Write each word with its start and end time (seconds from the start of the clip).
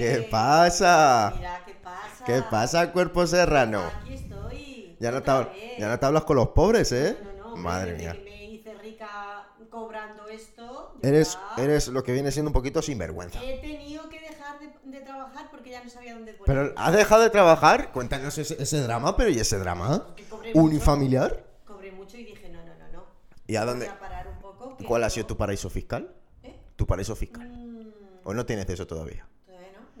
¿Qué 0.00 0.14
Eh, 0.14 0.22
pasa? 0.22 1.34
Mira, 1.36 1.62
¿qué 1.66 1.74
pasa? 1.74 2.24
¿Qué 2.24 2.42
pasa, 2.42 2.90
cuerpo 2.90 3.26
serrano? 3.26 3.92
Aquí 4.02 4.14
estoy. 4.14 4.96
Ya 4.98 5.10
no, 5.10 5.22
te, 5.22 5.30
ya 5.76 5.88
no 5.88 5.98
te 5.98 6.06
hablas 6.06 6.24
con 6.24 6.36
los 6.36 6.48
pobres, 6.48 6.90
¿eh? 6.92 7.18
No, 7.22 7.32
no, 7.42 7.54
no, 7.56 7.62
Madre 7.62 7.92
mía. 7.98 8.14
que 8.24 8.30
me 8.30 8.46
hice 8.50 8.74
rica 8.76 9.46
cobrando 9.70 10.26
esto. 10.28 10.94
Eres, 11.02 11.38
ya 11.54 11.64
eres 11.64 11.88
lo 11.88 12.02
que 12.02 12.12
viene 12.12 12.32
siendo 12.32 12.48
un 12.48 12.54
poquito 12.54 12.80
sinvergüenza. 12.80 13.40
He 13.46 13.58
tenido 13.58 14.08
que 14.08 14.20
dejar 14.20 14.58
de, 14.58 14.68
de 14.90 15.00
trabajar 15.04 15.50
porque 15.50 15.68
ya 15.70 15.84
no 15.84 15.90
sabía 15.90 16.14
dónde 16.14 16.32
poner. 16.32 16.70
Pero 16.70 16.74
¿has 16.78 16.94
dejado 16.94 17.22
de 17.22 17.28
trabajar? 17.28 17.92
Cuéntanos 17.92 18.38
ese, 18.38 18.62
ese 18.62 18.80
drama, 18.80 19.18
pero 19.18 19.28
¿y 19.28 19.38
ese 19.38 19.58
drama? 19.58 20.06
Cobré 20.32 20.48
mucho. 20.48 20.66
¿Unifamiliar? 20.66 21.44
Cobré 21.66 21.92
mucho 21.92 22.16
y 22.16 22.24
dije, 22.24 22.48
no, 22.48 22.58
no, 22.64 22.74
no, 22.74 22.88
no. 22.92 23.04
¿Y 23.46 23.56
a 23.56 23.66
dónde? 23.66 23.86
a 23.86 23.98
parar 23.98 24.28
un 24.28 24.38
poco. 24.38 24.78
que 24.78 24.84
¿Cuál 24.84 25.04
ha 25.04 25.10
sido 25.10 25.26
tu 25.26 25.36
paraíso 25.36 25.68
fiscal? 25.68 26.10
¿Eh? 26.42 26.56
¿Tu 26.76 26.86
paraíso 26.86 27.14
fiscal? 27.14 27.46
Mm, 27.46 27.90
¿O 28.24 28.32
no 28.32 28.46
tienes 28.46 28.68
eso 28.70 28.86
todavía? 28.86 29.26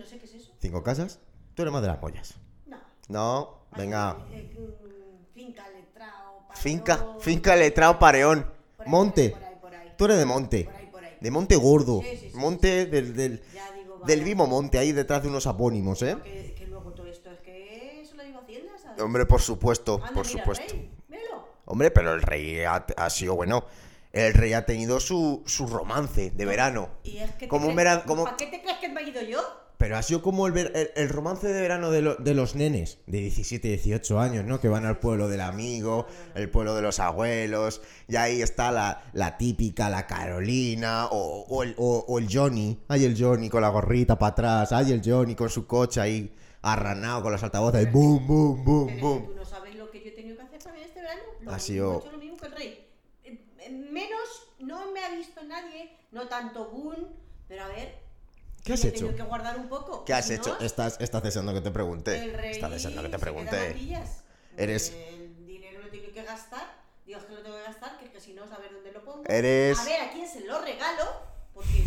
No, 0.00 0.06
sé 0.06 0.18
qué 0.18 0.24
es 0.26 0.34
eso. 0.34 0.52
¿Cinco 0.58 0.82
casas? 0.82 1.20
Tú 1.54 1.62
eres 1.62 1.72
más 1.72 1.82
de 1.82 1.88
las 1.88 2.00
mollas. 2.00 2.34
No. 2.66 2.78
No, 3.08 3.58
venga. 3.76 4.16
Eh, 4.32 4.50
finca, 5.34 5.68
letrao, 5.70 6.46
Finca, 6.54 6.96
pareón, 6.96 7.20
finca, 7.20 7.56
letrado, 7.56 7.98
pareón. 7.98 8.46
por 8.76 8.86
ahí, 8.86 8.90
Monte. 8.90 9.30
Por 9.30 9.42
ahí, 9.44 9.54
por 9.60 9.74
ahí. 9.74 9.92
Tú 9.96 10.04
eres 10.06 10.18
de 10.18 10.24
monte. 10.26 10.64
Por 10.64 10.74
ahí, 10.74 10.86
por 10.86 11.04
ahí. 11.04 11.16
De 11.20 11.30
monte 11.30 11.56
gordo. 11.56 12.00
Sí, 12.02 12.16
sí, 12.16 12.30
sí, 12.30 12.36
Monte 12.36 12.86
del, 12.86 13.14
del, 13.14 13.42
digo, 13.76 13.98
del 14.04 14.22
mismo 14.22 14.46
monte, 14.46 14.78
ahí 14.78 14.92
detrás 14.92 15.22
de 15.22 15.28
unos 15.28 15.46
apónimos, 15.46 16.02
¿eh? 16.02 16.16
Que, 16.24 16.54
que 16.56 16.66
luego 16.66 16.92
todo 16.92 17.06
esto 17.06 17.30
es 17.30 17.40
que 17.40 18.00
eso 18.00 18.14
lo 18.16 18.24
digo 18.24 18.40
Hacienda, 18.40 18.72
¿sabes? 18.82 19.02
Hombre, 19.02 19.26
por 19.26 19.40
supuesto, 19.40 19.94
Anda, 19.96 20.12
por 20.14 20.26
mira, 20.26 20.38
supuesto. 20.38 20.74
rey. 20.74 20.90
Hombre, 21.66 21.90
pero 21.92 22.14
el 22.14 22.22
rey 22.22 22.62
ha, 22.64 22.84
ha 22.96 23.10
sido 23.10 23.36
bueno. 23.36 23.64
El 24.12 24.34
rey 24.34 24.54
ha 24.54 24.66
tenido 24.66 24.98
su, 24.98 25.44
su 25.46 25.68
romance 25.68 26.32
de 26.32 26.44
verano. 26.44 26.88
Y 27.04 27.18
es 27.18 27.30
que 27.32 27.38
te 27.40 27.48
Como 27.48 27.66
un 27.68 27.74
crees- 27.74 27.76
verano- 27.76 28.02
como- 28.06 28.24
¿Para 28.24 28.36
qué 28.36 28.46
te 28.48 28.60
crees 28.60 28.78
que 28.78 28.88
me 28.88 29.02
he 29.02 29.08
ido 29.08 29.22
yo? 29.22 29.40
Pero 29.80 29.96
ha 29.96 30.02
sido 30.02 30.20
como 30.20 30.46
el, 30.46 30.52
ver- 30.52 30.72
el, 30.74 30.90
el 30.94 31.08
romance 31.08 31.48
de 31.48 31.58
verano 31.58 31.90
de, 31.90 32.02
lo- 32.02 32.16
de 32.16 32.34
los 32.34 32.54
nenes 32.54 32.98
de 33.06 33.18
17, 33.20 33.66
18 33.66 34.20
años, 34.20 34.44
¿no? 34.44 34.60
Que 34.60 34.68
van 34.68 34.84
al 34.84 34.98
pueblo 34.98 35.26
del 35.26 35.40
amigo, 35.40 36.06
el 36.34 36.50
pueblo 36.50 36.74
de 36.74 36.82
los 36.82 37.00
abuelos, 37.00 37.80
y 38.06 38.16
ahí 38.16 38.42
está 38.42 38.70
la, 38.72 39.02
la 39.14 39.38
típica, 39.38 39.88
la 39.88 40.06
Carolina, 40.06 41.06
o, 41.06 41.46
o 41.48 41.62
el, 41.62 41.74
o- 41.78 42.04
o 42.06 42.18
el 42.18 42.28
Johnny. 42.30 42.78
Hay 42.88 43.06
el 43.06 43.16
Johnny 43.18 43.48
con 43.48 43.62
la 43.62 43.70
gorrita 43.70 44.18
para 44.18 44.32
atrás, 44.32 44.72
hay 44.72 44.92
el 44.92 45.00
Johnny 45.02 45.34
con 45.34 45.48
su 45.48 45.66
coche 45.66 45.98
ahí 46.02 46.30
arranado 46.60 47.22
con 47.22 47.32
los 47.32 47.42
altavoces, 47.42 47.82
y 47.82 47.86
boom, 47.90 48.26
boom, 48.26 48.62
boom, 48.64 48.86
Pero 48.88 49.00
boom. 49.00 49.26
tú 49.28 49.34
no 49.34 49.44
sabes 49.46 49.74
lo 49.76 49.90
que 49.90 50.00
yo 50.02 50.08
he 50.08 50.12
tenido 50.12 50.36
que 50.36 50.42
hacer 50.42 50.62
también 50.62 50.84
este 50.88 51.00
verano. 51.00 51.22
Lo 51.40 51.52
Ha 51.52 51.58
sido- 51.58 52.04
he 52.06 52.12
lo 52.12 52.18
mismo 52.18 52.36
que 52.36 52.46
el 52.48 52.52
rey. 52.52 52.86
Eh, 53.24 53.46
eh, 53.60 53.70
Menos, 53.90 54.28
no 54.58 54.92
me 54.92 55.00
ha 55.02 55.16
visto 55.16 55.42
nadie, 55.42 55.90
no 56.12 56.28
tanto 56.28 56.68
Boon, 56.70 57.06
pero 57.48 57.64
a 57.64 57.68
ver. 57.68 58.09
¿Qué 58.64 58.72
has 58.74 58.84
he 58.84 58.88
hecho? 58.88 59.14
que 59.14 59.22
guardar 59.22 59.58
un 59.58 59.68
poco. 59.68 60.04
¿Qué 60.04 60.12
has 60.14 60.26
Si 60.26 60.34
hecho? 60.34 60.56
no, 60.58 60.64
Estás, 60.66 61.00
estás 61.00 61.22
deseando 61.22 61.52
que 61.54 61.60
te 61.60 61.70
pregunte. 61.70 62.16
El 62.22 62.34
rey 62.34 62.50
Estás 62.52 62.70
deseando 62.70 63.02
que 63.02 63.08
te 63.08 63.18
pregunte. 63.18 63.76
Eres- 64.56 64.92
El 64.92 65.46
dinero 65.46 65.80
lo 65.82 65.88
tengo 65.88 66.12
que 66.12 66.22
gastar. 66.22 66.80
Dios 67.06 67.24
que 67.24 67.34
lo 67.34 67.40
tengo 67.42 67.56
que 67.56 67.62
gastar, 67.64 67.98
que 67.98 68.04
es 68.06 68.10
que 68.10 68.20
si 68.20 68.34
no, 68.34 68.46
saber 68.46 68.72
dónde 68.72 68.92
lo 68.92 69.02
pongo. 69.04 69.22
Eres- 69.26 69.78
A 69.78 69.84
ver, 69.84 70.00
¿a 70.02 70.10
quién 70.12 70.28
se 70.28 70.40
lo 70.44 70.60
regalo? 70.60 71.04
Porque, 71.54 71.84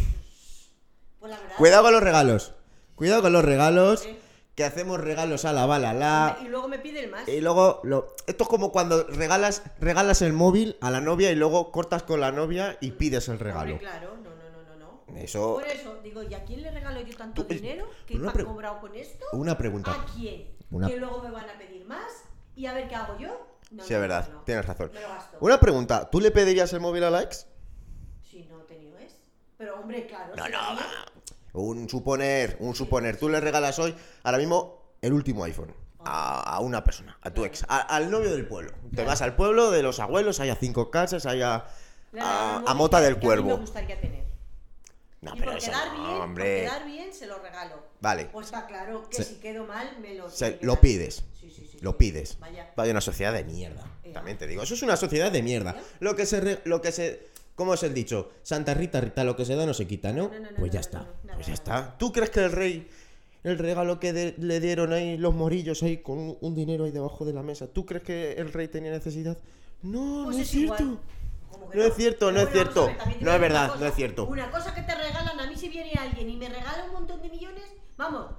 pues 1.19 1.29
la 1.31 1.39
verdad... 1.39 1.55
Cuidado 1.57 1.83
con 1.83 1.93
los 1.93 2.03
regalos. 2.03 2.53
Cuidado 2.95 3.21
con 3.21 3.33
los 3.33 3.45
regalos. 3.45 4.01
Sí. 4.01 4.19
Que 4.55 4.63
hacemos 4.63 4.99
regalos 4.99 5.45
a 5.45 5.53
la 5.53 5.65
bala 5.65 5.93
la. 5.93 6.37
Y 6.43 6.47
luego 6.47 6.67
me 6.67 6.77
pide 6.77 7.03
el 7.05 7.09
más. 7.09 7.27
Y 7.27 7.41
luego, 7.41 7.79
lo... 7.83 8.15
esto 8.27 8.43
es 8.43 8.49
como 8.49 8.71
cuando 8.71 9.03
regalas, 9.05 9.63
regalas 9.79 10.21
el 10.21 10.31
móvil 10.33 10.77
a 10.79 10.91
la 10.91 11.01
novia 11.01 11.31
y 11.31 11.35
luego 11.35 11.71
cortas 11.71 12.03
con 12.03 12.19
la 12.21 12.31
novia 12.31 12.77
y 12.79 12.91
pides 12.91 13.29
el 13.29 13.39
regalo. 13.39 13.71
Hombre, 13.73 13.79
claro, 13.79 14.15
no, 14.17 14.29
no, 14.29 14.35
no, 14.51 14.63
no, 14.69 14.75
no. 14.77 15.02
Eso. 15.17 15.53
Por 15.55 15.67
eso, 15.67 15.99
digo, 16.03 16.23
¿y 16.23 16.33
a 16.33 16.43
quién 16.43 16.61
le 16.61 16.71
regalo 16.71 17.01
yo 17.01 17.15
tanto 17.15 17.45
Tú, 17.45 17.53
dinero? 17.53 17.87
¿Qué 18.05 18.15
una 18.15 18.31
me 18.33 18.41
han 18.41 18.45
cobrado 18.47 18.79
con 18.81 18.95
esto? 18.95 19.25
Una 19.33 19.57
pregunta. 19.57 19.91
¿A 19.91 20.05
quién? 20.15 20.55
Una- 20.71 20.87
¿Que 20.87 20.97
luego 20.97 21.21
me 21.21 21.31
van 21.31 21.49
a 21.49 21.57
pedir 21.57 21.85
más? 21.85 22.11
¿Y 22.55 22.65
a 22.65 22.73
ver 22.73 22.87
qué 22.87 22.95
hago 22.95 23.17
yo? 23.17 23.47
No, 23.71 23.83
Sí, 23.83 23.93
es 23.93 23.99
verdad, 23.99 24.29
no, 24.31 24.41
tienes 24.41 24.65
razón. 24.65 24.91
Me 24.93 25.01
lo 25.01 25.07
gasto. 25.09 25.37
Una 25.39 25.59
pregunta, 25.59 26.09
¿tú 26.09 26.19
le 26.19 26.29
pedirías 26.31 26.71
el 26.73 26.79
móvil 26.79 27.03
a 27.05 27.09
la 27.09 27.23
ex? 27.23 27.47
Si 28.21 28.43
no 28.45 28.61
he 28.61 28.63
tenido 28.65 28.97
es. 28.99 29.15
Pero 29.57 29.79
hombre, 29.79 30.05
claro. 30.05 30.35
No, 30.35 30.45
si 30.45 30.51
no, 30.51 30.57
va. 30.57 30.79
Un 31.53 31.89
suponer, 31.89 32.57
un 32.59 32.75
suponer. 32.75 33.17
Tú 33.17 33.29
le 33.29 33.39
regalas 33.39 33.77
hoy, 33.79 33.95
ahora 34.23 34.37
mismo, 34.37 34.93
el 35.01 35.13
último 35.13 35.43
iPhone. 35.43 35.73
A, 36.05 36.57
a 36.57 36.59
una 36.59 36.83
persona, 36.83 37.17
a 37.21 37.31
tu 37.33 37.45
ex, 37.45 37.63
a- 37.69 37.79
al 37.79 38.11
novio 38.11 38.29
del 38.31 38.45
pueblo. 38.45 38.73
Te 38.93 39.05
vas 39.05 39.21
al 39.21 39.37
pueblo 39.37 39.71
de 39.71 39.81
los 39.83 40.01
abuelos, 40.01 40.41
hay 40.41 40.49
a 40.49 40.55
cinco 40.57 40.91
casas, 40.91 41.25
hay 41.25 41.41
a, 41.41 41.65
a, 42.19 42.73
Mota 42.75 42.97
que- 42.99 43.05
del 43.05 43.13
que 43.13 43.19
a 43.19 43.21
mí 43.21 43.25
Cuervo. 43.27 43.47
me 43.47 43.55
gustaría 43.55 44.01
tener. 44.01 44.25
No, 45.23 45.33
y 45.35 45.39
pero 45.39 45.51
por 45.51 45.57
eso 45.57 45.71
quedar 45.71 45.87
no, 45.87 45.93
bien, 46.03 46.11
por 46.13 46.21
hombre. 46.21 46.61
quedar 46.61 46.85
bien, 46.85 47.13
se 47.13 47.25
lo 47.27 47.39
regalo. 47.39 47.75
Vale. 48.01 48.25
Pues 48.31 48.47
está 48.47 48.67
claro 48.67 49.07
que 49.09 49.17
Se- 49.17 49.23
si 49.23 49.35
quedo 49.35 49.65
mal, 49.65 49.97
me 50.01 50.15
lo... 50.15 50.29
Se- 50.29 50.59
lo 50.61 50.79
pides. 50.81 51.23
Sí, 51.39 51.49
sí, 51.49 51.67
sí, 51.71 51.77
Lo 51.81 51.97
pides. 51.97 52.37
Vaya. 52.39 52.71
Vaya 52.75 52.91
una 52.91 53.01
sociedad 53.01 53.33
de 53.33 53.43
mierda. 53.43 53.83
También 54.13 54.37
te 54.37 54.47
digo. 54.47 54.61
Eso 54.63 54.73
es 54.73 54.81
una 54.83 54.95
sociedad 54.97 55.31
de 55.31 55.41
mierda. 55.41 55.75
Lo 55.99 56.15
que 56.15 56.25
se. 56.25 56.39
re- 56.41 56.59
lo 56.65 56.81
que 56.81 56.91
se 56.91 57.31
¿Cómo 57.55 57.75
es 57.75 57.83
el 57.83 57.93
dicho? 57.93 58.31
Santa 58.41 58.73
Rita, 58.73 58.99
Rita, 58.99 59.23
lo 59.23 59.35
que 59.35 59.45
se 59.45 59.55
da 59.55 59.65
no 59.67 59.75
se 59.75 59.85
quita, 59.85 60.11
¿no? 60.11 60.27
No, 60.29 60.39
no, 60.39 60.51
no, 60.51 60.57
pues 60.57 60.71
ya 60.71 60.79
no, 60.79 60.81
está. 60.81 60.97
no, 60.99 61.05
no, 61.05 61.11
no, 61.23 61.33
pues 61.35 61.45
ya 61.45 61.51
no, 61.51 61.53
está. 61.53 61.97
¿Tú 61.99 62.11
crees 62.11 62.31
que 62.31 62.39
el 62.39 62.51
rey, 62.51 62.87
el 63.43 63.59
regalo 63.59 63.99
que 63.99 64.11
de- 64.11 64.33
le 64.39 64.59
dieron 64.59 64.91
ahí 64.91 65.17
los 65.17 65.35
morillos 65.35 65.83
ahí 65.83 65.97
con 65.97 66.17
un, 66.17 66.37
un 66.41 66.55
dinero 66.55 66.85
ahí 66.85 66.91
debajo 66.91 67.25
de 67.25 67.33
la 67.33 67.43
mesa, 67.43 67.67
¿tú 67.67 67.85
crees 67.85 68.03
que 68.03 68.33
el 68.33 68.51
rey 68.51 68.69
tenía 68.69 68.89
necesidad? 68.91 69.37
No, 69.83 70.23
Pues 70.25 70.37
no 70.37 70.41
es, 70.41 70.47
es 70.47 70.51
cierto. 70.51 70.81
igual. 70.83 70.99
¿Cómo 71.63 71.71
que 71.71 71.77
No 71.77 71.83
es 71.85 71.95
cierto, 71.95 72.31
no 72.31 72.39
es 72.41 72.49
cierto. 72.51 72.89
No 73.21 73.31
es 73.33 73.39
verdad, 73.41 73.75
no 73.79 73.85
es 73.85 73.95
cierto. 73.95 74.25
Una 74.25 74.49
cosa 74.51 74.73
que 74.73 74.81
te 74.81 74.93
regalan, 74.95 75.39
a 75.39 75.47
mí 75.47 75.55
si 75.55 75.69
viene 75.69 75.91
alguien 75.99 76.29
y 76.29 76.37
me 76.37 76.49
regala 76.49 76.85
un 76.85 76.93
montón 76.93 77.21
de 77.21 77.29
millones, 77.29 77.63
vamos, 77.97 78.31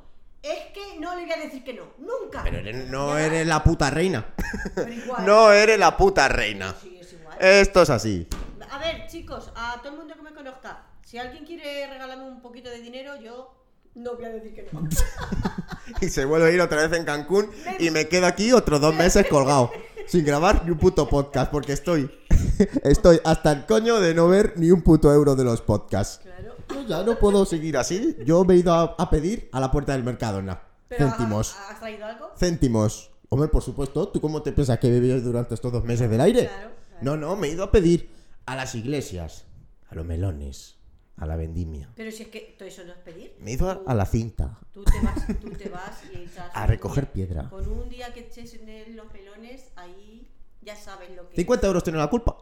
es 0.43 0.59
que 0.75 0.99
no 1.01 1.15
le 1.17 1.23
voy 1.23 1.33
a 1.33 1.37
decir 1.39 1.65
que 1.65 1.75
no, 1.75 1.85
nunca. 1.99 2.43
Pero 2.45 2.59
eres- 2.59 2.89
no 2.89 3.17
eres 3.19 3.47
la 3.47 3.63
puta 3.65 3.91
reina. 3.91 4.27
pero 4.75 4.93
igual. 4.93 5.25
no 5.27 5.53
eres 5.53 5.79
la 5.79 5.97
puta 5.97 6.29
reina. 6.29 6.75
Sí, 6.83 6.99
es 7.01 7.13
igual. 7.15 7.37
Esto 7.41 7.83
es 7.83 7.91
así. 7.91 8.29
A 8.71 8.79
ver, 8.79 9.07
chicos, 9.09 9.51
a 9.57 9.79
todo 9.83 9.93
el 9.93 9.99
mundo 9.99 10.15
que 10.15 10.23
me 10.23 10.33
conozca, 10.35 10.83
si 11.03 11.19
alguien 11.19 11.45
quiere 11.47 11.87
regalarme 11.87 12.25
un 12.25 12.43
poquito 12.43 12.69
de 12.71 12.81
dinero, 12.81 13.17
yo 13.21 13.55
no 13.95 14.17
voy 14.17 14.25
a 14.25 14.29
decir 14.31 14.55
que 14.55 14.69
no. 14.73 14.87
Y 16.01 16.09
se 16.09 16.25
vuelve 16.25 16.49
a 16.49 16.51
ir 16.51 16.61
otra 16.61 16.87
vez 16.87 16.99
en 16.99 17.05
Cancún 17.05 17.51
y 17.79 17.91
me 17.91 18.09
quedo 18.09 18.27
aquí 18.27 18.53
otros 18.53 18.81
dos 18.81 18.95
meses 18.95 19.27
colgado. 19.29 19.71
Sin 20.07 20.25
grabar 20.25 20.65
ni 20.65 20.71
un 20.73 20.79
puto 20.79 21.09
podcast, 21.09 21.51
porque 21.51 21.73
estoy. 21.73 22.11
Estoy 22.85 23.21
hasta 23.25 23.53
el 23.53 23.67
coño 23.67 24.01
de 24.01 24.15
no 24.15 24.29
ver 24.29 24.55
ni 24.57 24.71
un 24.71 24.83
puto 24.83 25.13
euro 25.13 25.35
de 25.37 25.45
los 25.45 25.61
podcasts. 25.63 26.21
Claro. 26.23 26.55
Yo 26.69 26.83
ya 26.87 27.03
no 27.03 27.19
puedo 27.19 27.45
seguir 27.45 27.77
así. 27.77 28.17
Yo 28.25 28.45
me 28.45 28.55
he 28.55 28.59
ido 28.59 28.73
a, 28.73 28.95
a 28.99 29.11
pedir 29.11 29.49
a 29.53 29.61
la 29.61 29.71
puerta 29.71 29.93
del 29.93 30.03
Mercadona. 30.05 30.63
Pero, 30.89 31.09
Céntimos. 31.09 31.55
¿ha- 31.57 31.71
¿Has 31.73 31.81
traído 31.81 32.07
algo? 32.07 32.31
Céntimos. 32.39 33.11
Hombre, 33.29 33.49
por 33.49 33.63
supuesto. 33.63 34.09
¿Tú 34.09 34.21
cómo 34.21 34.43
te 34.43 34.53
piensas 34.53 34.79
que 34.79 34.91
vivido 34.91 35.21
durante 35.21 35.55
estos 35.55 35.73
dos 35.73 35.85
meses 35.85 36.09
del 36.11 36.21
aire? 36.21 36.47
Claro, 36.47 36.71
claro. 36.89 37.03
No, 37.03 37.17
no, 37.17 37.37
me 37.37 37.49
he 37.49 37.51
ido 37.53 37.65
a 37.65 37.71
pedir 37.73 38.11
a 38.47 38.55
las 38.57 38.75
iglesias, 38.75 39.45
a 39.89 39.95
los 39.95 40.05
melones, 40.07 40.77
a 41.17 41.27
la 41.27 41.37
vendimia. 41.37 41.91
Pero 41.97 42.11
si 42.13 42.23
es 42.25 42.29
que 42.29 42.55
todo 42.59 42.69
eso 42.69 42.85
no 42.85 42.93
es 42.93 42.99
pedir. 42.99 43.35
Me 43.41 43.51
he 43.51 43.55
ido 43.55 43.83
a, 43.87 43.95
la 43.95 44.07
cinta. 44.07 44.59
Tú 44.73 44.85
te 44.85 45.01
vas, 45.01 45.27
tú 45.41 45.51
te 45.51 45.69
vas 45.69 46.03
y 46.13 46.19
echas 46.23 46.51
A 46.55 46.67
recoger 46.67 47.05
día- 47.13 47.27
piedra. 47.27 47.51
Con 47.51 47.67
un 47.69 47.89
día 47.89 48.13
que 48.15 48.21
eches 48.21 48.55
en 48.55 48.97
los 48.97 49.07
pelones, 49.07 49.73
ahí 49.77 50.29
ya 50.65 50.75
sabes 50.77 51.11
lo 51.11 51.29
que 51.29 51.37
50 51.37 51.67
euros 51.67 51.85
tiene 51.85 51.99
la 51.99 52.09
culpa. 52.09 52.37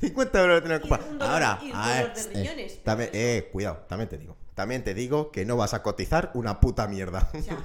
50 0.00 0.40
euros 0.42 0.60
tiene 0.60 0.74
la 0.76 0.80
culpa. 0.80 1.00
Y 1.06 1.10
un 1.12 1.18
dolor- 1.18 1.30
Ahora, 1.32 1.58
y 1.62 1.70
un 1.70 1.76
a 1.76 1.88
dolor 1.96 2.14
ver, 2.14 2.26
de 2.26 2.62
eh, 2.64 2.80
también, 2.84 3.10
eh, 3.12 3.48
cuidado, 3.52 3.76
también 3.88 4.08
te 4.08 4.18
digo. 4.18 4.36
También 4.54 4.84
te 4.84 4.92
digo 4.94 5.30
que 5.30 5.44
no 5.46 5.56
vas 5.56 5.72
a 5.74 5.82
cotizar 5.82 6.30
una 6.34 6.60
puta 6.60 6.86
mierda. 6.86 7.30
Ya, 7.32 7.56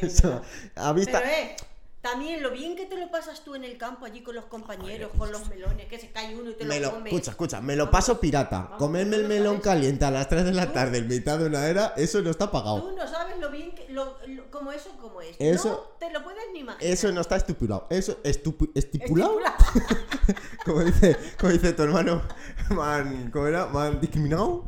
eso 0.00 0.40
a 0.76 0.92
vista. 0.92 1.20
Pero 1.20 1.30
eh, 1.32 1.56
también 2.00 2.42
lo 2.42 2.50
bien 2.52 2.76
que 2.76 2.86
te 2.86 2.96
lo 2.96 3.10
pasas 3.10 3.42
tú 3.44 3.54
en 3.56 3.64
el 3.64 3.76
campo 3.76 4.06
allí 4.06 4.22
con 4.22 4.34
los 4.34 4.44
compañeros, 4.46 5.10
con 5.18 5.30
los 5.32 5.46
melones, 5.48 5.86
que 5.88 5.98
se 5.98 6.10
cae 6.10 6.34
uno 6.36 6.50
y 6.50 6.54
te 6.54 6.64
Me 6.64 6.78
lo 6.80 6.92
comes. 6.92 7.12
escucha, 7.12 7.32
escucha, 7.32 7.60
me 7.60 7.74
lo 7.76 7.86
Vamos, 7.86 7.92
paso 8.00 8.20
pirata. 8.20 8.60
vamos, 8.62 8.78
Comerme 8.78 9.16
el 9.16 9.24
melón 9.26 9.56
sabes. 9.56 9.62
caliente 9.64 10.04
a 10.04 10.10
las 10.12 10.28
3 10.28 10.44
de 10.44 10.52
la 10.52 10.66
Tú- 10.68 10.72
tarde 10.74 10.98
en 10.98 11.08
mitad 11.08 11.38
de 11.38 11.46
una 11.46 11.66
era, 11.66 11.92
eso 11.96 12.22
no 12.22 12.30
está 12.30 12.50
pagado. 12.50 12.82
Tú 12.82 12.96
no 12.96 13.06
sabes 13.06 13.36
lo 13.38 13.50
bien 13.50 13.74
que, 13.74 13.88
lo- 13.90 14.16
como 14.50 14.72
eso, 14.72 14.90
como 15.00 15.20
es. 15.20 15.36
Eso- 15.38 15.68
no 15.68 15.80
te 15.98 16.12
lo 16.12 16.22
puedes 16.24 16.42
ni 16.52 16.60
imaginar. 16.60 16.92
Eso 16.92 17.10
no 17.12 17.20
está 17.20 17.36
estipulado. 17.36 17.86
Eso 17.90 18.16
estupu- 18.22 18.70
estipulado. 18.74 19.38
Estipulado. 19.40 19.56
Como 20.64 20.80
dice, 20.84 21.16
como 21.40 21.52
dice 21.52 21.72
tu 21.72 21.82
hermano, 21.84 22.20
man, 22.70 23.30
¿cómo 23.32 23.46
era? 23.46 23.66
Man 23.68 23.98
discriminado. 24.00 24.64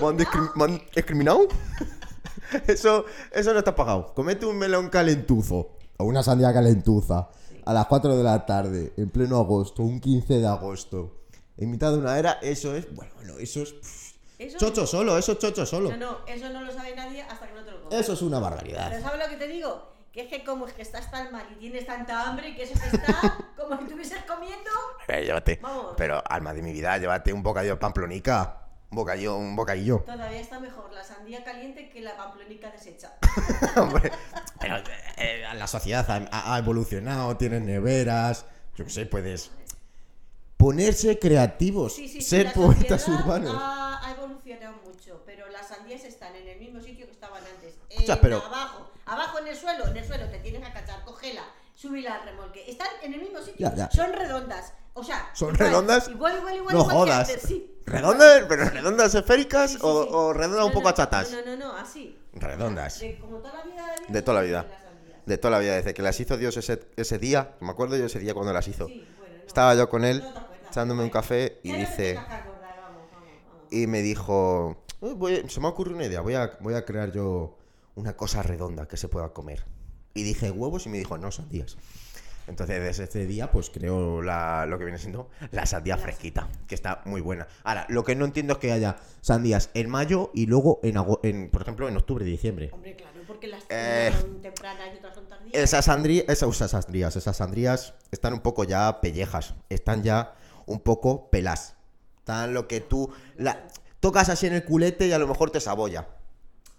Man, 0.00 0.16
discri- 0.18 0.52
man 0.54 0.82
discriminado. 0.94 1.46
Eso, 2.66 3.04
eso 3.32 3.52
no 3.52 3.58
está 3.58 3.74
pagado. 3.74 4.14
Comete 4.14 4.46
un 4.46 4.56
melón 4.56 4.88
calentuzo 4.88 5.76
o 5.98 6.04
una 6.04 6.22
sandía 6.22 6.52
calentuza 6.52 7.28
a 7.66 7.72
las 7.74 7.86
4 7.86 8.16
de 8.16 8.22
la 8.22 8.46
tarde, 8.46 8.92
en 8.96 9.10
pleno 9.10 9.38
agosto, 9.38 9.82
un 9.82 10.00
15 10.00 10.38
de 10.38 10.46
agosto, 10.46 11.24
en 11.56 11.70
mitad 11.70 11.92
de 11.92 11.98
una 11.98 12.18
era, 12.18 12.32
eso 12.42 12.74
es, 12.74 12.92
bueno, 12.94 13.12
bueno, 13.16 13.38
eso 13.38 13.62
es 13.62 13.72
pff, 13.72 14.12
Eso 14.38 14.58
chocho 14.58 14.86
solo, 14.86 15.16
eso 15.18 15.32
es 15.32 15.38
chocho 15.38 15.64
solo. 15.66 15.90
No, 15.90 15.96
no, 15.96 16.18
eso 16.26 16.48
no 16.50 16.62
lo 16.62 16.72
sabe 16.72 16.94
nadie 16.94 17.22
hasta 17.22 17.46
que 17.48 17.54
no 17.54 17.64
te 17.64 17.70
lo 17.70 17.73
Eso 17.90 18.12
es 18.12 18.22
una 18.22 18.38
Pero 18.38 18.50
barbaridad. 18.50 19.00
¿sabes 19.00 19.20
lo 19.20 19.28
que 19.28 19.36
te 19.36 19.48
digo? 19.48 19.92
Que 20.12 20.22
es 20.22 20.28
que 20.28 20.44
como 20.44 20.66
es 20.66 20.72
que 20.72 20.82
estás 20.82 21.10
tan 21.10 21.32
mal 21.32 21.44
y 21.52 21.56
tienes 21.56 21.86
tanta 21.86 22.28
hambre 22.28 22.54
que 22.54 22.62
eso 22.62 22.74
te 22.78 22.96
está 22.96 23.36
como 23.56 23.76
si 23.76 23.82
estuvieses 23.84 24.22
comiendo. 24.24 24.70
Eh, 25.08 25.24
llévate. 25.24 25.58
Vamos. 25.60 25.94
Pero, 25.96 26.22
alma 26.28 26.54
de 26.54 26.62
mi 26.62 26.72
vida, 26.72 26.96
llévate 26.98 27.32
un 27.32 27.42
bocadillo 27.42 27.74
de 27.74 27.80
pamplonica. 27.80 28.60
Un 28.90 28.96
bocadillo, 28.96 29.36
un 29.36 29.56
bocadillo. 29.56 30.04
Todavía 30.06 30.38
está 30.38 30.60
mejor 30.60 30.92
la 30.92 31.02
sandía 31.02 31.42
caliente 31.42 31.90
que 31.90 32.00
la 32.00 32.16
pamplonica 32.16 32.70
deshecha. 32.70 33.14
Hombre, 33.76 34.12
pero 34.60 34.76
eh, 35.16 35.44
la 35.52 35.66
sociedad 35.66 36.08
ha, 36.30 36.54
ha 36.54 36.58
evolucionado, 36.58 37.36
tienes 37.36 37.62
neveras, 37.62 38.46
yo 38.76 38.84
qué 38.84 38.90
sé, 38.90 39.06
puedes 39.06 39.50
ponerse 40.64 41.18
creativos, 41.18 41.94
Sí, 41.94 42.08
sí, 42.08 42.22
ser 42.22 42.52
poetas 42.54 43.06
urbanos. 43.06 43.54
Ha, 43.54 44.00
ha 44.08 44.12
evolucionado 44.12 44.76
mucho, 44.82 45.22
pero 45.26 45.46
las 45.50 45.68
sandías 45.68 46.04
están 46.04 46.34
en 46.36 46.48
el 46.48 46.58
mismo 46.58 46.80
sitio 46.80 47.04
que 47.04 47.12
estaban 47.12 47.42
antes. 47.54 47.74
Escucha, 47.90 48.14
En 48.14 48.20
pero- 48.20 48.42
Abajo, 48.42 48.90
abajo 49.04 49.38
en 49.40 49.48
el 49.48 49.56
suelo, 49.56 49.86
en 49.86 49.96
el 49.98 50.06
suelo 50.06 50.26
te 50.30 50.38
tienes 50.38 50.66
que 50.66 50.72
cachar, 50.72 51.04
cógela, 51.04 51.42
súbila 51.74 52.14
al 52.14 52.22
remolque. 52.24 52.64
Están 52.70 52.88
en 53.02 53.12
el 53.12 53.20
mismo 53.20 53.40
sitio, 53.42 53.68
Ya, 53.68 53.74
ya. 53.76 53.90
son 53.90 54.10
redondas. 54.14 54.72
O 54.94 55.04
sea, 55.04 55.28
¿Son 55.34 55.52
igual, 55.54 55.68
redondas? 55.68 56.08
Igual, 56.08 56.36
igual, 56.38 56.56
igual. 56.56 56.74
No 56.76 56.80
igual 56.80 56.96
jodas. 56.96 57.28
antes, 57.28 57.42
sí. 57.46 57.70
¿Redondas? 57.84 58.44
¿Pero 58.48 58.64
redondas 58.70 59.14
esféricas 59.14 59.70
Sí, 59.72 59.76
sí, 59.76 59.82
o, 59.84 59.88
o 59.90 60.32
redondas 60.32 60.64
un 60.64 60.72
poco 60.72 60.84
no, 60.84 60.88
achatas? 60.90 61.30
No, 61.30 61.42
no, 61.44 61.56
no, 61.56 61.76
así. 61.76 62.18
Redondas. 62.32 63.00
De, 63.00 63.18
como 63.18 63.36
toda 63.38 63.52
la 63.52 63.62
vida. 63.64 63.94
De 64.08 64.22
toda 64.22 64.40
la 64.40 64.46
vida. 64.46 64.66
De 65.26 65.36
toda 65.36 65.50
la 65.50 65.58
vida, 65.58 65.74
desde 65.76 65.92
que 65.92 66.00
las 66.00 66.18
hizo 66.20 66.38
Dios 66.38 66.56
ese, 66.56 66.80
ese 66.96 67.18
día, 67.18 67.54
me 67.60 67.70
acuerdo 67.70 67.98
yo 67.98 68.06
ese 68.06 68.18
día 68.18 68.32
cuando 68.32 68.52
las 68.54 68.66
hizo. 68.68 68.86
Sí, 68.86 69.06
bueno, 69.18 69.34
no. 69.40 69.46
Estaba 69.46 69.74
yo 69.74 69.88
con 69.90 70.04
él, 70.04 70.22
echándome 70.74 71.04
un 71.04 71.10
café 71.10 71.60
y 71.62 71.72
dice... 71.72 72.18
Y 73.70 73.86
me 73.86 74.02
dijo, 74.02 74.76
"Eh, 75.02 75.14
voy- 75.16 75.48
se 75.48 75.60
me 75.60 75.66
ha 75.66 75.70
ocurrido 75.70 75.96
una 75.96 76.06
idea, 76.06 76.20
voy 76.20 76.34
a, 76.34 76.56
voy 76.60 76.74
a 76.74 76.84
crear 76.84 77.12
yo 77.12 77.56
una 77.94 78.16
cosa 78.16 78.42
redonda 78.42 78.86
que 78.86 78.96
se 78.96 79.08
pueda 79.08 79.28
comer. 79.32 79.64
Y 80.14 80.22
dije 80.24 80.50
huevos 80.50 80.86
y 80.86 80.88
me 80.90 80.98
dijo, 80.98 81.16
no, 81.18 81.30
sandías. 81.32 81.76
Entonces 82.46 82.78
desde 82.82 83.04
ese 83.04 83.24
día 83.26 83.50
pues 83.50 83.70
creo 83.70 84.20
la- 84.20 84.66
lo 84.66 84.78
que 84.78 84.84
viene 84.84 84.98
siendo 84.98 85.30
la 85.50 85.64
sandía 85.66 85.96
fresquita, 85.96 86.48
que 86.68 86.74
está 86.74 87.02
muy 87.06 87.20
buena. 87.20 87.46
Ahora, 87.64 87.86
lo 87.88 88.04
que 88.04 88.14
no 88.16 88.24
entiendo 88.26 88.52
es 88.54 88.58
que 88.58 88.70
haya 88.72 88.96
sandías 89.22 89.70
en 89.74 89.88
mayo 89.88 90.30
y 90.34 90.46
luego 90.46 90.78
en, 90.82 90.96
en 91.22 91.50
por 91.50 91.62
ejemplo, 91.62 91.88
en 91.88 91.96
octubre 91.96 92.24
y 92.26 92.30
diciembre. 92.30 92.70
Hombre, 92.72 92.94
claro, 92.96 93.20
porque 93.26 93.46
las 93.48 93.64
Eh. 93.70 94.12
son 94.20 94.42
tempranas 94.42 94.88
y 94.94 94.98
otras 94.98 95.14
son 95.14 95.26
tardías. 95.26 95.54
Esas 95.54 95.84
sandrías, 95.86 96.26
esas, 96.28 96.50
esas 96.50 96.70
sandrías, 96.70 97.16
esas 97.16 97.36
sandrías 97.36 97.94
están 98.10 98.34
un 98.34 98.40
poco 98.40 98.64
ya 98.64 99.00
pellejas, 99.00 99.54
están 99.70 100.02
ya 100.02 100.34
un 100.66 100.80
poco 100.80 101.30
pelas. 101.30 101.74
Están 102.18 102.54
lo 102.54 102.66
que 102.68 102.80
tú 102.80 103.10
la, 103.36 103.68
tocas 104.00 104.28
así 104.28 104.46
en 104.46 104.54
el 104.54 104.64
culete 104.64 105.06
y 105.06 105.12
a 105.12 105.18
lo 105.18 105.26
mejor 105.26 105.50
te 105.50 105.60
sabolla. 105.60 106.08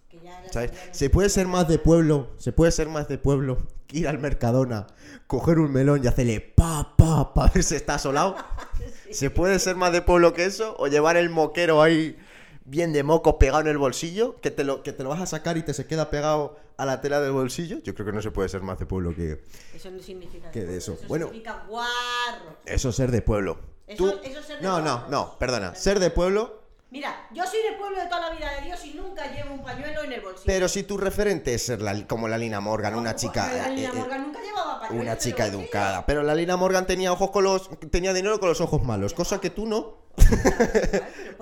Que 0.10 0.20
ya 0.20 0.42
las 0.42 0.52
¿Sabes? 0.52 0.72
Se 0.92 1.10
puede 1.10 1.30
ser 1.30 1.48
más 1.48 1.68
de 1.68 1.80
pueblo, 1.80 2.30
se 2.38 2.52
puede 2.52 2.72
ser 2.72 2.88
más 2.88 3.08
de 3.08 3.18
pueblo 3.18 3.68
que 3.88 4.00
ir 4.00 4.08
al 4.08 4.20
Mercadona, 4.20 4.88
coger 5.28 5.60
un 5.60 5.72
melón 5.72 6.02
y 6.04 6.08
hacerle 6.08 6.40
pa, 6.40 6.96
pa, 6.98 7.34
pa, 7.34 7.52
ver 7.54 7.64
si 7.64 7.76
está 7.76 7.96
asolado. 7.96 8.36
¿Se 9.12 9.30
puede 9.30 9.60
ser 9.60 9.76
más 9.76 9.92
de 9.92 10.02
pueblo 10.02 10.34
que 10.34 10.46
eso? 10.46 10.76
¿O 10.78 10.88
llevar 10.88 11.18
el 11.18 11.30
moquero 11.30 11.82
ahí 11.82 12.18
bien 12.66 12.94
de 12.94 13.04
moco 13.04 13.38
pegado 13.40 13.62
en 13.62 13.68
el 13.68 13.78
bolsillo? 13.78 14.36
Que 14.42 14.52
te 14.52 14.64
lo, 14.64 14.84
que 14.84 14.94
te 14.94 15.04
lo 15.04 15.10
vas 15.10 15.22
a 15.22 15.26
sacar 15.26 15.58
y 15.58 15.64
te 15.64 15.74
se 15.74 15.88
queda 15.88 16.10
pegado 16.10 16.58
a 16.78 16.86
la 16.86 17.02
tela 17.02 17.22
del 17.22 17.32
bolsillo. 17.32 17.80
Yo 17.84 17.94
creo 17.94 18.06
que 18.06 18.14
no 18.14 18.22
se 18.22 18.32
puede 18.32 18.50
ser 18.50 18.62
más 18.62 18.80
de 18.80 18.86
pueblo 18.86 19.16
que 19.16 19.44
Eso 19.74 19.92
no 19.92 20.00
significa. 20.00 20.52
¿Qué 20.52 20.62
de 20.62 20.66
pueblo, 20.66 20.78
eso? 20.78 20.98
Bueno. 21.08 21.26
significa 21.28 21.66
guarro. 21.68 22.58
eso 22.66 22.92
ser 22.92 23.12
de 23.12 23.22
pueblo. 23.22 23.75
Eso- 23.88 24.12
Tú- 24.12 24.20
eso 24.24 24.42
ser 24.42 24.58
de 24.58 24.64
No, 24.64 24.80
no, 24.82 25.00
pueblo. 25.02 25.08
no, 25.10 25.38
perdona. 25.40 25.76
Ser 25.76 26.00
de 26.00 26.10
pueblo, 26.10 26.64
Mira, 26.92 27.28
yo 27.34 27.44
soy 27.46 27.60
de 27.70 27.78
pueblo 27.78 27.98
de 28.00 28.06
toda 28.06 28.30
la 28.30 28.36
vida 28.36 28.50
de 28.54 28.62
Dios 28.68 28.86
y 28.86 28.94
nunca 28.94 29.30
llevo 29.30 29.56
un 29.56 29.64
pañuelo 29.64 30.04
en 30.04 30.14
el 30.14 30.22
bolsillo. 30.22 30.44
pero 30.46 30.70
si 30.70 30.84
tu 30.84 30.98
referente 30.98 31.54
es 31.54 31.66
ser 31.66 31.82
la- 31.82 32.08
como 32.08 32.28
la 32.30 32.38
Lina 32.38 32.62
Morgan, 32.62 32.96
una 32.96 33.16
chica... 33.16 33.52
La 33.52 33.68
eh, 33.68 33.76
Lina 33.76 33.90
eh, 33.90 33.94
Morgan 33.94 34.22
nunca 34.22 34.40
llevaba 34.42 34.80
pañuelos 34.80 35.02
Una 35.04 35.18
chica 35.18 35.46
educada. 35.46 36.06
Pero 36.06 36.24
la 36.24 36.34
Lina 36.36 36.56
Morgan 36.56 36.86
tenía 36.88 37.12
ojos 37.12 37.32
con 37.32 37.44
los. 37.44 37.70
tenía 37.92 38.14
dinero 38.14 38.40
con 38.40 38.48
los 38.48 38.62
ojos 38.62 38.82
malos. 38.84 39.14
Cosa 39.14 39.42
que 39.42 39.50
tú 39.50 39.66
no. 39.66 40.06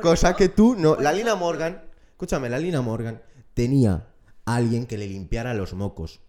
Cosa 0.02 0.36
que 0.36 0.50
tú 0.50 0.76
no. 0.76 0.96
La 0.96 1.12
Lina 1.14 1.36
Morgan. 1.36 1.84
Escúchame, 2.12 2.50
la 2.50 2.58
Lina 2.58 2.82
Morgan 2.82 3.22
tenía 3.54 4.08
a 4.46 4.56
alguien 4.56 4.86
que 4.88 4.98
le 4.98 5.08
limpiara 5.08 5.54
los 5.54 5.74
mocos. 5.74 6.22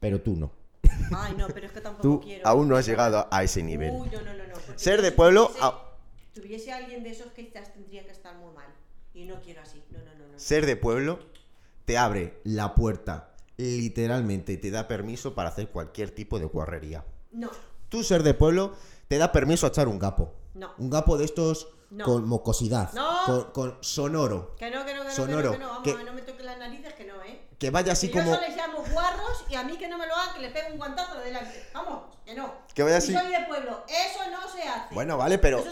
Pero 0.00 0.20
tú 0.20 0.34
no. 0.36 0.50
Ay, 1.16 1.34
no, 1.36 1.46
pero 1.48 1.66
es 1.66 1.72
que 1.72 1.80
tampoco 1.80 2.02
Tú 2.02 2.20
quiero. 2.22 2.46
aún 2.48 2.68
no 2.68 2.76
has 2.76 2.86
llegado 2.86 3.26
a 3.30 3.42
ese 3.42 3.62
nivel. 3.62 3.90
Uy, 3.92 4.08
no, 4.12 4.20
no, 4.22 4.32
no. 4.34 4.44
no, 4.46 4.53
Ser 4.76 5.02
de 5.02 5.12
pueblo, 5.12 5.46
Tuviese, 5.48 5.60
ah. 5.64 5.82
tuviese 6.34 6.72
alguien 6.72 7.02
de 7.02 7.10
esos 7.10 7.32
que 7.32 7.46
quizás 7.48 7.72
tendría 7.72 8.04
que 8.04 8.12
estar 8.12 8.34
muy 8.36 8.52
mal. 8.54 8.66
Y 9.14 9.24
no 9.24 9.40
quiero 9.40 9.62
así. 9.62 9.82
No, 9.90 9.98
no, 9.98 10.14
no. 10.14 10.32
no. 10.32 10.38
Ser 10.38 10.66
de 10.66 10.76
pueblo 10.76 11.18
te 11.84 11.98
abre 11.98 12.40
la 12.44 12.74
puerta. 12.74 13.30
Literalmente 13.56 14.56
te 14.56 14.70
da 14.70 14.88
permiso 14.88 15.34
para 15.34 15.48
hacer 15.50 15.68
cualquier 15.68 16.10
tipo 16.14 16.38
de 16.38 16.46
guarrería. 16.46 17.04
No, 17.32 17.50
Tú 17.88 18.02
ser 18.02 18.22
de 18.22 18.34
pueblo 18.34 18.74
te 19.08 19.18
da 19.18 19.30
permiso 19.30 19.66
a 19.66 19.68
echar 19.68 19.88
un 19.88 19.98
gapo. 19.98 20.32
no. 20.54 20.72
Un 20.78 20.90
gapo 20.90 21.16
de 21.18 21.24
estos 21.24 21.68
No. 21.90 22.04
con 22.04 22.26
mocosidad. 22.26 22.92
No. 22.94 23.24
Con, 23.26 23.52
con 23.52 23.78
sonoro. 23.82 24.56
Que 24.56 24.70
no, 24.70 24.84
que 24.84 24.94
no, 24.94 25.02
que 25.02 25.08
no, 25.08 25.14
Sonoro, 25.14 25.52
que 25.52 25.58
no, 25.58 25.58
que 25.58 25.58
no. 25.58 25.68
Vamos, 25.68 25.82
que- 25.84 25.90
a 25.92 26.02
no 26.04 26.12
me 26.12 26.22
toques 26.22 26.44
las 26.44 26.58
narices, 26.58 26.92
que 26.94 27.04
no, 27.04 27.22
¿eh? 27.22 27.40
Que 27.58 27.70
vaya 27.70 27.92
así 27.92 28.08
Que 28.10 28.18
como. 28.18 28.34
Yo 28.34 28.40
les 28.40 28.56
llamo 28.56 28.78
guarros 28.92 29.44
y 29.48 29.54
a 29.54 29.62
mí 29.62 29.76
que 29.76 29.86
no 29.88 29.96
me 29.98 30.06
lo 30.08 30.14
hagan, 30.16 30.34
que 30.34 30.40
le 30.42 30.50
pegue 30.50 30.72
un 30.72 30.78
guantazo 30.78 31.18
de 31.18 31.26
delante. 31.26 31.62
Vamos, 31.72 32.03
que 32.24 32.34
no. 32.34 32.52
Que 32.74 32.82
vaya 32.82 32.96
Y 32.96 32.98
así. 32.98 33.12
soy 33.12 33.30
de 33.30 33.44
pueblo. 33.46 33.84
Eso 33.88 34.30
no 34.30 34.48
se 34.50 34.62
hace. 34.62 34.94
Bueno, 34.94 35.16
vale, 35.16 35.38
pero. 35.38 35.58
Eso. 35.58 35.70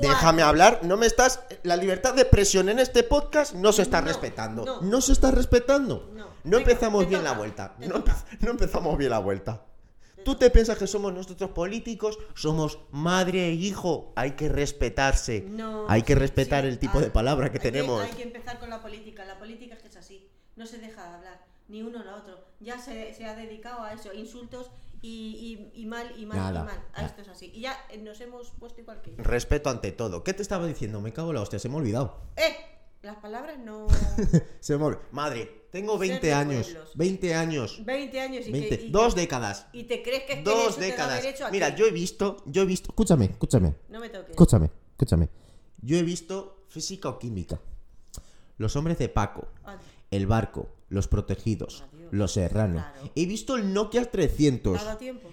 Déjame 0.00 0.42
hablar, 0.42 0.80
no 0.82 0.96
me 0.96 1.06
estás. 1.06 1.40
La 1.62 1.76
libertad 1.76 2.14
de 2.14 2.22
expresión 2.22 2.68
en 2.68 2.78
este 2.78 3.02
podcast 3.02 3.54
no 3.54 3.72
se 3.72 3.82
está 3.82 4.00
No, 4.00 4.08
respetando. 4.08 4.64
No, 4.64 4.80
no. 4.82 5.00
se 5.00 5.12
está 5.12 5.30
respetando. 5.30 6.10
No. 6.14 6.26
No 6.44 6.58
Venga, 6.58 6.58
empezamos 6.70 7.04
te 7.04 7.08
bien 7.10 7.24
la 7.24 7.30
toca, 7.30 7.38
vuelta. 7.38 7.74
te 7.78 7.86
No, 7.88 7.94
toca. 7.96 8.12
empe- 8.12 8.38
no 8.40 8.50
empezamos 8.50 8.98
bien 8.98 9.10
la 9.10 9.18
vuelta. 9.18 9.62
Tú 10.24 10.34
te 10.34 10.50
piensas 10.50 10.76
que 10.76 10.86
somos 10.88 11.12
nosotros 11.12 11.50
políticos, 11.50 12.18
somos 12.34 12.78
madre 12.90 13.46
e 13.46 13.52
hijo. 13.52 14.12
Hay 14.16 14.32
que 14.32 14.48
respetarse. 14.48 15.44
No, 15.48 15.86
hay 15.88 16.02
que 16.02 16.14
respetar 16.16 16.62
sí. 16.64 16.68
el 16.68 16.78
tipo 16.78 16.98
Hay- 16.98 17.04
de 17.04 17.10
palabra 17.10 17.50
que 17.50 17.58
hay 17.58 17.62
tenemos. 17.62 18.02
hay 18.02 18.10
que 18.12 18.22
empezar 18.24 18.58
con 18.58 18.70
la 18.70 18.82
política. 18.82 19.24
La 19.24 19.38
política 19.38 19.74
es 19.76 19.82
que 19.82 19.88
es 19.88 19.96
así. 19.96 20.28
No 20.56 20.66
se 20.66 20.78
deja 20.78 21.02
de 21.08 21.14
hablar. 21.16 21.44
Ni 21.68 21.82
uno 21.82 22.02
ni 22.02 22.08
otro. 22.10 22.44
Ya 22.60 22.78
se, 22.80 23.12
se 23.14 23.24
ha 23.26 23.34
dedicado 23.34 23.82
a 23.82 23.92
eso. 23.92 24.12
Insultos 24.12 24.70
y, 25.06 25.70
y- 25.74 25.82
y 25.82 25.86
mal, 25.86 26.12
y 26.18 26.26
mal, 26.26 26.38
Nada, 26.38 26.60
y 26.60 26.64
mal. 26.64 26.84
A 26.92 26.96
nada. 27.02 27.06
esto 27.08 27.22
es 27.22 27.28
así. 27.28 27.50
Y 27.54 27.60
ya 27.62 27.76
eh, 27.90 27.98
nos 27.98 28.20
hemos 28.20 28.50
puesto 28.52 28.80
igual 28.80 29.00
que 29.02 29.10
ellos. 29.10 29.26
Respeto 29.26 29.70
ante 29.70 29.92
todo. 29.92 30.24
¿Qué 30.24 30.34
te 30.34 30.42
estaba 30.42 30.66
diciendo? 30.66 31.00
Me 31.00 31.12
cago 31.12 31.30
en 31.30 31.36
la 31.36 31.42
hostia, 31.42 31.58
se 31.58 31.68
me 31.68 31.74
ha 31.74 31.78
olvidado. 31.78 32.20
¡Eh! 32.36 32.54
Las 33.02 33.16
palabras 33.18 33.58
no. 33.58 33.86
Se 34.60 34.76
me 34.76 34.82
ha 34.82 34.86
olvidado. 34.86 35.06
Madre, 35.12 35.66
tengo 35.70 35.92
Ser 35.92 36.08
20 36.08 36.26
de 36.26 36.32
años. 36.32 36.66
pueblos. 36.66 36.92
20 36.96 37.34
años. 37.34 37.84
20 37.84 38.20
años 38.20 38.46
y 38.48 38.50
20, 38.52 38.78
que. 38.78 38.84
y 38.86 38.90
dos 38.90 39.14
que- 39.14 39.20
décadas. 39.20 39.66
Y 39.72 39.84
te 39.84 40.02
crees 40.02 40.24
que 40.24 40.32
es 40.32 40.38
que 40.38 40.44
Dos 40.44 40.70
eso 40.70 40.74
te 40.76 40.80
da 40.80 40.86
décadas. 40.86 41.40
a 41.42 41.50
Mira, 41.50 41.72
ti. 41.74 41.80
yo 41.80 41.86
he 41.86 41.92
visto, 41.92 42.42
yo 42.46 42.62
he 42.62 42.66
visto. 42.66 42.88
Escúchame, 42.90 43.26
escúchame. 43.26 43.74
No 43.90 44.00
me 44.00 44.08
toques. 44.08 44.30
Escúchame, 44.30 44.70
escúchame. 44.92 45.28
Yo 45.82 45.98
he 45.98 46.02
visto 46.02 46.64
física 46.68 47.08
o 47.10 47.18
química. 47.20 47.60
Los 48.58 48.74
hombres 48.74 48.98
de 48.98 49.08
Paco, 49.08 49.46
Ah, 49.64 49.76
el 50.10 50.26
barco, 50.26 50.68
los 50.88 51.06
protegidos, 51.06 51.82
Adiós. 51.82 51.95
Los 52.10 52.32
serranos. 52.32 52.82
Claro. 52.82 53.10
He 53.14 53.26
visto 53.26 53.56
el 53.56 53.72
Nokia 53.72 54.10
300. 54.10 54.74
¿Daba 54.82 54.98
tiempo? 54.98 55.28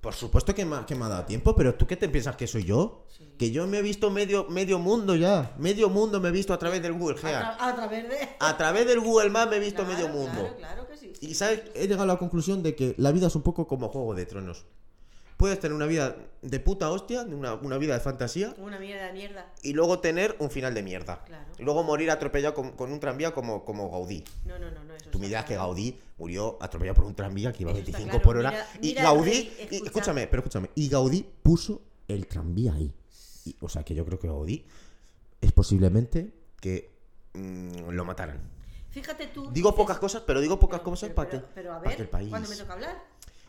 Por 0.00 0.14
supuesto 0.14 0.54
que 0.54 0.64
me, 0.64 0.76
ha- 0.76 0.86
que 0.86 0.94
me 0.94 1.04
ha 1.04 1.08
dado 1.08 1.24
tiempo, 1.24 1.56
pero 1.56 1.74
¿tú 1.74 1.86
qué 1.86 1.96
te 1.96 2.08
piensas 2.08 2.36
que 2.36 2.46
soy 2.46 2.64
yo? 2.64 3.06
Sí. 3.08 3.24
Que 3.38 3.50
yo 3.50 3.66
me 3.66 3.78
he 3.78 3.82
visto 3.82 4.10
medio, 4.10 4.44
medio 4.48 4.78
mundo 4.78 5.16
ya. 5.16 5.54
Medio 5.58 5.88
mundo 5.88 6.20
me 6.20 6.28
he 6.28 6.32
visto 6.32 6.52
a 6.54 6.58
través 6.58 6.80
del 6.80 6.92
Google 6.92 7.16
A, 7.16 7.20
Gear. 7.20 7.42
tra- 7.42 7.56
a 7.58 7.74
través 7.74 8.08
de. 8.08 8.16
A 8.38 8.56
través 8.56 8.86
del 8.86 9.00
Google 9.00 9.30
Maps 9.30 9.50
me 9.50 9.56
he 9.56 9.60
visto 9.60 9.84
Claro, 9.84 9.92
medio 9.98 10.08
mundo. 10.08 10.40
Claro, 10.40 10.56
claro 10.56 10.86
que 10.88 10.96
sí. 10.96 11.12
Y 11.20 11.34
sabes, 11.34 11.62
he 11.74 11.82
llegado 11.88 12.04
a 12.04 12.06
la 12.06 12.18
conclusión 12.18 12.62
de 12.62 12.76
que 12.76 12.94
la 12.98 13.10
vida 13.10 13.26
es 13.26 13.34
un 13.34 13.42
poco 13.42 13.66
como 13.66 13.88
Juego 13.88 14.14
de 14.14 14.26
Tronos. 14.26 14.64
Puedes 15.36 15.60
tener 15.60 15.74
una 15.74 15.84
vida 15.86 16.16
de 16.40 16.60
puta 16.60 16.90
hostia, 16.90 17.22
una, 17.22 17.54
una 17.54 17.76
vida 17.76 17.92
de 17.94 18.00
fantasía, 18.00 18.54
Una 18.58 18.78
mierda 18.78 19.06
de 19.08 19.12
mierda. 19.12 19.52
y 19.62 19.74
luego 19.74 19.98
tener 20.00 20.34
un 20.38 20.50
final 20.50 20.72
de 20.72 20.82
mierda. 20.82 21.22
Claro. 21.24 21.44
Y 21.58 21.62
luego 21.62 21.82
morir 21.82 22.10
atropellado 22.10 22.54
con, 22.54 22.72
con 22.72 22.90
un 22.90 23.00
tranvía 23.00 23.34
como, 23.34 23.64
como 23.64 23.90
Gaudí. 23.90 24.24
No, 24.46 24.58
no, 24.58 24.70
no, 24.70 24.82
no. 24.84 24.94
Eso 24.94 25.10
Tú 25.10 25.18
me 25.18 25.26
dirás 25.26 25.44
que. 25.44 25.54
Gaudí 25.56 25.98
murió 26.16 26.56
atropellado 26.60 26.94
por 26.94 27.04
un 27.04 27.14
tranvía 27.14 27.52
que 27.52 27.64
iba 27.64 27.72
a 27.72 27.74
Eso 27.74 27.80
está 27.82 27.98
25 27.98 28.10
claro. 28.10 28.24
por 28.24 28.36
hora. 28.38 28.50
Mira- 28.50 28.66
y 28.80 28.94
Gaudí, 28.94 29.30
Rey, 29.30 29.56
y- 29.58 29.62
escucha. 29.74 29.84
escúchame, 29.86 30.26
pero 30.26 30.40
escúchame, 30.40 30.70
y 30.74 30.88
Gaudí 30.88 31.26
puso 31.42 31.82
el 32.08 32.26
tranvía 32.26 32.72
ahí. 32.72 32.94
Y- 33.44 33.56
o 33.60 33.68
sea 33.68 33.84
que 33.84 33.94
yo 33.94 34.06
creo 34.06 34.18
que 34.18 34.28
Gaudí 34.28 34.64
es 35.42 35.52
posiblemente 35.52 36.32
que 36.60 36.96
mm, 37.34 37.90
lo 37.90 38.04
mataran. 38.06 38.40
Fíjate 38.88 39.26
tú. 39.26 39.50
Digo 39.52 39.74
pocas 39.74 39.98
cosas, 39.98 40.22
pero 40.26 40.40
digo 40.40 40.58
pocas 40.58 40.80
Pero- 40.80 40.90
cosas 40.92 41.10
pero- 41.10 41.14
para 41.14 41.28
pero- 41.28 41.42
que, 41.54 41.68
a 41.68 41.72
para 41.74 41.80
ver, 41.88 41.96
que 41.96 42.02
el 42.02 42.08
país. 42.08 42.30
¿cuándo 42.30 42.48
me 42.48 42.56
toca 42.56 42.72
hablar? 42.72 43.04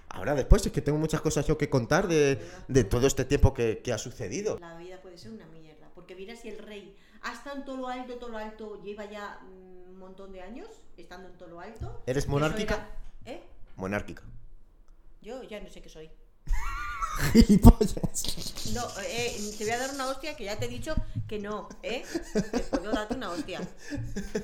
Ahora 0.09 0.35
después 0.35 0.65
es 0.65 0.71
que 0.71 0.81
tengo 0.81 0.97
muchas 0.97 1.21
cosas 1.21 1.45
yo 1.45 1.57
que 1.57 1.69
contar 1.69 2.07
de, 2.07 2.39
de 2.67 2.83
todo 2.83 3.07
este 3.07 3.25
tiempo 3.25 3.53
que, 3.53 3.79
que 3.79 3.91
ha 3.93 3.97
sucedido. 3.97 4.57
La 4.59 4.77
vida 4.77 4.99
puede 5.01 5.17
ser 5.17 5.31
una 5.31 5.45
mierda. 5.47 5.89
Porque 5.95 6.15
mira 6.15 6.35
si 6.35 6.49
el 6.49 6.57
rey 6.59 6.95
ha 7.23 7.33
estado 7.33 7.57
en 7.57 7.65
todo 7.65 7.77
lo 7.77 7.87
alto, 7.87 8.15
todo 8.15 8.29
lo 8.29 8.37
alto, 8.37 8.81
lleva 8.83 9.05
ya 9.05 9.39
mm, 9.43 9.89
un 9.91 9.97
montón 9.99 10.31
de 10.31 10.41
años 10.41 10.67
estando 10.97 11.27
en 11.27 11.37
todo 11.37 11.49
lo 11.49 11.59
alto. 11.59 12.01
¿Eres 12.05 12.27
monárquica? 12.27 12.89
era- 13.25 13.35
¿Eh? 13.37 13.41
Monárquica. 13.75 14.23
Yo 15.21 15.43
ya 15.43 15.59
no 15.59 15.69
sé 15.69 15.81
qué 15.81 15.89
soy. 15.89 16.09
Gilipollas. 17.33 17.95
No, 18.73 18.85
eh, 19.07 19.35
te 19.57 19.63
voy 19.63 19.73
a 19.73 19.77
dar 19.79 19.93
una 19.93 20.07
hostia 20.07 20.35
que 20.35 20.43
ya 20.45 20.57
te 20.59 20.65
he 20.65 20.67
dicho 20.69 20.95
que 21.27 21.39
no, 21.39 21.67
¿eh? 21.83 22.03
Te 22.33 22.59
puedo 22.59 22.91
darte 22.91 23.15
una 23.15 23.29
hostia. 23.31 23.59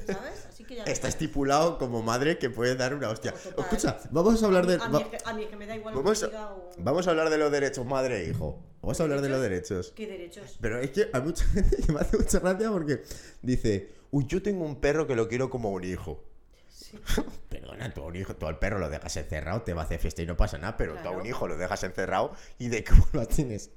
¿Sabes? 0.05 0.45
Así 0.49 0.63
que 0.63 0.75
ya. 0.75 0.83
Está 0.85 1.07
estipulado 1.07 1.77
como 1.77 2.01
madre 2.01 2.37
que 2.39 2.49
puede 2.49 2.75
dar 2.75 2.93
una 2.95 3.09
hostia. 3.09 3.33
Total. 3.33 3.59
Escucha, 3.65 3.99
vamos 4.11 4.41
a 4.41 4.45
hablar 4.45 4.65
de. 4.65 4.75
A 4.75 4.89
mí, 4.89 5.01
es 5.01 5.07
que, 5.07 5.17
a 5.23 5.33
mí 5.33 5.43
es 5.43 5.49
que 5.49 5.55
me 5.55 5.67
da 5.67 5.75
igual 5.75 5.93
Vamos 5.95 6.19
que 6.19 6.25
a, 6.25 6.29
diga 6.29 6.51
o- 6.53 6.71
vamos 6.77 7.07
a 7.07 7.09
hablar 7.11 7.29
de 7.29 7.37
los 7.37 7.51
derechos 7.51 7.85
madre 7.85 8.25
e 8.25 8.29
hijo. 8.29 8.59
Vamos 8.81 8.99
a 8.99 9.03
hablar 9.03 9.21
de 9.21 9.29
los 9.29 9.41
derechos. 9.41 9.93
¿Qué 9.95 10.07
derechos? 10.07 10.57
Pero 10.59 10.79
es 10.79 10.91
que 10.91 11.09
hay 11.13 11.21
mucha 11.21 11.45
gente 11.45 11.77
que 11.77 11.91
me 11.91 11.99
hace 12.01 12.17
mucha 12.17 12.39
gracia 12.39 12.69
porque 12.71 13.03
dice, 13.41 13.93
uy, 14.11 14.25
yo 14.27 14.41
tengo 14.41 14.65
un 14.65 14.79
perro 14.81 15.07
que 15.07 15.15
lo 15.15 15.27
quiero 15.29 15.49
como 15.49 15.69
un 15.71 15.83
hijo. 15.83 16.23
Sí. 16.69 16.97
Perdona, 17.63 17.93
tú 17.93 18.01
a 18.01 18.05
un 18.07 18.15
hijo, 18.15 18.35
tú 18.35 18.45
al 18.47 18.59
perro 18.59 18.77
lo 18.79 18.89
dejas 18.89 19.15
encerrado, 19.17 19.61
te 19.61 19.73
va 19.73 19.83
a 19.83 19.85
hacer 19.85 19.99
fiesta 19.99 20.21
y 20.21 20.25
no 20.25 20.35
pasa 20.35 20.57
nada, 20.57 20.75
pero 20.75 20.93
tú 20.95 21.07
a 21.07 21.11
un 21.11 21.15
Claro. 21.17 21.25
hijo 21.29 21.47
lo 21.47 21.57
dejas 21.57 21.81
encerrado 21.83 22.33
y 22.59 22.67
de 22.67 22.83
cómo 22.83 23.07
lo 23.13 23.25
tienes 23.27 23.71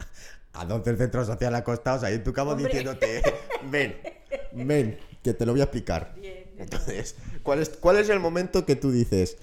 a 0.53 0.65
12 0.65 0.97
centros 0.97 1.27
social 1.29 1.55
acostados 1.55 2.03
ahí 2.03 2.15
en 2.15 2.25
tu 2.25 2.33
cama 2.33 2.53
Hombre. 2.53 2.67
diciéndote, 2.67 3.23
ven, 3.71 3.97
ven, 4.53 4.99
que 5.23 5.35
te 5.35 5.47
lo 5.47 5.53
voy 5.53 5.61
a 5.61 5.65
explicar. 5.65 6.15
Bien. 6.17 6.47
Entonces, 6.59 7.15
¿cuál 7.43 7.61
es, 7.61 7.69
¿cuál 7.69 7.99
es 7.99 8.09
el 8.09 8.19
momento 8.19 8.65
que 8.67 8.75
tú 8.77 8.91
dices, 8.91 9.37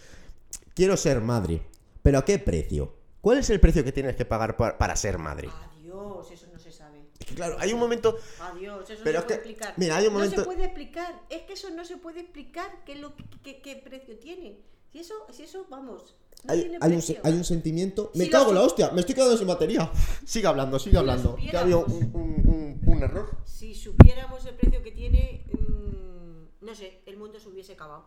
quiero 0.74 0.98
ser 0.98 1.22
madre, 1.22 1.62
pero 2.02 2.18
a 2.18 2.26
qué 2.26 2.38
precio? 2.40 2.96
¿Cuál 3.22 3.38
es 3.38 3.50
el 3.50 3.62
precio 3.62 3.84
que 3.86 3.92
tienes 3.94 4.16
que 4.18 4.26
pagar 4.26 4.58
pa- 4.58 4.78
para 4.78 4.96
ser 4.98 5.18
madre? 5.20 5.48
Adiós, 5.80 6.30
eso 6.32 6.48
no 6.52 6.60
se 6.60 6.72
sabe. 6.72 7.00
Es 7.20 7.23
que 7.23 7.23
claro, 7.34 7.58
hay 7.60 7.74
un 7.74 7.80
momento... 7.80 8.18
Adiós, 8.40 8.90
eso 8.90 9.02
Pero 9.04 9.20
no 9.20 9.26
es 9.26 9.32
se 9.32 9.34
que, 9.34 9.40
puede 9.40 9.50
explicar. 9.52 9.74
mira, 9.78 9.98
hay 9.98 10.08
un 10.08 10.14
No 10.14 10.20
momento- 10.20 10.42
se 10.42 10.46
puede 10.46 10.64
explicar. 10.66 11.22
Es 11.30 11.42
que 11.44 11.54
eso 11.54 11.70
no 11.72 11.86
se 11.86 11.98
puede 11.98 12.22
explicar 12.22 12.84
qué, 12.86 12.96
lo, 12.96 13.16
que- 13.16 13.26
qué, 13.44 13.62
qué 13.62 13.76
precio 13.78 14.18
tiene. 14.20 14.60
Si 14.92 15.00
eso, 15.00 15.14
si 15.32 15.44
eso 15.44 15.66
vamos. 15.70 16.16
No 16.44 16.54
Hay, 16.54 16.62
tiene 16.62 16.78
hay 16.82 16.92
un, 16.96 17.02
hay 17.24 17.34
un 17.34 17.44
sentimiento. 17.44 18.12
Me 18.16 18.30
cago 18.30 18.50
en 18.50 18.56
la 18.56 18.62
hostia, 18.62 18.92
me 18.92 19.00
estoy 19.00 19.16
quedando 19.16 19.38
sin 19.38 19.48
batería. 19.48 19.90
Sigue 20.26 20.46
hablando, 20.48 20.78
sigue 20.78 20.98
hablando. 20.98 21.36
Que 21.36 21.42
supiera. 21.42 21.60
ha 21.60 21.62
habido 21.64 21.86
un, 21.86 22.04
un- 22.14 22.48
un- 22.48 22.82
un 22.86 23.04
error. 23.04 23.38
Si 23.46 23.74
supiéramos 23.74 24.46
el 24.46 24.56
precio 24.56 24.84
que 24.84 24.92
tiene, 24.92 25.46
mm, 25.52 26.66
no 26.66 26.76
sé, 26.76 27.02
el 27.06 27.18
mundo 27.18 27.40
se 27.40 27.48
hubiese 27.50 27.74
acabado. 27.74 28.06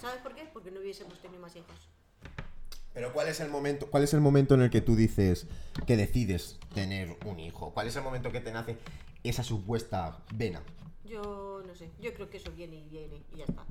¿Sabes 0.00 0.20
por 0.22 0.34
qué? 0.34 0.48
Porque 0.52 0.70
no 0.70 0.80
hubiésemos 0.80 1.18
tenido 1.20 1.40
más 1.42 1.54
hijos. 1.56 1.76
Pero 2.94 3.12
¿cuál 3.12 3.28
es 3.28 3.40
el 3.40 3.48
momento? 3.50 3.86
¿Cuál 3.90 4.02
es 4.04 4.12
el 4.14 4.20
momento 4.20 4.54
en 4.54 4.62
el 4.62 4.70
que 4.70 4.80
tú 4.82 4.94
dices 4.96 5.46
que 5.86 5.96
decides 5.96 6.58
tener 6.74 7.16
un 7.26 7.40
hijo? 7.40 7.72
¿Cuál 7.72 7.86
es 7.88 7.96
el 7.96 8.02
momento 8.02 8.30
que 8.30 8.40
te 8.40 8.52
nace 8.52 8.76
esa 9.24 9.42
supuesta 9.42 10.18
vena? 10.34 10.62
Yo 11.04 11.62
no 11.66 11.74
sé, 11.74 11.90
yo 12.00 12.12
creo 12.14 12.28
que 12.30 12.36
eso 12.36 12.50
viene 12.52 12.76
y 12.76 12.88
viene 12.88 13.22
y 13.34 13.38
ya 13.38 13.44
está. 13.44 13.64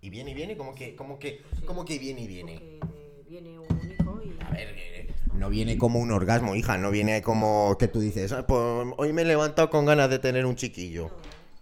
Y 0.00 0.10
viene 0.10 0.32
y 0.32 0.34
viene, 0.34 0.56
como 0.56 0.74
que, 0.74 0.94
como 0.96 1.18
que, 1.18 1.42
Sí. 1.58 1.64
como 1.64 1.84
que 1.84 1.98
viene 1.98 2.22
y 2.22 2.26
viene. 2.26 2.52
Porque 2.80 2.96
de- 2.96 3.22
viene 3.28 3.58
un 3.58 3.90
hijo 3.90 4.20
y. 4.22 4.42
A 4.44 4.50
ver, 4.50 4.74
eh, 4.76 5.08
no 5.34 5.48
viene 5.48 5.78
como 5.78 5.98
un 6.00 6.10
orgasmo, 6.10 6.54
hija, 6.54 6.76
no 6.76 6.90
viene 6.90 7.22
como 7.22 7.76
que 7.78 7.88
tú 7.88 8.00
dices, 8.00 8.32
"Ah, 8.32 8.46
pues, 8.46 8.60
hoy 8.98 9.12
me 9.12 9.22
he 9.22 9.24
levantado 9.24 9.70
con 9.70 9.86
ganas 9.86 10.10
de 10.10 10.18
tener 10.18 10.44
un 10.44 10.56
chiquillo. 10.56 11.10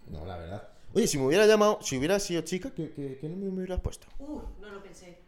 No. 0.09 0.19
No, 0.19 0.25
la 0.25 0.37
verdad. 0.37 0.67
Oye, 0.93 1.07
si 1.07 1.17
me 1.17 1.25
hubiera 1.25 1.45
llamado, 1.45 1.79
si 1.81 1.97
hubiera 1.97 2.19
sido 2.19 2.41
chica, 2.41 2.71
¿qué, 2.75 2.91
qué, 2.91 3.17
qué 3.21 3.29
nombre 3.29 3.49
me 3.49 3.57
hubieras 3.59 3.79
puesto? 3.79 4.07
Uh, 4.19 4.41
no 4.59 4.69
lo 4.71 4.83
pensé. 4.83 5.19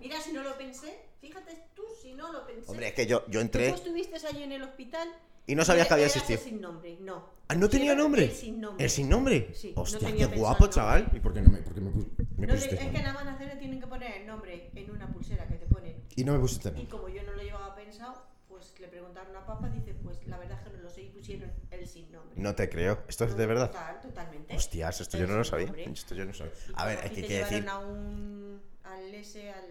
Mira, 0.00 0.20
si 0.20 0.32
no 0.32 0.42
lo 0.42 0.56
pensé, 0.56 0.98
fíjate 1.20 1.56
tú 1.74 1.82
si 2.00 2.14
no 2.14 2.32
lo 2.32 2.46
pensé. 2.46 2.70
Hombre, 2.70 2.88
es 2.88 2.94
que 2.94 3.06
yo, 3.06 3.24
yo 3.26 3.32
Tú 3.32 3.38
entré 3.40 3.68
estuviste 3.70 4.16
allí 4.26 4.42
en 4.42 4.52
el 4.52 4.62
hospital. 4.62 5.08
y 5.46 5.54
no 5.54 5.64
sabías 5.64 5.88
que 5.88 5.94
había 5.94 6.06
existido. 6.06 6.38
sin 6.40 6.60
nombre, 6.60 6.96
no. 7.00 7.36
Ah, 7.48 7.54
¿no 7.54 7.68
tenía 7.68 7.92
Era 7.92 8.02
nombre? 8.02 8.24
El 8.26 8.32
sin 8.32 8.60
nombre. 8.60 8.84
¿El 8.84 8.90
sin 8.90 9.08
nombre? 9.08 9.50
Sí, 9.54 9.72
no 9.74 9.82
Hostia, 9.82 9.98
tenía 10.08 10.28
qué 10.30 10.36
guapo, 10.36 10.66
chaval. 10.66 11.10
¿Y 11.14 11.20
por 11.20 11.32
qué 11.32 11.40
no 11.40 11.50
me, 11.50 11.58
por 11.58 11.74
qué 11.74 11.80
me, 11.80 11.90
me 11.90 12.46
No 12.46 12.54
pusiste 12.54 12.76
te- 12.76 12.84
es 12.84 12.90
que 12.92 12.98
nada 13.02 13.14
más 13.14 13.24
nacer 13.24 13.48
le 13.48 13.56
tienen 13.56 13.80
que 13.80 13.86
poner 13.86 14.12
el 14.20 14.26
nombre 14.26 14.70
en 14.74 14.90
una 14.90 15.08
pulsera 15.10 15.46
que 15.46 15.54
te 15.54 15.66
ponen. 15.66 15.96
Y 16.14 16.24
no 16.24 16.34
me 16.34 16.38
pusiste 16.40 16.72
Y 16.76 16.84
como 16.86 17.08
yo 17.08 17.22
no 17.22 17.32
lo 17.32 17.42
llevaba 17.42 17.74
pensado, 17.74 18.22
pues 18.48 18.74
le 18.78 18.88
preguntaron 18.88 19.34
a 19.34 19.46
papá, 19.46 19.68
dice, 19.70 19.94
pues 19.94 20.26
la 20.26 20.36
verdad 20.36 20.58
es 20.62 20.70
que 20.70 20.76
no 20.76 20.82
lo 20.82 20.90
sé 20.90 21.02
y 21.02 21.08
pusieron 21.08 21.50
el 21.70 21.86
sin 21.88 22.12
nombre. 22.12 22.34
No 22.36 22.54
te 22.54 22.68
creo. 22.68 23.02
¿Esto 23.08 23.24
es 23.24 23.30
No, 23.30 23.36
de 23.38 23.46
verdad? 23.46 23.68
Total, 23.70 24.00
totalmente. 24.02 24.54
Hostias, 24.54 25.00
esto 25.00 25.16
El 25.16 25.22
yo 25.22 25.32
no 25.32 25.38
lo 25.38 25.44
sabía. 25.44 25.66
nombre. 25.66 25.84
Esto 25.90 26.14
yo 26.14 26.26
no 26.26 26.34
sabía. 26.34 26.52
A 26.74 26.84
ver, 26.84 26.98
es 27.04 27.10
que 27.12 27.22
que 27.24 27.38
decir 27.38 27.66
a 27.68 27.78
un... 27.78 28.60
al 28.92 29.14
ese, 29.14 29.50
al... 29.50 29.64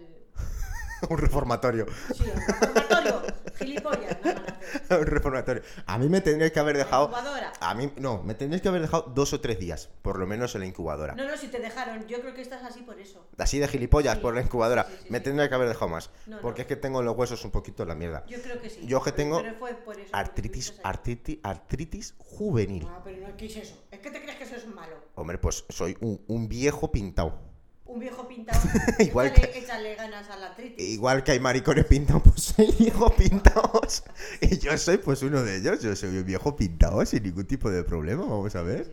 un 1.10 1.18
reformatorio. 1.18 1.86
Sí, 2.14 2.24
al 2.30 2.36
reformatorio. 2.44 3.22
Gilipollas, 3.58 4.16
un 4.90 5.06
reformatorio. 5.06 5.62
A 5.86 5.98
mí 5.98 6.08
me 6.08 6.20
tendríais 6.20 6.52
que 6.52 6.60
haber 6.60 6.76
dejado. 6.76 7.06
Incubadora. 7.06 7.52
A 7.60 7.74
mí, 7.74 7.92
no, 7.96 8.22
me 8.22 8.34
tendríais 8.34 8.62
que 8.62 8.68
haber 8.68 8.82
dejado 8.82 9.10
dos 9.14 9.32
o 9.32 9.40
tres 9.40 9.58
días, 9.58 9.90
por 10.02 10.18
lo 10.18 10.26
menos 10.26 10.54
en 10.54 10.60
la 10.60 10.66
incubadora. 10.66 11.14
No, 11.14 11.26
no, 11.26 11.36
si 11.36 11.48
te 11.48 11.58
dejaron, 11.58 12.06
yo 12.06 12.20
creo 12.20 12.34
que 12.34 12.40
estás 12.42 12.62
así 12.64 12.82
por 12.82 12.98
eso. 13.00 13.26
Así 13.36 13.58
de 13.58 13.66
gilipollas 13.68 14.16
Sí. 14.16 14.20
por 14.22 14.34
la 14.34 14.42
incubadora. 14.42 14.84
Sí, 14.84 14.92
sí, 14.96 15.04
sí, 15.04 15.10
me 15.12 15.20
tendría 15.20 15.48
que 15.48 15.54
haber 15.54 15.68
dejado 15.68 15.88
más. 15.88 16.10
Porque 16.42 16.62
es 16.62 16.68
que 16.68 16.76
tengo 16.76 17.02
los 17.02 17.16
huesos 17.16 17.44
un 17.44 17.50
poquito 17.50 17.84
la 17.84 17.94
mierda. 17.94 18.24
Yo 18.28 18.40
creo 18.42 18.60
que 18.60 18.70
sí. 18.70 18.80
Yo 18.86 19.02
que 19.02 19.12
tengo 19.12 19.40
Pero 19.42 19.54
fue 19.56 19.74
por 19.74 19.94
eso, 19.94 20.04
porque 20.04 20.16
Artritis, 20.16 20.74
artritis, 20.84 21.38
artritis 21.42 22.14
juvenil. 22.18 22.86
Ah, 22.88 23.00
pero 23.04 23.26
no, 23.28 23.36
¿qué 23.36 23.46
es 23.46 23.56
eso? 23.56 23.74
Es 23.90 23.98
que 24.00 24.10
te 24.10 24.20
crees 24.22 24.36
que 24.36 24.44
eso 24.44 24.56
es 24.56 24.66
malo. 24.66 24.96
Hombre, 25.14 25.38
pues 25.38 25.64
soy 25.68 25.96
un, 26.00 26.20
un 26.28 26.48
viejo 26.48 26.92
pintado. 26.92 27.47
Un 27.88 27.98
viejo 28.00 28.28
pintado. 28.28 28.60
Igual 28.98 29.28
échale, 29.28 29.58
échale 29.58 29.94
ganas 29.96 30.28
a 30.28 30.36
la 30.36 30.46
artritis. 30.48 30.88
Igual 30.88 31.24
que 31.24 31.32
hay 31.32 31.40
maricones 31.40 31.86
pintados, 31.86 32.22
pues 32.22 32.54
hay 32.58 32.70
viejos 32.78 33.12
pintados. 33.14 34.04
Y 34.42 34.58
yo 34.58 34.76
soy 34.78 34.98
pues 34.98 35.22
uno 35.22 35.42
de 35.42 35.56
ellos. 35.56 35.82
Yo 35.82 35.96
soy 35.96 36.16
un 36.18 36.24
viejo 36.24 36.54
pintado 36.54 37.04
sin 37.06 37.22
ningún 37.22 37.46
tipo 37.46 37.70
de 37.70 37.82
problema, 37.84 38.22
vamos 38.22 38.54
a 38.54 38.62
ver. 38.62 38.90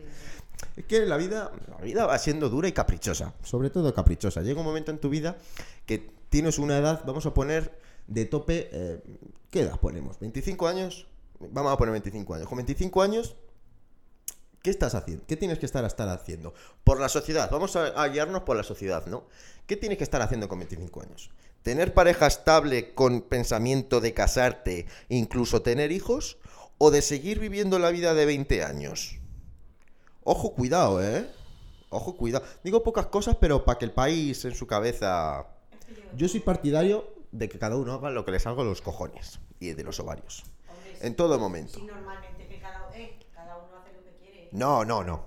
Es 0.76 0.86
que 0.86 1.00
la 1.00 1.18
vida, 1.18 1.52
la 1.68 1.84
vida 1.84 2.06
va 2.06 2.18
siendo 2.18 2.48
dura 2.48 2.68
y 2.68 2.72
caprichosa. 2.72 3.34
Sobre 3.42 3.68
todo 3.68 3.92
caprichosa. 3.94 4.40
Llega 4.40 4.60
un 4.60 4.66
momento 4.66 4.90
en 4.90 4.98
tu 4.98 5.10
vida 5.10 5.36
que 5.84 6.08
tienes 6.30 6.58
una 6.58 6.78
edad, 6.78 7.02
vamos 7.06 7.26
a 7.26 7.34
poner 7.34 7.78
de 8.06 8.24
tope. 8.24 8.70
eh, 8.72 9.02
¿Qué 9.50 9.60
edad 9.60 9.78
ponemos? 9.78 10.18
¿25 10.20 10.68
años? 10.68 11.06
Vamos 11.38 11.72
a 11.72 11.76
poner 11.76 11.92
25 11.92 12.34
años. 12.34 12.48
Con 12.48 12.56
25 12.56 13.02
años, 13.02 13.36
¿qué 14.66 14.70
estás 14.70 14.96
haciendo? 14.96 15.24
¿Qué 15.28 15.36
tienes 15.36 15.60
que 15.60 15.66
estar, 15.66 15.84
estar 15.84 16.08
haciendo? 16.08 16.52
Por 16.82 16.98
la 16.98 17.08
sociedad. 17.08 17.48
Vamos 17.52 17.76
a, 17.76 17.86
a 17.86 18.08
guiarnos 18.08 18.42
por 18.42 18.56
la 18.56 18.64
sociedad, 18.64 19.06
¿no? 19.06 19.22
¿Qué 19.68 19.76
tienes 19.76 19.96
que 19.96 20.02
estar 20.02 20.20
haciendo 20.22 20.48
con 20.48 20.58
25 20.58 21.02
años? 21.02 21.30
¿Tener 21.62 21.94
pareja 21.94 22.26
estable 22.26 22.92
con 22.92 23.20
pensamiento 23.22 24.00
de 24.00 24.12
casarte, 24.12 24.86
incluso 25.08 25.62
tener 25.62 25.92
hijos? 25.92 26.38
¿O 26.78 26.90
de 26.90 27.00
seguir 27.00 27.38
viviendo 27.38 27.78
la 27.78 27.90
vida 27.90 28.12
de 28.12 28.26
20 28.26 28.64
años? 28.64 29.18
Ojo, 30.24 30.52
cuidado, 30.54 31.00
¿eh? 31.00 31.30
Ojo, 31.90 32.16
cuidado. 32.16 32.44
Digo 32.64 32.82
pocas 32.82 33.06
cosas, 33.06 33.36
pero 33.40 33.64
para 33.64 33.78
que 33.78 33.84
el 33.84 33.92
país 33.92 34.44
en 34.44 34.54
su 34.56 34.66
cabeza... 34.66 35.46
Yo- 36.16 36.28
soy 36.28 36.40
partidario 36.40 37.08
de 37.30 37.48
que 37.48 37.60
cada 37.60 37.76
uno 37.76 37.92
haga 37.94 38.10
lo 38.10 38.24
que 38.24 38.32
le 38.32 38.40
salga 38.40 38.64
de 38.64 38.68
los 38.70 38.82
cojones 38.82 39.38
y 39.60 39.72
de 39.74 39.84
los 39.84 40.00
ovarios. 40.00 40.42
Hombre, 40.68 41.06
En 41.06 41.14
todo 41.14 41.38
momento. 41.38 41.78
sí, 41.78 41.86
normalmente 41.86 42.48
que 42.48 42.58
cada, 42.58 42.90
eh, 42.96 43.16
cada 43.34 43.56
uno 43.58 43.76
hace 43.78 43.92
lo 43.92 44.02
que 44.04 44.16
quiere. 44.18 44.45
No, 44.56 44.84
no, 44.86 45.04
no. 45.04 45.26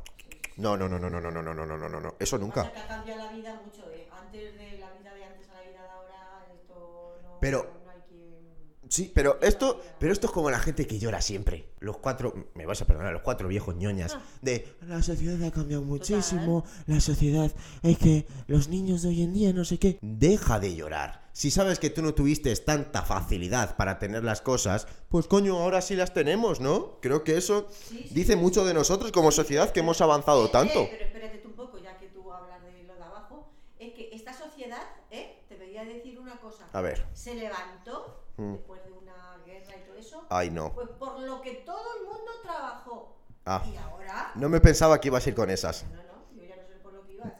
No, 0.57 0.75
no, 0.75 0.89
no, 0.89 0.97
no, 0.99 1.07
no, 1.07 1.21
no, 1.21 1.31
no, 1.31 1.41
no, 1.41 1.53
no, 1.53 1.65
no, 1.65 1.77
no, 1.77 1.87
no, 1.89 1.99
no. 2.01 2.15
Eso 2.19 2.37
nunca. 2.39 2.61
ha 2.63 2.87
cambiado 2.87 3.25
la 3.25 3.31
vida 3.31 3.61
mucho, 3.63 3.87
eh. 3.91 4.07
Antes 4.11 4.57
de 4.57 4.77
la 4.79 4.91
vida 4.93 5.13
de 5.13 5.23
antes 5.23 5.47
a 5.49 5.53
la 5.53 5.61
vida 5.61 5.83
de 5.83 5.89
ahora, 5.89 6.47
esto 6.51 7.19
no, 7.23 7.37
Pero- 7.39 7.79
no 7.85 7.91
hay 7.91 7.99
quien... 8.09 8.89
Sí, 8.89 9.11
pero 9.13 9.39
esto, 9.41 9.81
pero 9.99 10.11
esto 10.11 10.25
es 10.27 10.33
como 10.33 10.49
la 10.49 10.57
gente 10.57 10.87
que 10.87 10.97
llora 10.97 11.21
siempre. 11.21 11.69
Los 11.79 11.97
cuatro, 11.97 12.33
me 12.55 12.65
vas 12.65 12.81
a 12.81 12.85
perdonar, 12.87 13.13
los 13.13 13.21
cuatro 13.21 13.47
viejos 13.47 13.75
ñoñas. 13.75 14.15
Ah. 14.15 14.21
De 14.41 14.75
la 14.81 15.03
sociedad 15.03 15.41
ha 15.47 15.51
cambiado 15.51 15.83
muchísimo, 15.83 16.65
la 16.87 16.99
sociedad 16.99 17.51
es 17.83 17.97
que 17.99 18.25
los 18.47 18.67
niños 18.67 19.03
de 19.03 19.09
hoy 19.09 19.21
en 19.21 19.33
día 19.33 19.53
no 19.53 19.63
sé 19.63 19.77
qué. 19.77 19.99
Deja 20.01 20.59
de 20.59 20.75
llorar. 20.75 21.28
Si 21.39 21.51
sabes 21.51 21.79
que 21.79 21.89
tú 21.89 22.01
no 22.01 22.13
tuviste 22.13 22.53
tanta 22.57 23.01
facilidad 23.03 23.77
para 23.77 23.97
tener 23.97 24.25
las 24.25 24.41
cosas, 24.41 24.87
pues 25.07 25.25
coño, 25.25 25.57
ahora 25.57 25.79
sí 25.81 25.95
las 25.95 26.13
tenemos, 26.13 26.59
¿no? 26.59 26.99
Creo 26.99 27.23
que 27.23 27.37
eso 27.37 27.67
Sí, 27.71 28.03
sí, 28.09 28.13
dice 28.13 28.35
mucho 28.35 28.65
de 28.65 28.73
nosotros 28.73 29.13
como 29.13 29.31
sociedad 29.31 29.71
que 29.71 29.79
hemos 29.79 30.01
avanzado 30.01 30.47
Eh, 30.47 30.49
tanto. 30.51 30.79
eh, 30.81 30.87
pero 30.91 31.05
espérate 31.05 31.37
tú 31.37 31.47
un 31.47 31.53
poco, 31.55 31.77
ya 31.77 31.97
que 31.97 32.07
tú 32.07 32.29
hablas 32.29 32.61
de 32.61 32.83
lo 32.83 32.93
de 32.93 33.03
abajo, 33.03 33.47
es 33.79 33.93
que 33.93 34.09
esta 34.11 34.33
sociedad, 34.33 34.81
eh, 35.11 35.45
te 35.47 35.55
voy 35.55 35.77
a 35.77 35.85
decir 35.85 36.19
una 36.19 36.35
cosa. 36.41 36.65
A 36.73 36.81
ver. 36.81 37.05
Se 37.13 37.33
levantó 37.35 38.25
Mm. 38.35 38.55
después 38.55 38.83
de 38.83 38.91
una 38.91 39.37
guerra 39.45 39.77
y 39.81 39.87
todo 39.87 39.95
eso, 39.97 40.25
Ay, 40.29 40.49
no. 40.51 40.73
pues 40.73 40.89
por 40.99 41.21
lo 41.21 41.39
que 41.41 41.53
todo 41.65 41.85
el 41.99 42.05
mundo 42.05 42.31
trabajó. 42.43 43.15
Ah. 43.45 43.63
Y 43.65 43.77
ahora, 43.77 44.33
No 44.35 44.49
me 44.49 44.59
pensaba 44.59 44.99
que 44.99 45.07
ibas 45.07 45.25
a 45.25 45.29
ir 45.29 45.35
con 45.35 45.49
esas. 45.49 45.85
no, 45.85 45.95
no, 45.95 46.01
yo 46.35 46.43
ya 46.49 46.57
no 46.57 46.67
sé 46.67 46.75
por 46.83 46.91
lo 46.91 47.05
que 47.07 47.13
iba. 47.13 47.33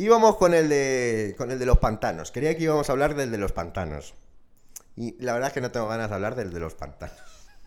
Íbamos 0.00 0.38
con 0.38 0.54
el 0.54 0.70
de 0.70 1.34
con 1.36 1.50
el 1.50 1.58
de 1.58 1.66
los 1.66 1.76
pantanos. 1.76 2.30
Quería 2.30 2.56
que 2.56 2.62
íbamos 2.62 2.88
a 2.88 2.92
hablar 2.92 3.14
del 3.14 3.30
de 3.30 3.36
los 3.36 3.52
pantanos. 3.52 4.14
Y 4.96 5.22
la 5.22 5.34
verdad 5.34 5.48
es 5.48 5.52
que 5.52 5.60
no 5.60 5.70
tengo 5.70 5.88
ganas 5.88 6.08
de 6.08 6.14
hablar 6.14 6.36
del 6.36 6.54
de 6.54 6.58
los 6.58 6.74
pantanos. 6.74 7.20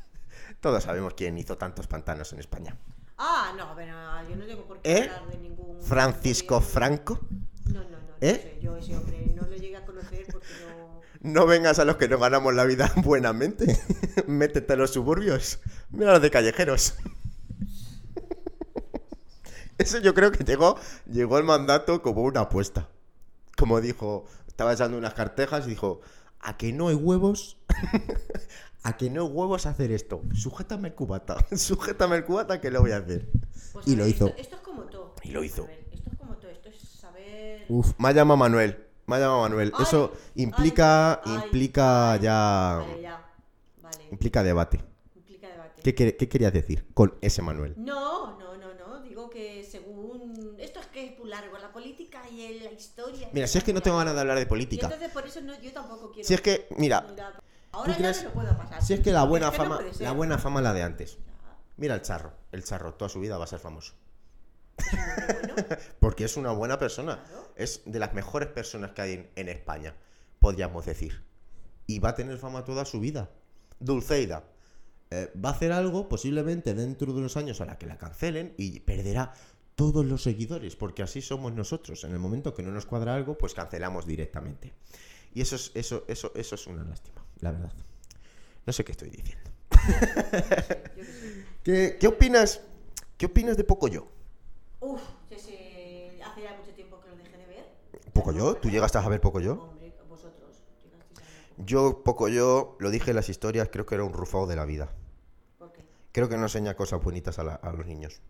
Todos 0.60 0.84
sabemos 0.84 1.14
quién 1.14 1.38
hizo 1.38 1.60
tantos 1.60 1.86
pantanos 1.86 2.34
en 2.34 2.40
España. 2.40 2.76
Ah, 3.20 3.54
no, 3.56 3.76
pero 3.76 3.94
yo 4.28 4.36
no 4.36 4.46
tengo 4.48 4.66
por 4.66 4.82
qué 4.82 4.98
¿Eh? 4.98 5.02
hablar 5.04 5.28
de 5.28 5.38
ningún... 5.38 5.80
Francisco 5.84 6.60
Franco. 6.60 7.20
No, 7.66 7.84
no, 7.84 7.90
no, 7.92 7.98
no 8.00 8.16
¿Eh? 8.20 8.34
sé, 8.34 8.60
yo 8.64 8.78
ese 8.78 8.98
hombre 8.98 9.32
no 9.36 9.44
lo 9.44 9.56
llegué 9.56 9.78
a 9.78 9.86
conocer 9.86 10.26
porque 10.32 10.48
no... 10.66 11.02
No 11.22 11.46
vengas 11.46 11.78
a 11.78 11.86
los 11.86 11.98
que 11.98 12.08
no 12.08 12.18
ganamos 12.18 12.56
la 12.56 12.64
vida 12.64 12.92
buenamente. 13.04 13.80
Métete 14.26 14.74
a 14.74 14.76
los 14.76 14.90
suburbios. 14.90 15.60
Mira 15.92 16.14
los 16.14 16.22
de 16.24 16.32
callejeros. 16.32 16.96
Eso 19.78 20.00
yo 20.00 20.14
creo 20.14 20.32
que 20.32 20.44
llegó, 20.44 20.78
llegó 21.06 21.38
el 21.38 21.44
mandato 21.44 22.02
como 22.02 22.22
una 22.24 22.42
apuesta. 22.42 22.88
Como 23.58 23.82
dijo, 23.82 24.26
estaba 24.48 24.74
echando 24.74 24.98
unas 24.98 25.14
cartejas 25.14 25.66
y 25.68 25.72
dijo, 25.72 26.02
a 26.40 26.58
que 26.58 26.72
no 26.74 26.88
hay 26.90 26.96
huevos. 26.96 27.58
a 28.84 28.98
que 28.98 29.10
no 29.10 29.24
hay 29.24 29.28
huevos 29.32 29.66
hacer 29.66 29.92
esto. 29.92 30.22
Sujétame 30.34 30.90
el 30.90 30.96
cubata. 30.96 31.38
Sujétame 31.56 32.18
el 32.18 32.26
cubata 32.26 32.60
que 32.62 32.70
lo 32.72 32.82
voy 32.82 32.92
a 32.92 32.98
hacer. 32.98 33.30
Pues, 33.72 33.88
Y 33.88 33.94
a 33.94 33.98
lo 33.98 34.08
hizo. 34.08 34.28
Esto, 34.28 34.42
esto 34.42 34.56
es 34.58 34.62
como 34.62 34.84
todo. 34.84 35.16
Y 35.24 35.30
lo 35.32 35.44
hizo. 35.44 35.66
Ver, 35.66 35.88
esto 35.92 36.10
es 36.12 36.18
como 36.18 36.36
todo. 36.36 36.52
Esto 36.52 36.70
es 36.70 36.78
saber. 36.80 37.66
Uf, 37.70 37.94
me 37.98 38.10
ha 38.10 38.12
llamado 38.12 38.38
Manuel. 38.38 38.86
Me 39.08 39.16
ha 39.16 39.20
llamado 39.20 39.42
Manuel. 39.42 39.72
Ay, 39.76 39.84
Eso 39.84 40.14
implica, 40.36 41.22
ay, 41.24 41.36
implica 41.46 42.12
ay. 42.14 42.20
ya, 42.22 42.76
Vale, 42.80 43.02
ya. 43.02 43.26
Vale. 43.82 44.08
implica 44.12 44.44
debate. 44.44 44.82
Implica 45.16 45.48
debate. 45.48 45.82
¿Qué, 45.82 45.96
quer- 45.96 46.18
qué 46.18 46.30
querías 46.30 46.54
decir 46.54 46.86
con 46.94 47.16
ese 47.22 47.42
Manuel? 47.42 47.74
No, 47.78 48.38
no, 48.40 48.53
que 49.34 49.64
según. 49.70 50.56
Esto 50.60 50.80
es 50.80 50.86
que 50.88 51.06
es 51.08 51.20
muy 51.20 51.28
largo. 51.30 51.58
La 51.58 51.72
política 51.72 52.22
y 52.30 52.60
la 52.60 52.72
historia. 52.72 53.30
Mira, 53.34 53.48
si 53.48 53.58
es 53.58 53.64
que 53.64 53.74
no 53.74 53.82
tengo 53.82 53.98
ganas 53.98 54.14
de 54.14 54.22
hablar 54.22 54.38
de 54.38 54.44
Y 54.44 54.46
política. 54.46 54.86
entonces 54.86 55.12
por 55.12 55.26
eso 55.28 55.42
no, 55.42 55.60
yo 55.60 55.74
tampoco 55.74 56.12
quiero. 56.12 56.28
Si 56.28 56.34
es 56.34 56.42
que, 56.42 56.68
mira. 56.78 57.06
Ahora 57.72 57.98
ya 57.98 58.12
me 58.12 58.24
lo 58.24 58.32
puedo 58.34 58.58
pasar. 58.58 58.84
si 58.84 58.94
es 58.94 59.00
que 59.00 59.12
la 59.12 59.24
buena 59.24 59.48
Es 59.48 59.54
que 59.54 59.58
no 59.58 59.64
fama, 59.64 59.82
la 60.00 60.12
buena 60.12 60.38
fama 60.38 60.62
la 60.62 60.74
de 60.74 60.84
antes. 60.84 61.18
Mira 61.76 61.96
el 61.96 62.04
charro, 62.04 62.32
el 62.52 62.64
charro 62.64 62.94
toda 62.94 63.10
su 63.10 63.20
vida 63.20 63.38
va 63.40 63.46
a 63.46 63.48
ser 63.48 63.60
famoso. 63.60 63.96
no 64.78 65.54
bueno. 65.56 65.76
Porque 66.00 66.26
es 66.26 66.38
una 66.38 66.52
buena 66.52 66.78
persona. 66.78 67.24
Claro. 67.24 67.52
Es 67.56 67.82
de 67.86 67.98
las 68.00 68.14
mejores 68.14 68.50
personas 68.50 68.92
que 68.92 69.02
hay 69.02 69.14
en, 69.14 69.32
en 69.36 69.50
España, 69.50 69.96
podríamos 70.40 70.86
decir. 70.86 71.24
Y 71.88 71.98
va 72.00 72.10
a 72.10 72.16
tener 72.16 72.38
fama 72.38 72.64
toda 72.64 72.86
su 72.86 73.00
vida. 73.00 73.32
Dulceida. 73.80 74.44
Eh, 75.14 75.32
va 75.44 75.50
a 75.50 75.52
hacer 75.54 75.72
algo 75.72 76.10
posiblemente 76.10 76.74
dentro 76.74 77.14
de 77.14 77.20
unos 77.20 77.38
años 77.38 77.62
a 77.62 77.66
la 77.66 77.78
que 77.78 77.86
la 77.86 77.98
cancelen 77.98 78.54
y 78.58 78.80
perderá 78.80 79.34
todos 79.76 80.06
los 80.06 80.24
seguidores, 80.24 80.76
porque 80.76 81.04
así 81.04 81.22
somos 81.22 81.54
nosotros. 81.54 82.04
En 82.04 82.12
el 82.12 82.20
momento 82.20 82.54
que 82.54 82.64
no 82.64 82.72
nos 82.72 82.86
cuadra 82.86 83.16
algo, 83.16 83.38
pues 83.38 83.54
cancelamos 83.54 84.06
directamente. 84.06 84.74
Y 85.34 85.42
eso 85.42 85.56
es, 85.56 85.72
eso, 85.76 86.04
eso, 86.08 86.32
eso 86.36 86.56
es 86.56 86.68
una 86.68 86.84
lástima, 86.84 87.24
la 87.42 87.52
verdad. 87.52 87.74
No 88.66 88.74
sé 88.74 88.84
qué 88.84 88.92
estoy 88.92 89.10
diciendo. 89.10 89.50
Qué. 91.64 91.98
¿Qué, 92.00 92.08
opinas? 92.08 92.62
¿Qué 93.18 93.26
opinas 93.26 93.58
de 93.58 93.64
Pocoyo? 93.64 94.08
Uf, 94.80 95.02
ese- 95.30 96.20
hace 96.24 96.42
ya 96.42 96.56
mucho 96.58 96.72
tiempo 96.74 97.00
que 97.02 97.10
lo 97.10 97.16
dejé 97.18 97.38
de 97.38 97.46
ver. 97.46 97.66
¿Pocoyo? 98.14 98.56
¿Tú 98.56 98.70
llegaste 98.70 98.98
a 98.98 99.08
ver 99.08 99.22
Pocoyo? 99.22 99.54
Hombre, 99.54 99.94
vosotros. 100.10 100.58
Yo, 101.58 102.04
Pocoyo, 102.04 102.76
lo 102.80 102.90
dije 102.92 103.12
en 103.12 103.16
las 103.16 103.30
historias, 103.30 103.70
creo 103.72 103.86
que 103.86 103.96
era 103.96 104.04
un 104.04 104.14
rufado 104.14 104.46
de 104.48 104.56
la 104.56 104.66
vida. 104.66 104.90
Creo 106.14 106.30
que 106.30 106.38
no 106.38 106.44
enseña 106.44 106.76
cosas 106.76 107.04
bonitas 107.04 107.38
a, 107.40 107.44
la- 107.44 107.56
a 107.56 107.74
los 107.74 107.86
niños. 107.86 108.22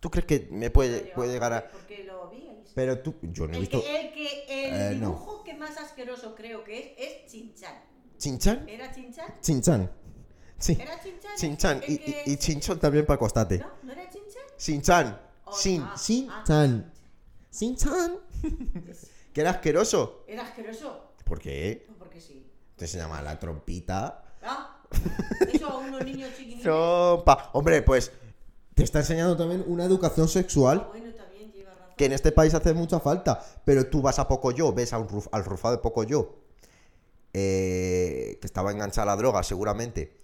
¿Tú 0.00 0.10
crees 0.10 0.26
que 0.26 0.48
me 0.50 0.70
puede, 0.70 1.12
puede 1.14 1.32
llegar 1.32 1.52
a...? 1.52 1.68
Porque 1.70 2.02
lo 2.04 2.28
vi. 2.30 2.48
Pero 2.74 2.98
tú, 3.00 3.14
yo 3.22 3.46
no 3.46 3.52
he 3.52 3.56
El 3.56 3.60
visto... 3.60 3.80
que, 3.82 4.00
el, 4.08 4.12
que, 4.12 4.44
el 4.68 4.94
Eh, 4.94 4.98
no. 4.98 5.06
dibujo 5.10 5.44
que 5.44 5.54
más 5.54 5.76
asqueroso 5.78 6.34
creo 6.34 6.64
que 6.64 6.96
es 6.98 7.24
es 7.26 7.30
Chinchan. 7.32 7.74
¿Chinchan? 8.18 8.68
¿Era 8.68 8.92
Chinchan? 8.92 9.40
Chinchan. 9.40 9.90
Sí. 10.58 10.78
¿Era 10.80 11.00
Chinchan? 11.02 11.36
Chinchan. 11.36 11.82
Y, 11.86 11.98
que- 11.98 12.22
y, 12.26 12.32
y 12.32 12.36
chinchón 12.36 12.78
también 12.80 13.04
para 13.06 13.16
acostarte. 13.16 13.58
¿No? 13.58 13.68
¿No 13.82 13.92
era 13.92 14.08
Chinchan? 14.08 14.42
Chinchan. 14.56 15.20
Oh, 15.44 15.52
Sin. 15.52 15.82
ah, 15.82 15.94
Chinchan. 15.96 16.92
Chinchan. 17.50 18.18
Que 19.32 19.40
era 19.40 19.50
asqueroso. 19.50 20.24
¿Era 20.28 20.42
asqueroso? 20.42 21.14
¿Por 21.24 21.38
qué? 21.40 21.84
Pues 21.86 21.98
porque 21.98 22.20
sí. 22.20 22.46
Te 22.76 22.86
se 22.86 22.98
llama 22.98 23.22
la 23.22 23.38
trompita. 23.38 24.22
¿Ah? 24.42 24.71
Eso 25.52 25.68
a 25.68 25.78
unos 25.78 26.04
niños. 26.04 26.30
Hombre, 27.52 27.82
pues 27.82 28.12
te 28.74 28.82
está 28.84 29.00
enseñando 29.00 29.36
también 29.36 29.64
una 29.66 29.84
educación 29.84 30.28
sexual 30.28 30.86
bueno, 30.90 31.12
también 31.14 31.52
lleva 31.52 31.70
razón. 31.72 31.94
que 31.96 32.04
en 32.06 32.12
este 32.12 32.32
país 32.32 32.54
hace 32.54 32.72
mucha 32.72 33.00
falta. 33.00 33.44
Pero 33.64 33.86
tú 33.86 34.00
vas 34.02 34.18
a 34.18 34.28
Pocoyo, 34.28 34.72
ves 34.72 34.92
a 34.92 34.98
un 34.98 35.08
ruf- 35.08 35.28
al 35.32 35.44
rufado 35.44 35.76
de 35.76 35.82
Pocoyo, 35.82 36.36
eh, 37.32 38.38
que 38.40 38.46
estaba 38.46 38.70
enganchado 38.72 39.10
a 39.10 39.14
la 39.14 39.16
droga 39.16 39.42
seguramente, 39.42 40.18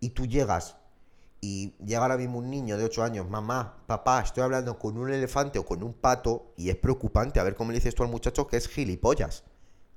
y 0.00 0.10
tú 0.10 0.26
llegas 0.26 0.76
y 1.40 1.74
llega 1.84 2.00
ahora 2.02 2.16
mismo 2.16 2.38
un 2.38 2.50
niño 2.50 2.76
de 2.76 2.84
8 2.84 3.02
años, 3.04 3.28
mamá, 3.30 3.76
papá, 3.86 4.20
estoy 4.22 4.42
hablando 4.42 4.76
con 4.78 4.98
un 4.98 5.12
elefante 5.12 5.58
o 5.60 5.64
con 5.64 5.82
un 5.84 5.92
pato, 5.92 6.52
y 6.56 6.70
es 6.70 6.76
preocupante 6.76 7.38
a 7.38 7.44
ver 7.44 7.54
cómo 7.54 7.70
le 7.70 7.76
dices 7.78 7.94
tú 7.94 8.02
al 8.02 8.08
muchacho 8.08 8.46
que 8.48 8.56
es 8.56 8.66
gilipollas. 8.68 9.44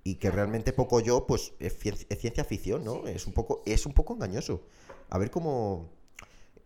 Y 0.03 0.15
que 0.15 0.31
realmente 0.31 0.73
Pocoyo, 0.73 1.27
pues, 1.27 1.53
es, 1.59 1.79
cien- 1.79 2.05
es 2.09 2.19
ciencia 2.19 2.43
ficción, 2.43 2.83
¿no? 2.83 3.01
Sí, 3.05 3.11
es, 3.13 3.27
un 3.27 3.33
poco, 3.33 3.61
es 3.65 3.85
un 3.85 3.93
poco 3.93 4.13
engañoso. 4.15 4.61
A 5.09 5.17
ver 5.17 5.29
cómo... 5.31 5.89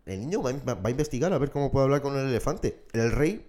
El 0.06 0.20
niño 0.20 0.40
va, 0.42 0.50
a 0.50 0.52
in- 0.52 0.62
va 0.66 0.78
a 0.84 0.90
investigar 0.90 1.32
a 1.32 1.38
ver 1.38 1.50
cómo 1.50 1.70
puede 1.70 1.84
hablar 1.84 2.00
con 2.00 2.16
el 2.16 2.26
elefante. 2.28 2.84
El 2.92 3.10
rey 3.12 3.44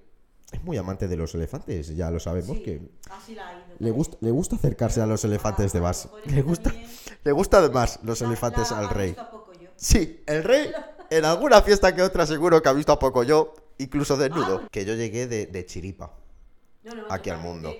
es 0.51 0.63
muy 0.63 0.75
amante 0.77 1.07
de 1.07 1.15
los 1.15 1.35
elefantes, 1.35 1.95
ya 1.95 2.09
lo 2.09 2.19
sabemos 2.19 2.57
Sí, 2.57 2.63
que 2.63 2.81
así 3.11 3.35
la 3.35 3.47
ha 3.49 3.53
ido 3.53 3.75
le 3.79 3.91
gusta, 3.91 4.17
le 4.21 4.31
gusta 4.31 4.55
acercarse 4.55 5.01
a 5.01 5.05
los 5.05 5.23
elefantes 5.23 5.71
de 5.73 5.79
Ah, 5.79 5.89
a 5.89 5.93
lo 5.93 6.15
mejor 6.15 6.31
Le 6.33 6.41
gusta, 6.41 6.69
también 6.71 6.89
le 7.23 7.31
gusta 7.33 7.57
además 7.59 7.99
los 8.03 8.21
la- 8.21 8.27
elefantes 8.27 8.71
la 8.71 8.79
al 8.79 8.89
rey. 8.89 9.15
a 9.17 9.29
poco 9.29 9.53
yo. 9.53 9.69
Sí, 9.75 10.21
el 10.25 10.43
rey 10.43 10.71
en 11.11 11.25
alguna 11.25 11.61
fiesta 11.61 11.93
que 11.93 12.01
otra 12.01 12.25
seguro 12.25 12.61
que 12.61 12.69
ha 12.69 12.73
visto 12.73 12.91
a 12.91 12.97
poco 12.99 13.23
yo, 13.23 13.53
incluso 13.77 14.17
desnudo. 14.17 14.61
Ah. 14.65 14.67
Que 14.71 14.83
yo 14.83 14.95
llegué 14.95 15.27
de, 15.27 15.45
de 15.45 15.65
chiripa, 15.65 16.13
No, 16.83 16.95
no, 16.95 17.03
Aquí 17.09 17.29
al 17.29 17.39
mundo. 17.39 17.73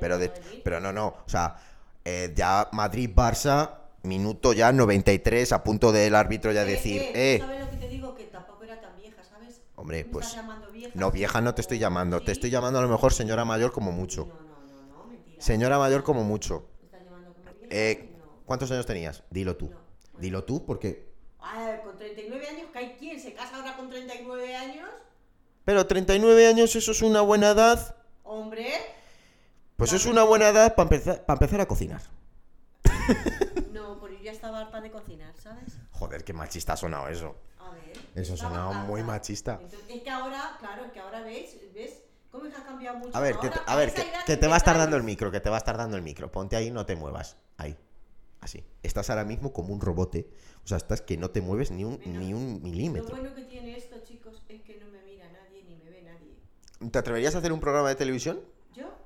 Pero, 0.00 0.18
de, 0.18 0.30
pero 0.64 0.80
no, 0.80 0.92
no, 0.92 1.06
o 1.24 1.28
sea, 1.28 1.56
eh, 2.04 2.32
ya 2.34 2.68
Madrid-Barça, 2.72 3.70
minuto 4.02 4.52
ya 4.52 4.72
93, 4.72 5.52
a 5.52 5.62
punto 5.64 5.92
del 5.92 6.14
árbitro 6.14 6.52
ya 6.52 6.62
Eh, 6.62 6.66
decir, 6.66 7.02
eh, 7.02 7.12
eh, 7.14 7.38
¿Sabes 7.40 7.60
lo 7.60 7.70
que 7.70 7.76
te 7.76 7.88
digo? 7.88 8.14
Que 8.14 8.24
tampoco 8.24 8.64
era 8.64 8.80
tan 8.80 8.96
vieja, 8.96 9.22
¿sabes? 9.24 9.60
Hombre, 9.76 10.04
Me 10.04 10.10
pues, 10.10 10.26
estás 10.28 10.42
llamando 10.42 10.70
vieja, 10.70 10.92
no 10.94 11.10
vieja 11.10 11.40
no 11.40 11.54
te 11.54 11.60
estoy 11.60 11.78
llamando, 11.78 12.20
te 12.20 12.26
Sí. 12.26 12.32
estoy 12.32 12.50
llamando 12.50 12.78
a 12.78 12.82
lo 12.82 12.88
mejor 12.88 13.12
señora 13.12 13.44
mayor 13.44 13.72
como 13.72 13.92
mucho. 13.92 14.26
No, 14.26 14.34
no, 14.34 14.82
no, 14.96 15.02
no, 15.04 15.10
mentira. 15.10 15.42
Señora 15.42 15.78
mayor 15.78 16.02
como 16.04 16.24
mucho. 16.24 16.68
¿Me 16.80 16.86
estás 16.86 17.04
llamando 17.04 17.32
como 17.34 17.44
vieja? 17.58 17.66
Eh. 17.70 18.14
¿Cuántos 18.46 18.70
años 18.70 18.86
tenías? 18.86 19.22
Dilo 19.30 19.56
tú. 19.56 19.70
No. 19.70 19.78
Dilo 20.18 20.44
tú, 20.44 20.64
porque 20.64 21.06
Ah, 21.40 21.76
con 21.84 21.96
39 21.96 22.46
años, 22.48 22.66
que 22.72 22.78
hay 22.78 22.96
quien 22.98 23.20
se 23.20 23.32
casa 23.32 23.56
ahora 23.56 23.76
con 23.76 23.88
39 23.88 24.56
años. 24.56 24.88
Pero 25.64 25.86
39 25.86 26.46
años, 26.48 26.74
eso 26.74 26.90
es 26.92 27.00
una 27.02 27.20
buena 27.20 27.50
edad. 27.50 27.94
Hombre, 28.24 28.68
Pues 29.78 29.92
es 29.92 30.06
una 30.06 30.24
buena 30.24 30.48
edad 30.48 30.74
para 30.74 30.86
empezar, 30.86 31.24
para 31.24 31.36
empezar 31.36 31.60
a 31.60 31.66
cocinar. 31.68 32.02
no, 33.72 33.98
porque 34.00 34.16
yo 34.18 34.24
ya 34.24 34.32
estaba 34.32 34.60
harta 34.60 34.80
de 34.80 34.90
cocinar, 34.90 35.32
¿sabes? 35.36 35.78
Joder, 35.92 36.24
qué 36.24 36.32
machista 36.32 36.72
ha 36.72 36.76
sonado 36.76 37.06
eso. 37.08 37.36
A 37.60 37.70
ver. 37.70 37.92
Eso 38.16 38.34
estaba 38.34 38.50
sonaba 38.54 38.70
harta. 38.74 38.86
muy 38.88 39.02
machista. 39.04 39.52
Entonces, 39.62 39.80
es 39.88 40.02
que 40.02 40.10
ahora, 40.10 40.56
claro, 40.58 40.84
es 40.84 40.90
que 40.92 40.98
ahora 40.98 41.22
ves, 41.22 41.56
¿ves? 41.72 42.02
¿Cómo 42.32 42.46
es 42.46 42.54
que 42.54 42.60
ha 42.60 42.64
cambiado 42.64 42.98
mucho? 42.98 43.16
A 43.16 43.20
ver, 43.20 43.38
que 43.38 43.50
te, 43.50 43.60
a 43.64 43.76
ver, 43.76 43.88
esa 43.90 44.02
que, 44.02 44.10
edad 44.10 44.24
que 44.26 44.36
te 44.36 44.46
va 44.48 44.54
a 44.54 44.58
estar 44.58 44.74
traes- 44.74 44.78
dando 44.80 44.96
el 44.96 45.02
micro, 45.04 45.30
que 45.30 45.38
te 45.40 45.48
va 45.48 45.56
a 45.56 45.58
estar 45.58 45.76
dando 45.76 45.96
el 45.96 46.02
micro. 46.02 46.30
Ponte 46.32 46.56
ahí, 46.56 46.70
no 46.72 46.84
te 46.84 46.96
muevas. 46.96 47.36
Ahí. 47.56 47.76
Así. 48.40 48.64
Estás 48.82 49.10
ahora 49.10 49.24
mismo 49.24 49.52
como 49.52 49.72
un 49.72 49.80
robote. 49.80 50.28
O 50.64 50.66
sea, 50.68 50.76
estás 50.76 51.02
que 51.02 51.16
no 51.16 51.30
te 51.30 51.40
mueves 51.40 51.70
ni 51.70 51.84
un, 51.84 52.00
ni 52.04 52.34
un 52.34 52.54
Lo 52.54 52.68
milímetro. 52.68 53.16
bueno 53.16 53.32
que 53.34 53.44
tiene 53.44 53.76
esto, 53.76 53.96
chicos, 54.04 54.42
es 54.48 54.60
que 54.62 54.76
no 54.78 54.86
me 54.90 55.00
mira 55.02 55.26
nadie 55.30 55.62
ni 55.68 55.76
me 55.76 55.88
ve 55.90 56.02
nadie. 56.02 56.90
¿Te 56.90 56.98
atreverías 56.98 57.34
a 57.36 57.38
hacer 57.38 57.52
un 57.52 57.60
programa 57.60 57.88
de 57.88 57.94
televisión? 57.94 58.40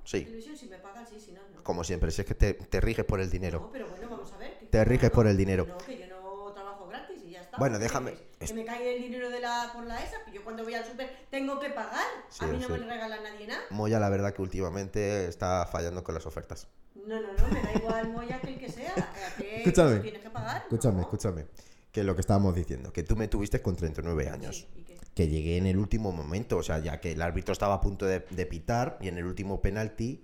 Sí. 0.04 0.24
Televisión, 0.24 0.56
si 0.56 0.66
me 0.66 0.78
pagan, 0.78 1.06
sí, 1.06 1.18
si 1.20 1.32
no, 1.32 1.40
no. 1.54 1.62
Como 1.62 1.84
siempre, 1.84 2.10
si 2.10 2.22
es 2.22 2.26
que 2.26 2.34
te, 2.34 2.54
te 2.54 2.80
riges 2.80 3.04
por 3.04 3.20
el 3.20 3.26
No, 3.26 3.32
dinero. 3.32 3.70
pero 3.72 3.88
bueno, 3.88 4.08
vamos 4.10 4.32
a 4.32 4.38
ver. 4.38 4.58
que- 4.58 4.66
Te 4.66 4.84
riges 4.84 5.10
no, 5.10 5.14
por 5.14 5.26
el 5.26 5.36
dinero. 5.36 5.66
No, 5.66 5.78
que 5.78 5.98
yo 5.98 6.06
no 6.08 6.52
trabajo 6.52 6.86
gratis 6.88 7.22
y 7.24 7.30
ya 7.30 7.42
está. 7.42 7.56
Bueno, 7.58 7.78
¿Qué 7.78 7.84
déjame- 7.84 8.14
es- 8.40 8.48
Que 8.50 8.54
me 8.54 8.64
cae 8.64 8.96
el 8.96 9.02
dinero 9.02 9.30
de 9.30 9.40
la, 9.40 9.70
por 9.74 9.84
la 9.84 10.02
ESA, 10.02 10.24
que 10.24 10.32
yo 10.32 10.42
cuando 10.44 10.64
voy 10.64 10.74
al 10.74 10.84
súper 10.84 11.10
tengo 11.30 11.60
que 11.60 11.70
pagar. 11.70 12.04
Sí, 12.28 12.44
a 12.44 12.48
mí 12.48 12.58
no 12.58 12.66
sí. 12.66 12.72
me 12.72 12.78
regala 12.78 13.20
nadie 13.20 13.46
nada. 13.46 13.62
Moya, 13.70 14.00
la 14.00 14.08
verdad 14.10 14.34
que 14.34 14.42
últimamente 14.42 15.26
está 15.28 15.66
fallando 15.66 16.02
con 16.02 16.14
las 16.14 16.26
ofertas. 16.26 16.66
No, 16.94 17.20
no, 17.20 17.32
no, 17.32 17.48
me 17.48 17.62
da 17.62 17.72
igual 17.74 18.08
Moya 18.10 18.40
que 18.40 18.48
el 18.50 18.58
que 18.58 18.68
sea. 18.70 18.92
¿a 18.94 19.36
qué 19.36 19.58
Escúchame. 19.58 20.00
Tienes 20.00 20.22
que 20.22 20.30
pagar. 20.30 20.62
Escúchame, 20.62 20.96
No. 20.96 21.00
escúchame. 21.02 21.46
Que 21.92 22.02
lo 22.04 22.14
que 22.14 22.22
estábamos 22.22 22.54
diciendo, 22.54 22.92
que 22.92 23.02
tú 23.02 23.16
me 23.16 23.28
tuviste 23.28 23.60
con 23.62 23.76
39 23.76 24.28
años. 24.28 24.56
Sí, 24.74 24.84
¿y? 24.88 24.91
Que 25.14 25.28
llegué 25.28 25.56
en 25.58 25.66
el 25.66 25.76
último 25.76 26.12
momento, 26.12 26.56
o 26.58 26.62
sea, 26.62 26.78
ya 26.78 27.00
que 27.00 27.12
el 27.12 27.22
árbitro 27.22 27.52
estaba 27.52 27.74
a 27.74 27.80
punto 27.80 28.06
de, 28.06 28.20
de 28.30 28.46
pitar 28.46 28.98
y 29.00 29.08
en 29.08 29.18
el 29.18 29.24
último 29.26 29.60
penalti 29.60 30.22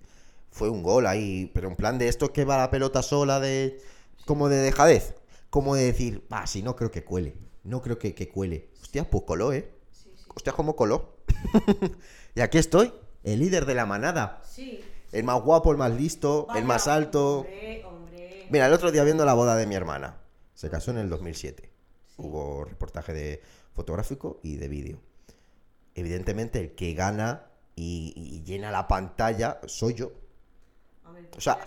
fue 0.51 0.69
un 0.69 0.81
gol 0.81 1.05
ahí, 1.05 1.51
pero 1.53 1.67
en 1.67 1.75
plan 1.75 1.99
de 1.99 2.07
esto 2.07 2.33
que 2.33 2.43
va 2.45 2.57
la 2.57 2.71
pelota 2.71 3.03
sola 3.03 3.39
de 3.39 3.79
como 4.25 4.49
de 4.49 4.57
dejadez, 4.57 5.13
como 5.49 5.75
de 5.75 5.85
decir, 5.85 6.25
ah, 6.31 6.47
si 6.47 6.63
no 6.63 6.75
creo 6.75 6.91
que 6.91 7.03
cuele, 7.03 7.35
no 7.63 7.81
creo 7.81 7.99
que, 7.99 8.15
que 8.15 8.29
cuele. 8.29 8.69
Hostia, 8.81 9.07
pues 9.09 9.23
coló, 9.25 9.53
¿eh? 9.53 9.71
Sí, 9.91 10.11
sí. 10.15 10.25
Hostia, 10.35 10.53
cómo 10.53 10.75
coló. 10.75 11.17
y 12.35 12.41
aquí 12.41 12.57
estoy, 12.57 12.91
el 13.23 13.39
líder 13.39 13.65
de 13.65 13.75
la 13.75 13.85
manada, 13.85 14.41
Sí. 14.43 14.81
el 15.11 15.23
más 15.23 15.41
guapo, 15.41 15.71
el 15.71 15.77
más 15.77 15.91
listo, 15.91 16.47
el 16.55 16.65
más 16.65 16.87
alto. 16.87 17.39
Hombre, 17.41 17.85
hombre. 17.85 18.47
Mira, 18.49 18.65
el 18.65 18.73
otro 18.73 18.91
día 18.91 19.03
viendo 19.03 19.25
la 19.25 19.33
boda 19.33 19.55
de 19.55 19.67
mi 19.67 19.75
hermana, 19.75 20.17
se 20.55 20.69
casó 20.69 20.89
en 20.91 20.97
el 20.97 21.09
2007. 21.09 21.63
Sí. 21.63 22.15
Hubo 22.17 22.65
reportaje 22.65 23.13
de 23.13 23.41
fotográfico 23.83 24.39
y 24.43 24.57
de 24.57 24.67
vídeo. 24.67 24.97
Evidentemente, 25.95 26.59
el 26.59 26.75
que 26.75 26.93
gana 26.93 27.45
y, 27.77 28.13
y 28.15 28.43
llena 28.43 28.71
la 28.71 28.87
pantalla 28.89 29.59
soy 29.67 29.93
yo. 29.93 30.11
O 31.37 31.41
sea. 31.41 31.57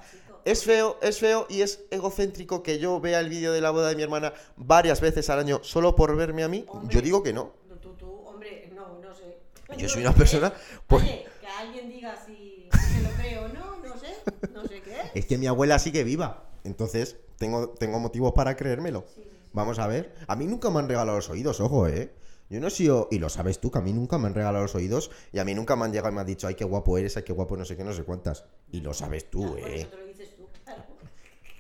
Es 0.45 0.65
feo, 0.65 0.99
es 1.01 1.21
feo 1.21 1.47
y 1.49 1.61
es 1.63 1.85
egocéntrico 1.93 2.65
que 2.65 2.81
yo 2.81 3.01
vea 3.01 3.21
el 3.21 3.29
vídeo 3.29 3.53
de 3.53 3.61
la 3.61 3.71
boda 3.71 3.89
de 3.91 3.95
mi 3.97 4.03
hermana 4.03 4.33
varias 4.57 5.01
veces 5.01 5.31
al 5.31 5.39
año 5.39 5.61
solo 5.63 5.95
por 5.95 6.17
verme 6.17 6.43
a 6.43 6.49
mí. 6.49 6.65
Hombre. 6.69 6.93
Yo 6.95 7.01
digo 7.01 7.23
que 7.23 7.33
no. 7.33 7.53
No, 7.69 7.77
Tú, 7.77 7.95
tú, 7.95 8.11
hombre, 8.27 8.69
no, 8.75 8.99
no 8.99 9.15
sé. 9.15 9.39
Yo 9.79 9.89
soy 9.89 10.03
una 10.03 10.13
persona, 10.13 10.53
pues- 10.89 11.05
Oye, 11.05 11.27
que 11.41 11.47
alguien 11.47 11.89
diga 11.89 12.17
si, 12.27 12.69
se 12.93 13.03
lo 13.03 13.11
creo 13.11 13.45
o 13.45 13.49
no, 13.51 13.77
no 13.87 13.97
sé. 13.97 14.17
No 14.53 14.65
sé 14.67 14.83
qué. 14.83 14.97
Es 15.15 15.27
que 15.27 15.39
mi 15.39 15.47
abuela 15.47 15.79
sigue 15.79 16.03
viva. 16.03 16.43
Entonces, 16.65 17.17
tengo, 17.39 17.69
tengo 17.71 18.01
motivos 18.01 18.33
para 18.33 18.57
creérmelo. 18.57 19.05
Vamos 19.53 19.79
a 19.79 19.87
ver. 19.87 20.15
A 20.27 20.37
mí 20.37 20.47
nunca 20.47 20.71
me 20.71 20.79
han 20.81 20.89
regalado 20.89 21.17
los 21.17 21.29
oídos, 21.31 21.61
ojo, 21.61 21.87
¿eh? 21.89 22.13
Yo 22.51 22.61
no 22.61 22.67
he 22.67 22.71
sido, 22.71 23.09
y 23.11 23.19
lo 23.19 23.29
sabes 23.31 23.61
tú, 23.61 23.71
que 23.71 23.79
a 23.79 23.81
mí 23.83 23.93
nunca 23.93 24.19
me 24.19 24.27
han 24.27 24.35
regalado 24.35 24.63
los 24.65 24.75
oídos 24.75 25.11
y 25.33 25.39
a 25.39 25.45
mí 25.45 25.55
nunca 25.55 25.75
me 25.75 25.87
han 25.87 25.93
llegado 25.93 26.11
y 26.11 26.15
me 26.15 26.21
han 26.21 26.27
dicho, 26.27 26.47
ay, 26.47 26.55
qué 26.55 26.65
guapo 26.65 26.99
eres, 26.99 27.17
ay, 27.17 27.23
qué 27.23 27.33
guapo 27.33 27.57
no 27.57 27.65
sé 27.65 27.77
qué, 27.77 27.85
no 27.85 27.93
sé 27.95 28.05
cuántas. 28.05 28.45
Y 28.71 28.81
lo 28.81 28.93
sabes 28.93 29.31
tú, 29.31 29.57
¿eh? 29.57 29.81
eso 29.81 29.89
te 29.89 29.97
lo 29.97 30.07
dices 30.07 30.37
tú, 30.37 30.47
claro. 30.65 30.85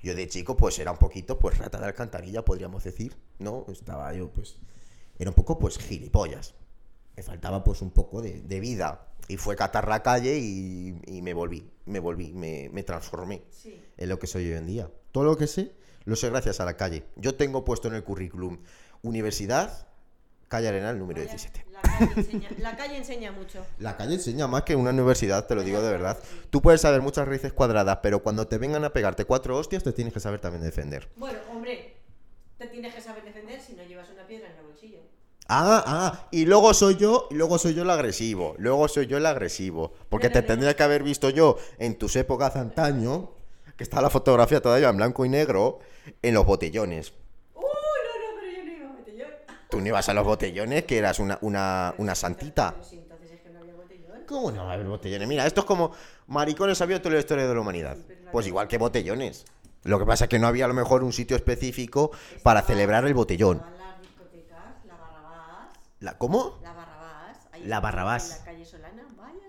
Yo 0.02 0.14
de 0.14 0.28
chico, 0.28 0.54
pues 0.56 0.78
era 0.78 0.90
un 0.92 0.98
poquito, 0.98 1.38
pues 1.38 1.56
rata 1.56 1.78
de 1.78 1.86
alcantarilla, 1.86 2.44
podríamos 2.44 2.84
decir, 2.84 3.16
¿no? 3.38 3.64
Estaba 3.68 4.12
yo, 4.12 4.28
pues. 4.30 4.56
Era 5.18 5.30
un 5.30 5.34
poco, 5.34 5.58
pues, 5.58 5.78
gilipollas. 5.78 6.54
Me 7.16 7.22
faltaba, 7.22 7.62
pues, 7.62 7.80
un 7.82 7.90
poco 7.90 8.20
de, 8.20 8.40
de 8.42 8.60
vida. 8.60 9.06
Y 9.28 9.36
fue 9.36 9.54
catar 9.54 9.86
la 9.88 10.02
calle 10.02 10.36
y, 10.38 10.94
y 11.06 11.22
me 11.22 11.32
volví, 11.32 11.70
me 11.86 12.00
volví, 12.00 12.32
me, 12.32 12.68
me 12.72 12.82
transformé 12.82 13.44
Sí. 13.50 13.80
en 13.96 14.08
lo 14.08 14.18
que 14.18 14.26
soy 14.26 14.46
hoy 14.50 14.56
en 14.58 14.66
día. 14.66 14.90
Todo 15.12 15.24
lo 15.24 15.36
que 15.36 15.46
sé, 15.46 15.72
lo 16.04 16.16
sé 16.16 16.30
gracias 16.30 16.60
a 16.60 16.64
la 16.64 16.76
calle. 16.76 17.04
Yo 17.16 17.34
tengo 17.34 17.64
puesto 17.64 17.88
en 17.88 17.94
el 17.94 18.04
currículum 18.04 18.58
Universidad 19.02 19.86
Calle 20.52 20.68
Arenal 20.68 20.98
número 20.98 21.22
Vaya, 21.22 21.32
17. 21.32 21.64
La 21.72 21.80
calle, 21.80 22.12
enseña, 22.14 22.48
la 22.58 22.76
calle 22.76 22.96
enseña 22.98 23.32
mucho. 23.32 23.64
La 23.78 23.96
calle 23.96 24.14
enseña 24.16 24.46
más 24.46 24.64
que 24.64 24.76
una 24.76 24.90
universidad, 24.90 25.46
te 25.46 25.54
lo 25.54 25.62
digo 25.62 25.80
de 25.80 25.90
verdad. 25.90 26.18
Tú 26.50 26.60
puedes 26.60 26.82
saber 26.82 27.00
muchas 27.00 27.26
raíces 27.26 27.54
cuadradas, 27.54 28.00
pero 28.02 28.22
cuando 28.22 28.46
te 28.46 28.58
vengan 28.58 28.84
a 28.84 28.92
pegarte 28.92 29.24
cuatro 29.24 29.56
hostias, 29.56 29.82
te 29.82 29.92
tienes 29.94 30.12
que 30.12 30.20
saber 30.20 30.40
también 30.40 30.62
defender. 30.62 31.08
Bueno, 31.16 31.38
hombre, 31.50 31.96
te 32.58 32.66
tienes 32.66 32.94
que 32.94 33.00
saber 33.00 33.24
defender 33.24 33.62
si 33.62 33.72
no 33.72 33.82
llevas 33.82 34.10
una 34.10 34.26
piedra 34.26 34.50
en 34.50 34.58
el 34.58 34.66
bolsillo. 34.66 34.98
Ah, 35.48 35.82
ah, 35.86 36.28
y 36.30 36.44
luego 36.44 36.74
soy 36.74 36.96
yo, 36.96 37.28
y 37.30 37.34
luego 37.34 37.56
soy 37.56 37.72
yo 37.72 37.84
el 37.84 37.90
agresivo, 37.90 38.54
luego 38.58 38.88
soy 38.88 39.06
yo 39.06 39.16
el 39.16 39.24
agresivo, 39.24 39.94
porque 40.10 40.28
te 40.28 40.42
tendría 40.42 40.76
que 40.76 40.82
haber 40.82 41.02
visto 41.02 41.30
yo 41.30 41.56
en 41.78 41.96
tus 41.96 42.14
épocas 42.16 42.56
antaño, 42.56 43.30
que 43.76 43.84
está 43.84 44.00
la 44.00 44.10
fotografía 44.10 44.60
todavía 44.60 44.88
en 44.88 44.96
blanco 44.96 45.24
y 45.24 45.28
negro, 45.28 45.78
en 46.20 46.34
los 46.34 46.44
botellones. 46.46 47.12
Uy, 47.54 47.62
no, 47.64 47.68
no, 47.68 48.40
pero 48.40 48.52
yo 48.52 48.64
no 48.64 48.72
iba 48.72 48.88
a 48.88 48.92
botellón. 48.92 49.28
Tú 49.70 49.80
no 49.80 49.86
ibas 49.86 50.08
a 50.08 50.14
los 50.14 50.24
botellones, 50.24 50.84
que 50.84 50.98
eras 50.98 51.18
una, 51.18 51.38
una, 51.42 51.94
una 51.98 52.14
santita. 52.14 52.74
Pero 52.78 53.02
entonces 53.02 53.32
es 53.32 53.40
que 53.40 53.50
no 53.50 53.60
había 53.60 53.74
botellón. 53.74 54.24
¿Cómo 54.26 54.50
no 54.52 54.64
va 54.64 54.70
a 54.72 54.74
haber 54.74 54.86
botellones? 54.86 55.28
Mira, 55.28 55.46
esto 55.46 55.60
es 55.62 55.66
como 55.66 55.92
maricones 56.26 56.78
sabía 56.78 57.00
toda 57.00 57.14
la 57.14 57.20
historia 57.20 57.46
de 57.46 57.54
la 57.54 57.60
humanidad. 57.60 57.96
Pues 58.30 58.46
igual 58.46 58.68
que 58.68 58.78
botellones. 58.78 59.44
Lo 59.84 59.98
que 59.98 60.06
pasa 60.06 60.24
es 60.24 60.28
que 60.30 60.38
no 60.38 60.46
había 60.46 60.66
a 60.66 60.68
lo 60.68 60.74
mejor 60.74 61.02
un 61.02 61.12
sitio 61.12 61.36
específico 61.36 62.12
para 62.44 62.62
celebrar 62.62 63.04
el 63.04 63.14
botellón. 63.14 63.58
Las 63.78 64.00
discotecas, 64.00 64.86
la 64.86 64.94
Barrabás, 64.96 65.68
La, 65.98 66.18
¿Cómo? 66.18 66.58
la 66.62 66.72
Barrabás. 66.72 67.38
La 67.64 67.80
Barrabás. 67.80 68.30
En 68.30 68.38
la 68.38 68.44
calle 68.44 68.64
Solana, 68.64 69.06
vaya. 69.16 69.40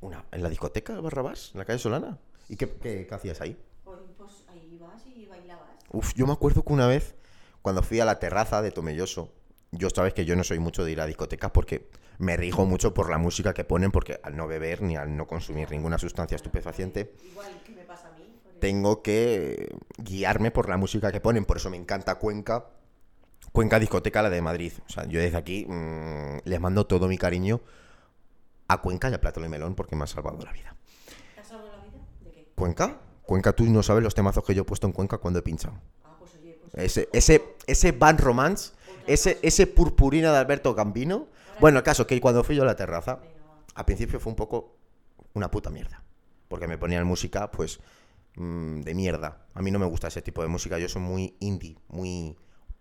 Una, 0.00 0.24
¿En 0.32 0.42
la 0.42 0.48
discoteca 0.48 1.00
Barrabás? 1.00 1.50
¿En 1.54 1.58
la 1.60 1.64
calle 1.64 1.78
Solana? 1.78 2.18
¿Y 2.48 2.56
qué, 2.56 2.68
qué- 2.68 3.06
qué 3.06 3.14
hacías 3.14 3.40
ahí? 3.40 3.56
Pues, 3.84 3.98
pues 4.16 4.44
ahí 4.48 4.70
ibas 4.74 5.02
y 5.06 5.26
bailabas. 5.26 5.68
Uf, 5.92 6.12
yo 6.14 6.26
me 6.26 6.32
acuerdo 6.32 6.62
que 6.64 6.72
una 6.72 6.86
vez, 6.86 7.14
cuando 7.62 7.82
fui 7.82 8.00
a 8.00 8.04
la 8.04 8.18
terraza 8.18 8.62
de 8.62 8.70
Tomelloso, 8.70 9.32
yo 9.72 9.90
sabes 9.90 10.14
que 10.14 10.24
yo 10.24 10.34
no 10.36 10.44
soy 10.44 10.58
mucho 10.58 10.84
de 10.84 10.92
ir 10.92 11.00
a 11.00 11.06
discotecas 11.06 11.50
porque 11.50 11.90
me 12.18 12.36
rijo 12.36 12.64
mucho 12.66 12.94
por 12.94 13.10
la 13.10 13.18
música 13.18 13.52
que 13.54 13.64
ponen, 13.64 13.90
porque 13.90 14.18
al 14.22 14.36
no 14.36 14.46
beber 14.46 14.82
ni 14.82 14.96
al 14.96 15.16
no 15.16 15.26
consumir 15.26 15.70
ninguna 15.70 15.98
sustancia 15.98 16.36
estupefaciente, 16.36 17.12
Igual 17.30 17.62
que 17.64 17.72
me 17.72 17.82
pasa 17.84 18.08
a 18.08 18.12
mí. 18.12 18.24
por 18.42 18.50
eso. 18.50 18.58
tengo 18.60 19.02
que 19.02 19.76
guiarme 19.98 20.50
por 20.50 20.68
la 20.68 20.76
música 20.78 21.12
que 21.12 21.20
ponen. 21.20 21.44
Por 21.44 21.58
eso 21.58 21.70
me 21.70 21.76
encanta 21.76 22.16
Cuenca. 22.16 22.66
Cuenca 23.52 23.78
Discoteca, 23.78 24.22
la 24.22 24.30
de 24.30 24.42
Madrid. 24.42 24.72
O 24.88 24.90
sea, 24.92 25.04
yo 25.06 25.20
desde 25.20 25.36
aquí 25.36 25.64
mm, 25.66 26.38
les 26.44 26.60
mando 26.60 26.86
todo 26.86 27.06
mi 27.08 27.18
cariño 27.18 27.60
a 28.68 28.78
Cuenca 28.82 29.08
y 29.10 29.14
a 29.14 29.20
Plátano 29.20 29.46
y 29.46 29.48
Melón 29.48 29.74
porque 29.74 29.96
me 29.96 30.02
han 30.02 30.08
salvado 30.08 30.38
la 30.42 30.52
vida. 30.52 30.74
¿Te 31.34 31.40
has 31.40 31.46
salvado 31.48 31.70
la 31.76 31.84
vida? 31.84 31.98
¿De 32.24 32.30
qué? 32.32 32.47
¿Cuenca? 32.58 32.98
Cuenca, 33.22 33.52
tú 33.52 33.64
no 33.64 33.82
sabes 33.82 34.02
los 34.02 34.14
temazos 34.14 34.44
que 34.44 34.54
yo 34.54 34.62
he 34.62 34.64
puesto 34.64 34.86
en 34.86 34.92
Cuenca 34.92 35.18
cuando 35.18 35.38
he 35.38 35.42
pinchado. 35.42 35.78
Ah, 36.04 36.16
pues 36.18 36.34
oye, 36.34 36.58
pues. 36.60 36.74
Ese, 36.74 37.08
ese, 37.12 37.54
ese 37.66 37.92
Van 37.92 38.18
Romance, 38.18 38.72
ese, 39.06 39.38
ese 39.42 39.66
purpurina 39.66 40.32
de 40.32 40.38
Alberto 40.38 40.74
Gambino. 40.74 41.28
Bueno, 41.60 41.78
el 41.78 41.84
caso 41.84 42.02
es 42.02 42.08
que 42.08 42.20
cuando 42.20 42.42
fui 42.42 42.56
yo 42.56 42.62
a 42.62 42.66
la 42.66 42.74
terraza, 42.74 43.20
al 43.74 43.84
principio 43.84 44.18
fue 44.18 44.30
un 44.30 44.36
poco 44.36 44.76
una 45.34 45.50
puta 45.50 45.70
mierda. 45.70 46.02
Porque 46.48 46.66
me 46.66 46.78
ponían 46.78 47.06
música, 47.06 47.50
pues, 47.50 47.80
mm, 48.36 48.80
de 48.80 48.94
mierda. 48.94 49.46
A 49.54 49.62
mí 49.62 49.70
no 49.70 49.78
me 49.78 49.86
gusta 49.86 50.08
ese 50.08 50.22
tipo 50.22 50.42
de 50.42 50.48
música. 50.48 50.78
Yo 50.78 50.88
soy 50.88 51.02
muy 51.02 51.36
indie, 51.38 51.78
muy 51.88 52.36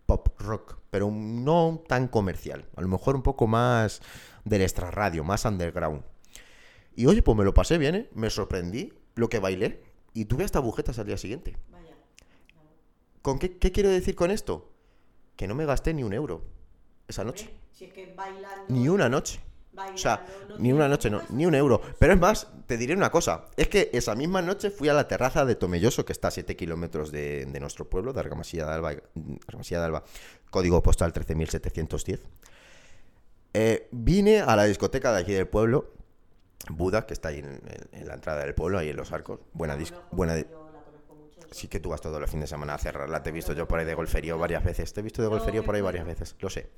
pop 0.07 0.29
rock, 0.39 0.79
pero 0.89 1.11
no 1.11 1.83
tan 1.87 2.07
comercial. 2.07 2.65
A 2.75 2.81
lo 2.81 2.87
mejor 2.87 3.15
un 3.15 3.21
poco 3.21 3.45
más 3.45 4.01
del 4.43 4.61
extrarradio, 4.61 5.23
más 5.23 5.45
underground. 5.45 6.03
Y 6.95 7.05
oye, 7.05 7.21
pues 7.21 7.37
me 7.37 7.43
lo 7.43 7.53
pasé 7.53 7.77
bien, 7.77 7.95
¿eh? 7.95 8.09
Me 8.15 8.29
sorprendí 8.31 8.91
lo 9.17 9.30
que 9.30 9.39
bailé. 9.39 9.84
Y 10.13 10.25
tuve 10.25 10.45
hasta 10.45 10.60
agujetas 10.60 10.97
al 10.99 11.06
día 11.06 11.17
siguiente. 11.17 11.58
Vaya. 11.69 11.95
¿Con 13.21 13.38
qué, 13.39 13.58
qué 13.58 13.71
quiero 13.71 13.89
decir 13.89 14.15
con 14.15 14.32
esto? 14.32 14.71
Que 15.36 15.47
no 15.47 15.53
me 15.56 15.65
gasté 15.65 15.93
ni 15.93 16.03
un 16.03 16.13
euro 16.13 16.43
esa 17.08 17.23
noche. 17.23 17.45
Hombre, 17.45 17.60
Si 17.73 17.86
es 17.86 17.93
que 17.93 18.13
bailando. 18.15 18.65
Ni 18.69 18.89
una 18.89 19.10
noche. 19.10 19.39
bailando, 19.73 19.95
O 19.95 20.01
sea, 20.01 20.25
no 20.49 20.58
ni 20.58 20.71
una 20.71 20.88
noche, 20.88 21.10
no, 21.10 21.21
ni 21.30 21.45
un 21.45 21.53
euro. 21.53 21.82
Pero 21.99 22.13
es 22.13 22.19
más, 22.19 22.47
te 22.65 22.77
diré 22.77 22.95
una 22.95 23.12
cosa. 23.12 23.45
Es 23.58 23.67
que 23.67 23.89
esa 23.93 24.15
misma 24.15 24.41
noche 24.41 24.71
fui 24.71 24.89
a 24.89 24.93
la 24.93 25.08
terraza 25.08 25.45
de 25.45 25.56
Tomelloso, 25.56 26.03
que 26.06 26.13
está 26.13 26.30
a 26.30 26.32
7 26.32 26.56
kilómetros 26.56 27.12
de, 27.12 27.45
de 27.45 27.60
nuestro 27.60 27.88
pueblo, 27.88 28.13
de 28.13 28.19
Argamasilla 28.21 28.65
de 28.65 28.73
Alba, 28.73 28.89
Argamasilla 29.47 29.80
de 29.82 29.86
Alba, 29.86 30.03
código 30.49 30.82
postal 30.82 31.13
13710. 31.13 32.21
Eh, 33.53 33.88
vine 33.91 34.39
a 34.41 34.56
la 34.56 34.65
discoteca 34.65 35.12
de 35.12 35.19
aquí 35.21 35.34
del 35.34 35.47
pueblo, 35.47 35.93
Buda, 36.69 37.05
que 37.05 37.13
está 37.13 37.29
ahí 37.29 37.39
en, 37.39 37.45
en- 37.45 37.89
en 37.91 38.07
la 38.07 38.15
entrada 38.15 38.43
del 38.43 38.53
pueblo, 38.55 38.77
ahí 38.79 38.89
en 38.89 38.97
los 38.97 39.11
arcos. 39.11 39.39
Buena 39.53 39.75
disco. 39.75 40.01
Buena 40.11 40.35
di-. 40.35 40.45
Sí 41.51 41.67
que 41.67 41.79
tú 41.79 41.89
vas 41.89 42.01
todos 42.01 42.19
los 42.19 42.29
fines 42.29 42.49
de 42.49 42.55
semana 42.55 42.73
a 42.73 42.77
cerrarla. 42.77 43.23
Te 43.23 43.29
he 43.29 43.33
visto 43.33 43.53
yo 43.53 43.67
por 43.67 43.79
ahí 43.79 43.85
de 43.85 43.93
golferío 43.93 44.37
varias 44.37 44.63
veces. 44.63 44.91
Te 44.93 44.99
he 44.99 45.03
visto 45.03 45.21
de 45.21 45.27
golferío 45.29 45.63
por 45.63 45.75
ahí 45.75 45.81
varias 45.81 46.05
veces. 46.05 46.35
Lo 46.39 46.49
sé. 46.49 46.69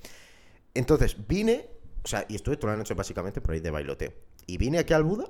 Entonces, 0.76 1.16
vine, 1.28 1.68
o 2.04 2.08
sea, 2.08 2.26
y 2.28 2.36
estuve 2.36 2.58
toda 2.58 2.74
la 2.74 2.78
noche 2.78 2.94
básicamente 2.94 3.42
por 3.42 3.54
ahí 3.56 3.60
de 3.62 3.72
bailoteo. 3.72 4.14
Y 4.46 4.58
vine 4.58 4.78
aquí 4.80 4.94
al 4.94 5.04
Buda 5.04 5.26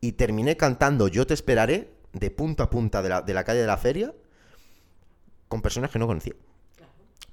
y 0.00 0.12
terminé 0.12 0.56
cantando 0.56 1.08
Yo 1.08 1.26
te 1.26 1.34
esperaré 1.34 1.90
de 2.12 2.30
punta 2.30 2.64
a 2.64 2.70
punta 2.70 3.02
de 3.02 3.08
la, 3.08 3.22
de 3.22 3.34
la 3.34 3.42
calle 3.42 3.60
de 3.60 3.66
la 3.66 3.76
feria 3.78 4.14
con 5.48 5.60
personas 5.62 5.90
que 5.90 5.98
no 5.98 6.06
conocía. 6.06 6.34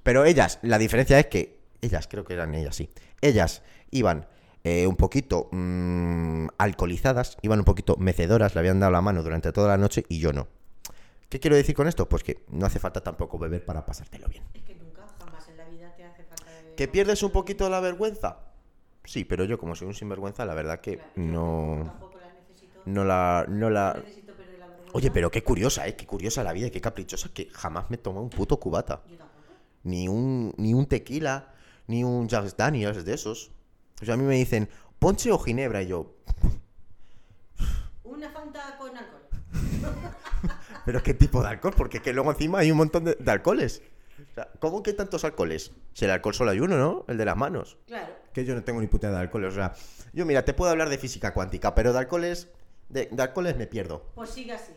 Pero 0.04 0.26
ellas, 0.26 0.58
la 0.64 0.80
diferencia 0.80 1.20
es 1.20 1.28
que, 1.28 1.60
ellas, 1.82 2.08
creo 2.08 2.24
que 2.26 2.34
eran 2.34 2.56
ellas, 2.56 2.76
sí. 2.76 2.90
Ellas 3.22 3.62
iban 3.92 4.28
eh, 4.64 4.86
un 4.88 4.96
poquito 4.96 5.50
mm, 5.52 6.48
alcoholizadas, 6.58 7.38
iban 7.42 7.60
un 7.60 7.66
poquito 7.66 7.96
mecedoras, 7.98 8.54
le 8.54 8.60
habían 8.60 8.80
dado 8.80 8.92
la 8.92 9.02
mano 9.02 9.24
durante 9.24 9.52
toda 9.52 9.68
la 9.70 9.78
noche 9.78 10.06
y 10.08 10.20
yo 10.20 10.34
no. 10.34 10.48
¿Qué 11.30 11.40
quiero 11.40 11.56
decir 11.56 11.76
con 11.76 11.88
esto? 11.88 12.10
Pues 12.10 12.24
que 12.24 12.44
no 12.50 12.66
hace 12.66 12.80
falta 12.80 13.02
tampoco 13.02 13.40
beber 13.40 13.64
para 13.66 13.86
pasártelo 13.86 14.28
bien. 14.28 14.44
Es 14.54 14.64
que 14.64 14.76
nunca, 14.76 15.08
jamás 15.18 15.48
en 15.48 15.58
la 15.58 15.66
vida 15.70 15.94
te 15.96 16.04
hace 16.04 16.24
falta 16.24 16.46
beber. 16.52 16.76
¿Que 16.76 16.88
pierdes 16.88 17.24
un 17.24 17.32
poquito 17.32 17.70
la 17.70 17.80
vergüenza? 17.80 18.40
Sí, 19.06 19.24
pero 19.26 19.46
yo 19.46 19.58
como 19.58 19.74
soy 19.74 19.88
un 19.88 19.94
sinvergüenza, 19.96 20.46
la 20.46 20.54
verdad 20.54 20.80
que 20.82 20.98
Claro, 20.98 21.12
no, 21.16 21.84
Tampoco 21.86 22.20
la 22.20 22.34
necesito. 22.34 22.82
no 22.86 23.04
la... 23.04 23.46
No 23.48 23.70
la... 23.70 23.94
necesito 24.04 24.34
perder 24.34 24.60
la 24.60 24.68
vergüenza. 24.68 24.92
Oye, 24.98 25.10
pero 25.10 25.32
qué 25.32 25.44
curiosa, 25.44 25.88
¿eh? 25.88 25.96
Qué 25.96 26.06
curiosa 26.06 26.44
la 26.44 26.54
vida 26.54 26.68
y 26.68 26.72
qué 26.72 26.82
caprichosa 26.82 27.30
que 27.34 27.48
jamás 27.52 27.90
me 27.90 27.98
toma 27.98 28.22
un 28.22 28.30
puto 28.30 28.60
cubata. 28.60 29.02
Yo 29.10 29.18
tampoco. 29.18 29.42
ni 29.84 30.08
un, 30.08 30.54
ni 30.58 30.74
un 30.74 30.86
tequila, 30.86 31.54
ni 31.88 32.04
un 32.04 32.28
Jack 32.28 32.56
Daniels 32.56 33.04
de 33.06 33.14
esos. 33.14 33.52
O 34.02 34.06
sea, 34.06 34.16
a 34.16 34.18
mí 34.18 34.24
me 34.24 34.36
dicen, 34.36 34.70
ponche 35.00 35.32
o 35.32 35.40
ginebra, 35.40 35.82
y 35.84 35.88
yo, 35.88 36.16
Una 38.04 38.30
fanta 38.30 38.78
con 38.78 38.96
alcohol. 38.98 39.22
¿pero 40.86 41.04
qué 41.04 41.14
tipo 41.14 41.42
de 41.42 41.50
alcohol? 41.50 41.74
Porque 41.76 41.98
es 41.98 42.04
que 42.04 42.14
luego 42.14 42.32
encima 42.32 42.60
hay 42.60 42.72
un 42.72 42.78
montón 42.78 43.06
de, 43.06 43.16
de 43.16 43.32
alcoholes. 43.32 43.82
O 44.32 44.34
sea, 44.36 44.50
¿cómo 44.60 44.84
que 44.84 44.92
hay 44.92 44.96
tantos 44.96 45.24
alcoholes? 45.24 45.72
Si 45.94 46.06
el 46.06 46.12
alcohol 46.12 46.34
solo 46.34 46.52
hay 46.52 46.60
uno, 46.60 46.78
¿no? 46.78 47.06
El 47.08 47.18
de 47.18 47.26
las 47.26 47.36
manos. 47.36 47.78
Claro. 47.88 48.14
Que 48.34 48.46
yo 48.46 48.56
no 48.56 48.64
tengo 48.64 48.80
ni 48.80 48.88
puta 48.88 49.12
de 49.12 49.18
alcohol. 49.18 49.46
O 49.46 49.52
sea, 49.52 49.74
yo 50.14 50.26
mira, 50.26 50.46
te 50.46 50.54
puedo 50.54 50.72
hablar 50.72 50.90
de 50.90 50.98
física 50.98 51.34
cuántica, 51.34 51.76
pero 51.76 51.94
de 51.94 52.00
alcoholes, 52.00 52.48
de, 52.90 53.10
de 53.12 53.24
alcoholes 53.24 53.58
me 53.58 53.68
pierdo. 53.68 54.12
Pues 54.16 54.30
sigue 54.30 54.54
así. 54.54 54.74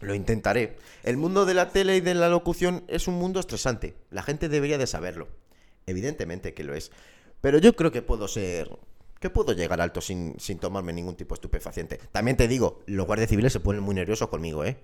Lo 0.00 0.14
intentaré. 0.14 0.76
El 1.02 1.16
mundo 1.16 1.46
de 1.46 1.54
la 1.54 1.70
tele 1.70 1.96
y 1.96 2.00
de 2.00 2.14
la 2.14 2.28
locución 2.28 2.84
es 2.88 3.08
un 3.08 3.14
mundo 3.14 3.40
estresante. 3.40 3.96
La 4.10 4.22
gente 4.22 4.48
debería 4.48 4.78
de 4.78 4.86
saberlo. 4.86 5.28
Evidentemente 5.86 6.54
que 6.54 6.64
lo 6.64 6.74
es. 6.74 6.90
Pero 7.44 7.58
yo 7.58 7.76
creo 7.76 7.92
que 7.92 8.00
puedo 8.00 8.26
ser... 8.26 8.70
Que 9.20 9.28
puedo 9.28 9.52
llegar 9.52 9.78
alto 9.78 10.00
sin, 10.00 10.34
sin 10.38 10.58
tomarme 10.58 10.94
ningún 10.94 11.14
tipo 11.14 11.34
de 11.34 11.40
estupefaciente. 11.40 12.00
También 12.10 12.38
te 12.38 12.48
digo, 12.48 12.80
los 12.86 13.06
guardias 13.06 13.28
civiles 13.28 13.52
se 13.52 13.60
ponen 13.60 13.82
muy 13.82 13.94
nerviosos 13.94 14.28
conmigo, 14.28 14.64
¿eh? 14.64 14.82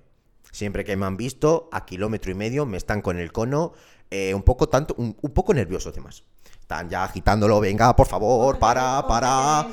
Siempre 0.52 0.84
que 0.84 0.94
me 0.94 1.06
han 1.06 1.16
visto, 1.16 1.70
a 1.72 1.86
kilómetro 1.86 2.30
y 2.30 2.34
medio, 2.34 2.66
me 2.66 2.76
están 2.76 3.00
con 3.00 3.18
el 3.18 3.32
cono, 3.32 3.72
eh, 4.10 4.34
un 4.34 4.42
poco 4.42 4.68
tanto, 4.68 4.94
un, 4.98 5.16
un 5.22 5.30
poco 5.30 5.54
nerviosos 5.54 5.94
demás. 5.94 6.24
Están 6.60 6.90
ya 6.90 7.02
agitándolo, 7.02 7.60
venga, 7.60 7.96
por 7.96 8.06
favor, 8.06 8.58
para, 8.58 9.06
para, 9.06 9.66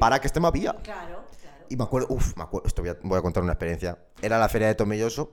para 0.00 0.20
que 0.20 0.26
esté 0.26 0.40
más 0.40 0.50
vía. 0.50 0.74
Claro, 0.82 1.26
claro. 1.40 1.64
Y 1.68 1.76
me 1.76 1.84
acuerdo, 1.84 2.08
uff, 2.10 2.36
me 2.36 2.42
acuerdo, 2.42 2.66
esto 2.66 2.82
voy 2.82 2.90
a, 2.90 2.96
voy 3.04 3.18
a 3.18 3.22
contar 3.22 3.44
una 3.44 3.52
experiencia. 3.52 3.98
Era 4.20 4.40
la 4.40 4.48
feria 4.48 4.66
de 4.66 4.74
Tomelloso, 4.74 5.30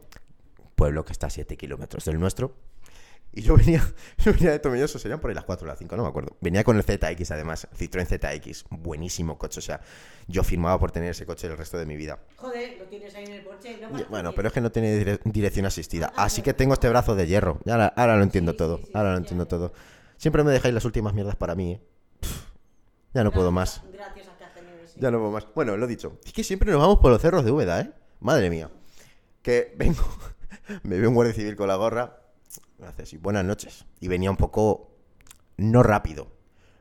pueblo 0.76 1.04
que 1.04 1.14
está 1.14 1.26
a 1.26 1.32
7 1.32 1.58
kilómetros 1.58 2.06
del 2.06 2.20
nuestro. 2.20 2.54
Y 3.36 3.42
yo 3.42 3.56
venía, 3.58 3.82
yo 4.20 4.32
venía 4.34 4.52
de 4.52 4.60
Tomelloso, 4.60 5.00
serían 5.00 5.20
por 5.20 5.30
ahí 5.32 5.36
las 5.36 5.44
4 5.46 5.66
o 5.66 5.68
las 5.68 5.80
5, 5.80 5.96
no 5.98 6.04
me 6.04 6.10
acuerdo. 6.10 6.38
Venía 6.40 6.64
con 6.64 6.78
el 6.78 6.84
ZX 6.84 7.32
además, 7.32 7.68
Citroën 7.78 8.06
ZX, 8.06 8.66
buenísimo 8.70 9.38
coche. 9.40 9.60
O 9.60 9.64
sea, 9.64 9.82
yo 10.28 10.44
firmaba 10.44 10.80
por 10.80 10.92
tener 10.92 11.10
ese 11.12 11.26
coche 11.26 11.48
el 11.48 11.58
resto 11.58 11.78
de 11.78 11.86
mi 11.86 11.96
vida. 11.96 12.20
Joder, 12.38 12.78
lo 12.80 12.86
tienes 12.86 13.14
ahí 13.16 13.26
en 13.26 13.32
el 13.34 13.44
porche. 13.44 13.78
No 13.82 13.90
Bueno, 14.10 14.34
pero 14.36 14.48
es 14.50 14.54
que 14.54 14.62
no 14.62 14.72
tiene 14.72 14.96
dire- 15.04 15.20
dirección 15.26 15.66
asistida. 15.66 16.14
Así 16.16 16.42
que 16.44 16.54
tengo 16.54 16.74
este 16.74 16.90
brazo 16.90 17.16
de 17.16 17.26
hierro. 17.28 17.60
Ahora, 17.68 17.88
ahora 17.96 18.18
lo 18.18 18.24
entiendo 18.24 18.52
Sí, 18.52 18.58
todo. 18.60 18.78
sí, 18.78 18.84
sí, 18.86 18.92
ahora 18.94 19.12
lo 19.14 19.18
entiendo 19.18 19.48
todo. 19.48 19.74
Siempre 20.18 20.44
me 20.44 20.52
dejáis 20.52 20.74
las 20.74 20.86
últimas 20.86 21.14
mierdas 21.14 21.36
para 21.36 21.56
mí, 21.56 21.74
¿eh? 21.74 21.82
Pff, 22.20 22.44
ya 23.14 23.24
no 23.24 23.32
puedo 23.32 23.52
más. 23.52 23.82
Gracias- 23.92 24.28
a. 24.28 24.34
Ya 25.00 25.10
no 25.10 25.18
puedo 25.18 25.32
más. 25.32 25.48
Bueno, 25.56 25.76
lo 25.76 25.88
dicho. 25.88 26.20
Es 26.24 26.34
que 26.34 26.44
siempre 26.44 26.72
nos 26.72 26.80
vamos 26.80 27.00
por 27.00 27.12
los 27.12 27.20
cerros 27.20 27.44
de 27.44 27.52
Úbeda, 27.52 27.82
¿eh? 27.82 27.92
Madre 28.20 28.50
mía. 28.52 28.70
Que 29.42 29.74
vengo, 29.76 30.04
me 30.84 31.00
veo 31.00 31.10
un 31.10 31.16
guardia 31.16 31.34
civil 31.34 31.56
con 31.56 31.68
la 31.68 31.76
gorra. 31.76 32.20
Me 32.84 32.90
hace 32.90 33.04
así, 33.04 33.18
buenas 33.18 33.46
noches. 33.46 33.86
Y 34.02 34.10
venía 34.10 34.30
un 34.30 34.36
poco, 34.36 34.92
no 35.56 35.84
rápido, 35.84 36.28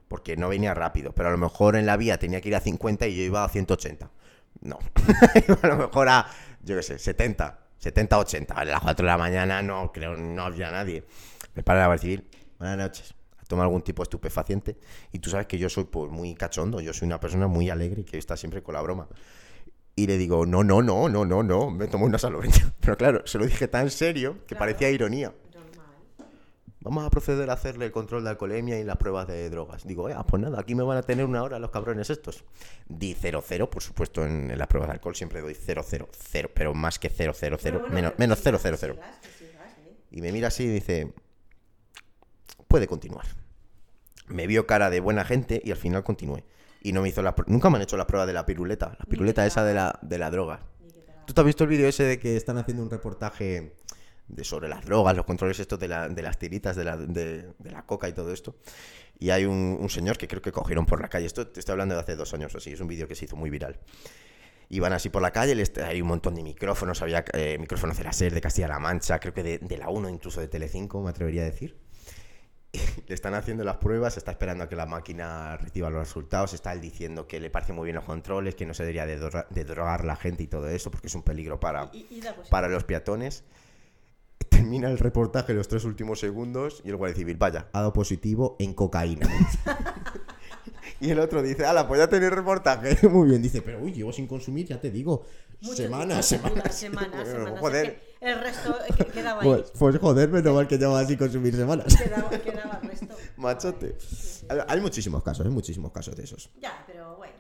porque 0.09 0.37
no 0.37 0.49
venía 0.49 0.75
rápido, 0.75 1.13
pero 1.13 1.29
a 1.29 1.33
lo 1.33 1.39
mejor 1.39 1.77
en 1.77 1.87
la 1.87 1.97
vía 1.97 2.19
tenía 2.19 2.41
que 2.41 2.49
ir 2.49 2.57
a 2.57 2.61
50 2.61 3.07
y 3.07 3.17
yo 3.17 3.23
iba 3.23 3.45
a 3.45 3.49
180. 3.49 4.11
No. 4.63 4.79
Iba 5.49 5.59
a 5.63 5.67
lo 5.69 5.77
mejor 5.77 6.09
a, 6.09 6.27
yo 6.63 6.77
qué 6.77 6.83
sé, 6.83 6.99
70, 6.99 7.59
70, 7.79 8.19
80. 8.19 8.55
A 8.55 8.65
las 8.65 8.81
4 8.81 9.05
de 9.07 9.11
la 9.13 9.17
mañana 9.19 9.63
no 9.63 9.93
creo, 9.93 10.17
no 10.17 10.43
había 10.43 10.71
nadie. 10.73 11.05
Me 11.55 11.63
para 11.63 11.81
la 11.81 11.87
guardia 11.87 12.03
civil. 12.03 12.29
Buenas 12.59 12.77
noches. 12.79 13.15
Toma 13.49 13.63
algún 13.63 13.83
tipo 13.83 14.03
de 14.03 14.05
estupefaciente. 14.05 14.79
Y 15.13 15.21
tú 15.21 15.31
sabes 15.31 15.47
que 15.47 15.59
yo 15.59 15.69
soy 15.69 15.85
pues, 15.85 16.11
muy 16.11 16.35
cachondo, 16.35 16.81
yo 16.81 16.93
soy 16.93 17.07
una 17.07 17.21
persona 17.21 17.47
muy 17.47 17.71
alegre 17.71 18.01
y 18.01 18.05
que 18.05 18.19
está 18.19 18.37
siempre 18.37 18.63
con 18.63 18.75
la 18.75 18.83
broma. 18.83 19.09
Y 19.95 20.07
le 20.07 20.17
digo, 20.17 20.47
no, 20.47 20.65
no, 20.65 20.81
no, 20.83 21.09
no, 21.09 21.25
no, 21.25 21.43
no, 21.43 21.71
me 21.71 21.87
tomo 21.87 22.07
una 22.07 22.19
salobreña. 22.19 22.73
Pero 22.81 22.97
claro, 22.97 23.27
se 23.27 23.39
lo 23.39 23.47
dije 23.47 23.69
tan 23.69 23.91
serio 23.91 24.39
que 24.47 24.55
Claro. 24.55 24.61
parecía 24.61 24.91
ironía. 24.91 25.35
Vamos 26.83 27.07
a 27.07 27.11
proceder 27.11 27.49
a 27.49 27.53
hacerle 27.53 27.87
el 27.87 27.93
control 27.93 28.25
de 28.25 28.31
alcoholemia 28.31 28.79
y 28.81 28.83
las 28.85 28.97
pruebas 28.97 29.29
de 29.29 29.49
drogas. 29.51 29.87
Digo, 29.87 30.09
eh, 30.09 30.17
pues 30.27 30.43
nada, 30.43 30.59
aquí 30.59 30.75
me 30.75 30.83
van 30.83 30.99
a 30.99 31.03
tener 31.03 31.25
una 31.25 31.43
hora 31.45 31.61
los 31.61 31.71
cabrones 31.71 32.11
estos. 32.11 32.45
Di 32.89 33.15
0-0, 33.15 33.69
por 33.69 33.83
supuesto, 33.83 34.25
en, 34.27 34.51
en 34.51 34.59
las 34.59 34.67
pruebas 34.67 34.89
de 34.89 34.95
alcohol 34.95 35.15
siempre 35.15 35.41
doy 35.41 35.55
0-0, 35.55 36.09
0, 36.13 36.51
pero 36.53 36.75
más 36.75 36.99
que 36.99 37.09
0-0-0, 37.09 37.61
Bueno, 37.73 37.89
menos, 37.95 38.15
menos 38.19 38.41
que 38.41 38.51
sigas, 38.51 38.63
0-0-0. 38.63 38.79
que 38.81 38.81
sigas, 38.81 38.99
sigas, 39.39 39.79
¿eh? 39.79 39.97
Y 40.11 40.23
me 40.23 40.33
mira 40.33 40.49
así 40.49 40.65
y 40.65 40.69
dice, 40.69 41.13
puede 42.67 42.89
continuar. 42.89 43.27
Me 44.27 44.49
vio 44.49 44.67
cara 44.67 44.91
de 44.91 44.99
buena 44.99 45.25
gente 45.25 45.63
y 45.65 45.71
al 45.71 45.77
final 45.77 46.03
continué. 46.03 46.45
Y 46.81 46.93
no 46.93 47.03
me 47.03 47.09
hizo 47.11 47.23
la 47.23 47.35
Nunca 47.47 47.71
me 47.71 47.77
han 47.77 47.83
hecho 47.83 47.97
la 47.97 48.09
prueba 48.09 48.27
de 48.27 48.33
la 48.33 48.45
piruleta, 48.45 48.97
la 48.99 49.05
piruleta 49.07 49.47
esa 49.47 49.63
de 49.65 49.75
la, 49.75 49.99
de 50.03 50.19
la 50.19 50.31
droga. 50.33 50.61
¿Tú 51.27 51.33
te 51.35 51.41
has 51.41 51.47
visto 51.47 51.63
el 51.63 51.71
vídeo 51.71 51.87
ese 51.87 52.03
de 52.03 52.19
que 52.19 52.37
están 52.37 52.59
haciendo 52.59 52.83
un 52.83 52.91
reportaje 52.91 53.77
de 54.33 54.43
sobre 54.45 54.69
las 54.69 54.85
drogas, 54.85 55.15
los 55.17 55.25
controles 55.27 55.61
estos 55.61 55.79
de, 55.79 55.87
la- 55.89 56.09
de 56.09 56.23
las 56.23 56.39
tiritas 56.39 56.75
de 56.75 56.85
la, 56.85 56.97
de, 56.97 57.53
de 57.59 57.71
la 57.71 57.87
coca 57.87 58.09
y 58.09 58.13
todo 58.13 58.33
esto? 58.33 58.57
Y 59.19 59.31
hay 59.31 59.45
un, 59.45 59.79
un 59.81 59.89
señor 59.89 60.19
que 60.19 60.27
creo 60.27 60.43
que 60.43 60.51
cogieron 60.51 60.85
por 60.87 61.01
la 61.01 61.09
calle. 61.09 61.27
Esto 61.27 61.47
te 61.47 61.61
estoy 61.61 61.73
hablando 61.75 61.95
de 61.95 62.01
hace 62.01 62.17
dos 62.17 62.35
años 62.35 62.53
o 62.55 62.59
así. 62.59 62.73
Es 62.73 62.81
un 62.81 62.89
vídeo 62.89 63.07
que 63.07 63.15
se 63.15 63.27
hizo 63.27 63.37
muy 63.37 63.51
viral. 63.51 63.79
Iban 64.69 64.93
así 64.95 65.11
por 65.11 65.23
la 65.23 65.31
calle, 65.31 65.55
les- 65.55 65.77
hay 65.79 66.01
un 66.01 66.09
montón 66.09 66.35
de 66.35 66.43
micrófonos, 66.43 67.03
había 67.03 67.25
eh, 67.35 67.59
micrófonos 67.61 67.97
de 67.99 68.05
la 68.05 68.13
SER, 68.13 68.33
de 68.33 68.41
Castilla-La 68.41 68.79
Mancha, 68.81 69.21
creo 69.21 69.35
que 69.35 69.43
de, 69.43 69.59
de 69.59 69.77
la 69.77 69.91
1, 69.91 70.09
incluso 70.09 70.41
de 70.41 70.49
Telecinco, 70.49 71.03
me 71.03 71.11
atrevería 71.11 71.43
a 71.43 71.45
decir. 71.45 71.77
Le 73.07 73.15
están 73.15 73.35
haciendo 73.35 73.65
las 73.65 73.77
pruebas, 73.77 74.17
está 74.17 74.31
esperando 74.31 74.65
a 74.65 74.69
que 74.71 74.77
la 74.77 74.87
máquina 74.87 75.59
reciba 75.59 75.91
los 75.91 76.01
resultados, 76.01 76.55
está 76.55 76.73
él 76.73 76.81
diciendo 76.81 77.27
que 77.29 77.39
le 77.39 77.51
parece 77.51 77.75
muy 77.75 77.85
bien 77.85 77.97
los 77.97 78.05
controles, 78.07 78.55
que 78.55 78.65
no 78.65 78.73
se 78.73 78.83
debería 78.85 79.05
de, 79.05 79.19
droga- 79.21 79.47
de 79.51 79.65
drogar 79.65 80.05
la 80.07 80.17
gente 80.17 80.43
y 80.43 80.47
todo 80.47 80.67
eso, 80.71 80.91
porque 80.91 81.09
es 81.09 81.15
un 81.15 81.23
peligro 81.23 81.61
para, 81.61 81.91
Y, 81.93 82.07
y 82.11 82.23
para 82.51 82.69
los 82.69 82.85
peatones. 82.85 83.45
Termina 84.73 84.91
el 84.91 84.99
reportaje 84.99 85.53
los 85.53 85.69
tres 85.69 85.85
últimos 85.85 86.19
segundos 86.19 86.81
y 86.83 86.89
el 86.89 86.97
guardia 86.97 87.15
civil, 87.15 87.37
vaya, 87.37 87.69
ha 87.75 87.81
dado 87.81 87.93
positivo 87.93 88.57
en 88.59 88.73
cocaína. 88.73 89.29
y 91.01 91.11
el 91.11 91.19
otro 91.21 91.43
dice, 91.43 91.67
ala, 91.67 91.87
pues 91.87 91.99
ya 92.01 92.09
tenéis 92.09 92.33
reportaje. 92.33 93.07
Muy 93.11 93.29
bien, 93.29 93.43
dice, 93.43 93.61
pero 93.61 93.81
uy, 93.83 93.93
llevo 93.93 94.15
sin 94.15 94.27
consumir, 94.27 94.67
ya 94.69 94.81
te 94.81 94.91
digo, 94.91 95.27
semanas, 95.61 96.25
semanas. 96.25 96.75
semanas, 96.79 97.29
semanas. 97.29 97.61
Joder. 97.61 98.01
El 98.19 98.41
resto 98.41 98.75
eh, 98.89 98.95
que- 98.97 99.05
quedaba 99.13 99.43
ahí. 99.43 99.47
Pues, 99.47 99.73
pues 99.79 99.99
joder, 99.99 100.31
menos 100.31 100.55
mal 100.55 100.67
que 100.67 100.79
lleva 100.79 101.05
sin 101.05 101.19
consumir 101.19 101.55
semanas. 101.55 101.95
Quedaba, 101.95 102.31
quedaba 102.31 102.81
el 102.83 102.89
resto. 102.89 103.15
Machote. 103.37 103.95
Hay- 104.69 104.81
muchísimos 104.81 105.23
casos, 105.23 105.45
hay 105.45 105.53
muchísimos 105.53 105.93
casos 105.93 106.17
de 106.17 106.25
esos. 106.25 106.51
Ya, 106.63 106.83
pero 106.87 107.15
bueno. 107.19 107.35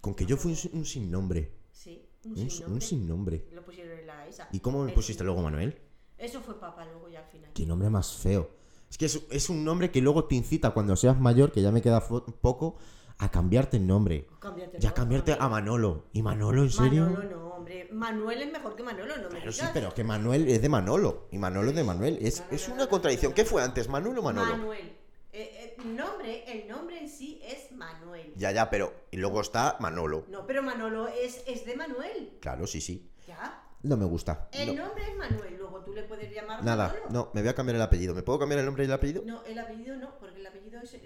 Con 0.00 0.14
que 0.14 0.24
yo 0.26 0.36
fui 0.36 0.52
un, 0.52 0.78
un 0.78 0.86
sin 0.86 1.10
nombre. 1.10 1.50
Sí, 1.72 2.08
un, 2.24 2.38
Un, 2.38 2.48
sin 2.48 2.62
un 2.66 2.70
nombre. 2.70 2.86
sin 2.86 3.08
nombre. 3.08 3.44
Lo 3.52 3.64
pusieron 3.64 3.98
en 3.98 4.06
la 4.06 4.28
esa. 4.28 4.48
¿Y 4.52 4.60
cómo 4.60 4.84
me 4.84 4.92
pusiste 4.92 5.24
luego, 5.24 5.42
Manuel? 5.42 5.76
Eso 6.18 6.40
fue 6.40 6.58
papá 6.58 6.84
luego 6.84 7.08
ya 7.08 7.20
al 7.20 7.26
final. 7.26 7.50
Qué 7.54 7.64
nombre 7.64 7.88
más 7.90 8.12
feo. 8.16 8.50
Es 8.90 8.98
que 8.98 9.06
es, 9.06 9.22
es 9.30 9.48
un 9.50 9.64
nombre 9.64 9.90
que 9.90 10.00
luego 10.00 10.24
te 10.24 10.34
incita 10.34 10.70
cuando 10.70 10.96
seas 10.96 11.18
mayor, 11.18 11.52
que 11.52 11.62
ya 11.62 11.70
me 11.70 11.82
queda 11.82 12.00
poco, 12.06 12.76
a 13.18 13.30
cambiarte 13.30 13.76
el 13.76 13.86
nombre. 13.86 14.26
Cámbiate, 14.38 14.78
Ya 14.80 14.90
¿no? 14.90 14.94
cambiarte 14.94 15.36
a 15.38 15.48
Manolo. 15.48 16.04
¿Y 16.12 16.22
Manolo, 16.22 16.62
en 16.62 16.70
serio? 16.70 17.04
Manolo 17.04 17.30
no, 17.30 17.48
hombre. 17.48 17.88
Manuel 17.92 18.42
es 18.42 18.52
mejor 18.52 18.76
que 18.76 18.82
Manolo, 18.82 19.16
no 19.16 19.28
me 19.28 19.40
Pero 19.40 19.52
sí, 19.52 19.64
pero 19.72 19.92
que 19.92 20.04
Manuel 20.04 20.48
es 20.48 20.62
de 20.62 20.68
Manolo. 20.68 21.28
Y 21.30 21.38
Manolo 21.38 21.70
es 21.70 21.76
de 21.76 21.84
Manuel. 21.84 22.18
Es, 22.20 22.42
es 22.50 22.68
una 22.68 22.86
contradicción. 22.88 23.32
¿Qué 23.32 23.44
fue 23.44 23.62
antes, 23.62 23.88
Manuel 23.88 24.18
o 24.18 24.22
Manolo? 24.22 24.56
Manuel. 24.56 24.96
Eh, 25.32 25.76
eh, 25.78 25.82
nombre, 25.84 26.44
el 26.50 26.68
nombre 26.68 26.98
en 27.00 27.08
sí 27.08 27.40
es 27.44 27.70
Manuel. 27.72 28.32
Ya, 28.36 28.50
ya, 28.52 28.70
pero. 28.70 28.92
Y 29.10 29.18
luego 29.18 29.40
está 29.40 29.76
Manolo. 29.80 30.24
No, 30.28 30.46
pero 30.46 30.62
Manolo 30.62 31.08
es, 31.08 31.42
es 31.46 31.66
de 31.66 31.76
Manuel. 31.76 32.38
Claro, 32.40 32.66
sí, 32.66 32.80
sí. 32.80 33.10
Ya. 33.26 33.67
No 33.82 33.96
me 33.96 34.04
gusta. 34.06 34.48
El 34.52 34.74
No. 34.74 34.84
nombre 34.86 35.04
es 35.10 35.16
Manuel, 35.16 35.56
luego 35.56 35.80
tú 35.84 35.92
le 35.92 36.02
puedes 36.02 36.32
llamar 36.34 36.64
Nada, 36.64 36.88
Manolo. 36.88 37.06
no, 37.10 37.30
me 37.32 37.42
voy 37.42 37.50
a 37.50 37.54
cambiar 37.54 37.76
el 37.76 37.82
apellido. 37.82 38.14
¿Me 38.14 38.22
puedo 38.22 38.38
cambiar 38.38 38.58
el 38.60 38.66
nombre 38.66 38.82
y 38.84 38.86
el 38.86 38.92
apellido? 38.92 39.22
No, 39.24 39.44
el 39.44 39.58
apellido 39.58 39.96
no, 39.96 40.18
porque 40.18 40.40
el 40.40 40.46
apellido 40.46 40.80
es, 40.80 40.94
es, 40.94 41.02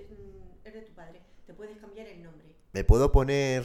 es 0.65 0.75
de 0.75 0.81
tu 0.83 0.93
padre. 0.95 1.21
Te 1.47 1.53
puedes 1.55 1.77
cambiar 1.79 2.07
el 2.07 2.23
nombre. 2.23 2.55
¿Me 2.73 2.85
puedo 2.85 3.13
poner. 3.13 3.65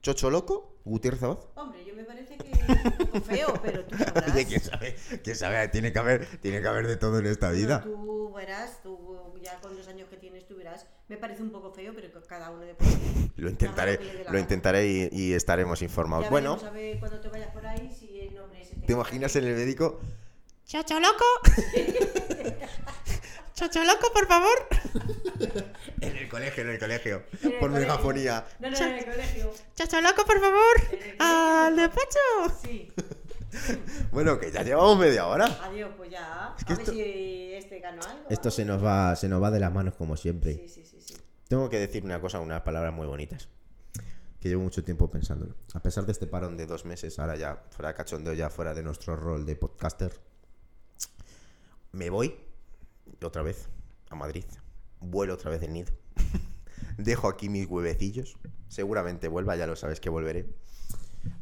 Chocho 0.00 0.30
Loco? 0.30 0.76
Gutiérrez 0.84 1.22
Abad. 1.24 1.38
Hombre, 1.56 1.84
yo 1.84 1.94
me 1.94 2.04
parece 2.04 2.36
que 2.38 2.50
es 2.52 2.58
un 2.84 2.92
poco 3.06 3.20
feo, 3.20 3.60
pero 3.62 3.84
tú 3.84 3.96
sabrás. 4.04 4.32
Oye, 4.34 4.46
quién 4.46 4.60
sabe, 4.60 4.96
quién 5.24 5.36
sabe, 5.36 5.68
tiene 5.68 5.92
que 5.92 5.98
haber, 5.98 6.26
tiene 6.40 6.60
que 6.62 6.68
haber 6.68 6.86
de 6.86 6.96
todo 6.96 7.18
en 7.18 7.26
esta 7.26 7.48
Pero 7.48 7.58
vida. 7.58 7.82
Tú 7.82 8.32
verás, 8.32 8.80
tú 8.82 9.34
ya 9.42 9.60
con 9.60 9.76
los 9.76 9.88
años 9.88 10.08
que 10.08 10.16
tienes, 10.16 10.46
tú 10.46 10.56
verás. 10.56 10.86
Me 11.08 11.16
parece 11.16 11.42
un 11.42 11.50
poco 11.50 11.72
feo, 11.72 11.92
pero 11.94 12.08
cada 12.26 12.50
uno 12.50 12.62
de 12.62 12.74
Lo 13.36 13.48
intentaré, 13.50 14.00
lo 14.30 14.38
intentaré 14.38 14.86
y, 14.88 15.08
y 15.12 15.32
estaremos 15.34 15.80
informados. 15.82 16.24
Ya 16.24 16.30
Bueno, 16.30 16.58
a 16.64 16.70
ver 16.70 16.98
cuando 16.98 17.20
te 17.20 17.28
vayas 17.28 17.50
por 17.52 17.64
ahí 17.66 17.90
si 17.96 18.20
el 18.20 18.34
nombre 18.34 18.62
ese 18.62 18.74
¿te 18.76 18.92
imaginas 18.92 19.36
en 19.36 19.44
el 19.44 19.54
médico? 19.54 20.00
Chocho 20.66 20.98
loco. 20.98 21.24
Chocho 23.54 23.82
loco, 23.84 24.12
por 24.12 24.26
favor. 24.26 24.66
En 26.00 26.16
el 26.16 26.28
colegio, 26.28 26.62
en 26.64 26.70
el 26.70 26.78
colegio. 26.78 27.22
En 27.42 27.52
el 27.52 27.58
Por 27.58 27.70
colegio. 27.70 27.80
megafonía. 27.88 28.44
No, 28.58 28.70
no, 28.70 28.76
en 28.76 28.92
el 28.98 29.04
colegio. 29.04 29.52
Chocho 29.74 30.00
loco, 30.02 30.24
por 30.26 30.40
favor. 30.40 30.76
Al 31.20 31.76
despacho. 31.76 32.58
Sí. 32.62 32.92
Bueno, 34.10 34.38
que 34.38 34.50
ya 34.52 34.62
llevamos 34.62 34.98
media 34.98 35.26
hora. 35.26 35.46
Adiós, 35.62 35.90
pues 35.96 36.10
ya. 36.10 36.54
que 36.66 36.72
a 36.72 36.76
ver 36.76 36.78
esto- 36.80 36.92
si 36.92 37.54
este 37.54 37.80
ganó 37.80 38.02
algo. 38.02 38.26
Esto 38.28 38.50
se 38.50 38.66
nos 38.66 38.84
va, 38.84 39.16
se 39.16 39.28
nos 39.30 39.42
va 39.42 39.50
de 39.50 39.60
las 39.60 39.72
manos 39.72 39.94
como 39.94 40.14
siempre. 40.18 40.52
Sí, 40.54 40.68
sí, 40.68 40.84
sí. 40.84 40.95
Tengo 41.48 41.70
que 41.70 41.78
decir 41.78 42.04
una 42.04 42.20
cosa, 42.20 42.40
unas 42.40 42.62
palabras 42.62 42.92
muy 42.92 43.06
bonitas. 43.06 43.48
Que 44.40 44.48
llevo 44.48 44.62
mucho 44.62 44.82
tiempo 44.82 45.08
pensándolo. 45.08 45.54
A 45.74 45.80
pesar 45.80 46.04
de 46.04 46.12
este 46.12 46.26
parón 46.26 46.56
de 46.56 46.66
dos 46.66 46.84
meses, 46.84 47.18
ahora 47.18 47.36
ya 47.36 47.62
fuera 47.70 47.90
de 47.90 47.94
cachondeo, 47.94 48.34
ya 48.34 48.50
fuera 48.50 48.74
de 48.74 48.82
nuestro 48.82 49.16
rol 49.16 49.46
de 49.46 49.56
podcaster, 49.56 50.12
me 51.92 52.10
voy 52.10 52.36
otra 53.22 53.42
vez 53.42 53.68
a 54.10 54.16
Madrid. 54.16 54.44
Vuelo 55.00 55.34
otra 55.34 55.50
vez 55.50 55.60
del 55.60 55.72
nido. 55.72 55.92
Dejo 56.98 57.28
aquí 57.28 57.48
mis 57.48 57.66
huevecillos. 57.66 58.36
Seguramente 58.68 59.28
vuelva, 59.28 59.56
ya 59.56 59.66
lo 59.66 59.76
sabes 59.76 60.00
que 60.00 60.10
volveré. 60.10 60.46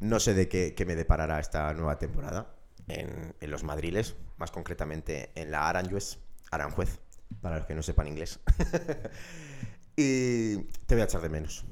No 0.01 0.21
sé 0.21 0.35
de 0.35 0.49
qué, 0.49 0.75
qué 0.75 0.85
me 0.85 0.97
deparará 0.97 1.41
esta 1.41 1.73
nueva 1.73 1.99
temporada 1.99 2.55
en, 2.89 3.35
en 3.41 3.51
los 3.51 3.65
Madriles, 3.65 4.17
más 4.37 4.51
concretamente 4.51 5.31
en 5.35 5.51
la 5.51 5.69
Aranjuez, 5.69 6.19
Aranjuez, 6.51 7.01
para 7.41 7.59
los 7.59 7.67
que 7.67 7.75
no 7.75 7.83
sepan 7.83 8.07
inglés. 8.07 8.39
y 9.97 10.57
te 10.87 10.95
voy 10.95 11.03
a 11.03 11.05
echar 11.05 11.21
de 11.21 11.29
menos. 11.29 11.65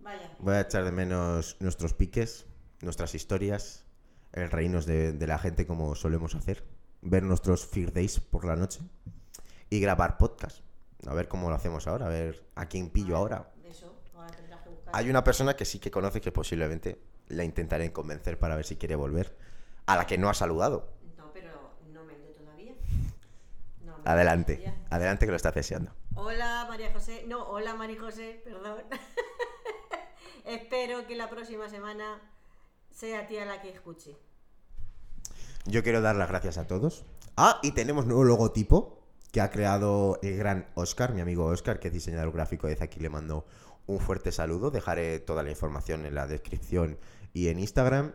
Vaya. 0.00 0.36
Voy 0.38 0.54
a 0.54 0.60
echar 0.60 0.84
de 0.84 0.92
menos 0.92 1.56
nuestros 1.60 1.94
piques, 1.94 2.46
nuestras 2.80 3.14
historias, 3.14 3.84
el 4.32 4.50
reírnos 4.50 4.86
de, 4.86 5.12
de 5.12 5.26
la 5.26 5.38
gente 5.38 5.66
como 5.66 5.94
solemos 5.94 6.34
hacer, 6.34 6.64
ver 7.02 7.22
nuestros 7.22 7.66
Fear 7.66 7.92
Days 7.92 8.20
por 8.20 8.44
la 8.44 8.56
noche 8.56 8.80
y 9.68 9.80
grabar 9.80 10.18
podcast. 10.18 10.60
A 11.06 11.14
ver 11.14 11.28
cómo 11.28 11.48
lo 11.48 11.56
hacemos 11.56 11.86
ahora, 11.86 12.06
a 12.06 12.08
ver 12.10 12.44
a 12.54 12.66
quién 12.66 12.90
pillo 12.90 13.16
ahora. 13.16 13.52
Eso, 13.64 14.02
ahora 14.14 14.30
tendrás 14.30 14.62
que 14.62 14.68
buscar. 14.70 14.94
Hay 14.94 15.08
una 15.08 15.24
persona 15.24 15.54
que 15.56 15.64
sí 15.64 15.78
que 15.78 15.90
conoce 15.90 16.20
que 16.20 16.32
posiblemente 16.32 17.00
la 17.28 17.44
intentaré 17.44 17.92
convencer 17.92 18.38
para 18.38 18.56
ver 18.56 18.66
si 18.66 18.76
quiere 18.76 18.96
volver, 18.96 19.36
a 19.86 19.96
la 19.96 20.06
que 20.06 20.18
no 20.18 20.28
ha 20.28 20.34
saludado. 20.34 20.92
No, 21.16 21.32
pero 21.32 21.50
no 21.92 22.04
me 22.04 22.14
he 22.14 22.18
ido 22.18 22.32
todavía. 22.32 22.74
No, 23.84 23.89
no, 23.89 23.89
Adelante, 24.04 24.74
adelante 24.90 25.26
que 25.26 25.30
lo 25.30 25.36
está 25.36 25.50
deseando. 25.50 25.92
Hola 26.14 26.66
María 26.68 26.92
José. 26.92 27.24
No, 27.26 27.44
hola 27.44 27.74
María 27.74 28.00
José, 28.00 28.40
perdón. 28.44 28.82
Espero 30.44 31.06
que 31.06 31.16
la 31.16 31.28
próxima 31.28 31.68
semana 31.68 32.20
sea 32.90 33.26
tía 33.26 33.44
la 33.44 33.60
que 33.62 33.70
escuche. 33.70 34.16
Yo 35.66 35.82
quiero 35.82 36.00
dar 36.00 36.16
las 36.16 36.28
gracias 36.28 36.58
a 36.58 36.66
todos. 36.66 37.04
Ah, 37.36 37.60
y 37.62 37.72
tenemos 37.72 38.06
nuevo 38.06 38.24
logotipo 38.24 39.00
que 39.32 39.40
ha 39.40 39.50
creado 39.50 40.18
el 40.22 40.36
gran 40.36 40.68
Oscar, 40.74 41.14
mi 41.14 41.20
amigo 41.20 41.46
Oscar, 41.46 41.78
que 41.78 41.88
es 41.88 41.94
diseñador 41.94 42.32
gráfico. 42.32 42.66
Desde 42.66 42.84
aquí 42.84 43.00
le 43.00 43.08
mando 43.08 43.46
un 43.86 44.00
fuerte 44.00 44.32
saludo. 44.32 44.70
Dejaré 44.70 45.20
toda 45.20 45.42
la 45.42 45.50
información 45.50 46.06
en 46.06 46.14
la 46.14 46.26
descripción 46.26 46.98
y 47.32 47.48
en 47.48 47.58
Instagram. 47.60 48.14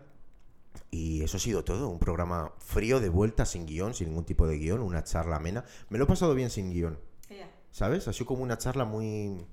Y 0.91 1.23
eso 1.23 1.37
ha 1.37 1.39
sido 1.39 1.63
todo. 1.63 1.89
Un 1.89 1.99
programa 1.99 2.51
frío 2.59 2.99
de 2.99 3.09
vuelta, 3.09 3.45
sin 3.45 3.65
guion, 3.65 3.93
sin 3.93 4.07
ningún 4.09 4.25
tipo 4.25 4.47
de 4.47 4.57
guion. 4.57 4.81
Una 4.81 5.03
charla 5.03 5.37
amena. 5.37 5.63
Me 5.89 5.97
lo 5.97 6.03
he 6.05 6.07
pasado 6.07 6.33
bien 6.35 6.49
sin 6.49 6.71
guion. 6.71 6.99
¿Sabes? 7.71 8.07
Ha 8.07 8.13
sido 8.13 8.27
como 8.27 8.43
una 8.43 8.57
charla 8.57 8.85
muy. 8.85 9.45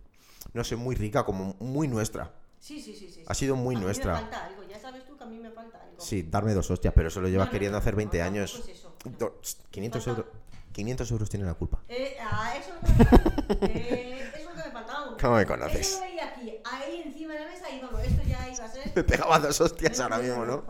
No 0.53 0.63
sé, 0.65 0.77
muy 0.77 0.95
rica, 0.95 1.25
como 1.25 1.55
muy 1.59 1.89
nuestra. 1.89 2.33
Sí, 2.61 2.81
sí, 2.81 2.95
sí, 2.95 3.11
sí. 3.11 3.25
Ha 3.27 3.35
sido 3.35 3.57
muy 3.57 3.75
A 3.75 3.79
mí 3.79 3.85
nuestra. 3.85 4.15
Me 4.15 4.21
falta 4.21 4.45
algo, 4.47 4.63
ya 4.69 4.79
sabes 4.79 5.05
tú 5.05 5.17
que 5.17 5.25
a 5.25 5.27
mí 5.27 5.39
me 5.41 5.51
falta 5.51 5.83
algo. 5.83 5.97
Sí, 6.01 6.23
darme 6.23 6.55
dos 6.55 6.71
hostias, 6.71 6.95
pero 6.95 7.09
eso 7.09 7.21
lo 7.21 7.27
llevas 7.29 7.47
No, 7.47 7.51
no, 7.51 7.53
queriendo 7.53 7.77
no, 7.79 7.81
hacer 7.81 7.95
no, 7.95 7.99
20 7.99 8.19
no, 8.19 8.25
años. 8.25 8.53
pues 8.65 8.77
eso. 8.79 8.95
Do- 9.19 9.41
500 9.73 10.05
Falta- 10.05 10.21
euros. 10.21 10.35
500 10.73 11.11
euros 11.11 11.29
tiene 11.29 11.45
la 11.47 11.55
culpa. 11.55 11.83
Eh, 11.89 12.17
ah, 12.21 12.55
eso 12.57 12.71
es 12.75 12.83
lo 12.83 12.97
que 12.97 13.05
me 13.05 13.05
falta. 13.05 13.33
Eh, 13.67 14.31
eso 14.37 14.39
es 14.39 14.45
lo 14.45 14.51
que 14.63 14.69
me 14.69 14.73
faltaba. 14.73 15.17
¿Cómo 15.21 15.37
me 15.37 15.47
conoces? 15.47 15.81
Eso 15.81 15.97
lo 16.01 16.07
veía 16.07 16.29
aquí, 16.29 16.55
ahí 16.65 17.03
encima 17.05 17.35
de 17.35 17.41
la 17.41 17.47
mesa 17.47 17.71
y 17.71 17.81
vamos, 17.81 18.01
esto 18.03 18.23
ya 18.23 18.49
iba 18.49 18.65
a 18.65 18.69
ser. 18.69 18.93
Me 18.97 19.05
pegaba 19.05 19.39
dos 19.41 19.61
hostias 19.61 19.99
ahora 20.01 20.19
mismo, 20.19 20.45
¿no? 20.47 20.65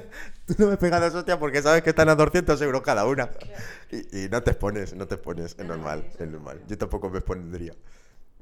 Tú 0.46 0.54
no 0.58 0.66
me 0.68 0.76
pegas 0.76 1.00
dos 1.00 1.14
hostias 1.14 1.38
porque 1.38 1.62
sabes 1.62 1.82
que 1.82 1.90
están 1.90 2.08
a 2.08 2.14
200 2.14 2.60
euros 2.62 2.82
cada 2.82 3.04
una. 3.06 3.30
Y, 3.90 4.24
y 4.24 4.28
no 4.28 4.42
te 4.42 4.50
expones, 4.52 4.94
no 4.94 5.06
te 5.06 5.16
expones, 5.16 5.52
es 5.52 5.58
No, 5.58 5.76
normal, 5.76 6.06
es 6.14 6.20
no. 6.20 6.26
normal. 6.32 6.62
Yo 6.68 6.78
tampoco 6.78 7.10
me 7.10 7.18
expondría. 7.18 7.74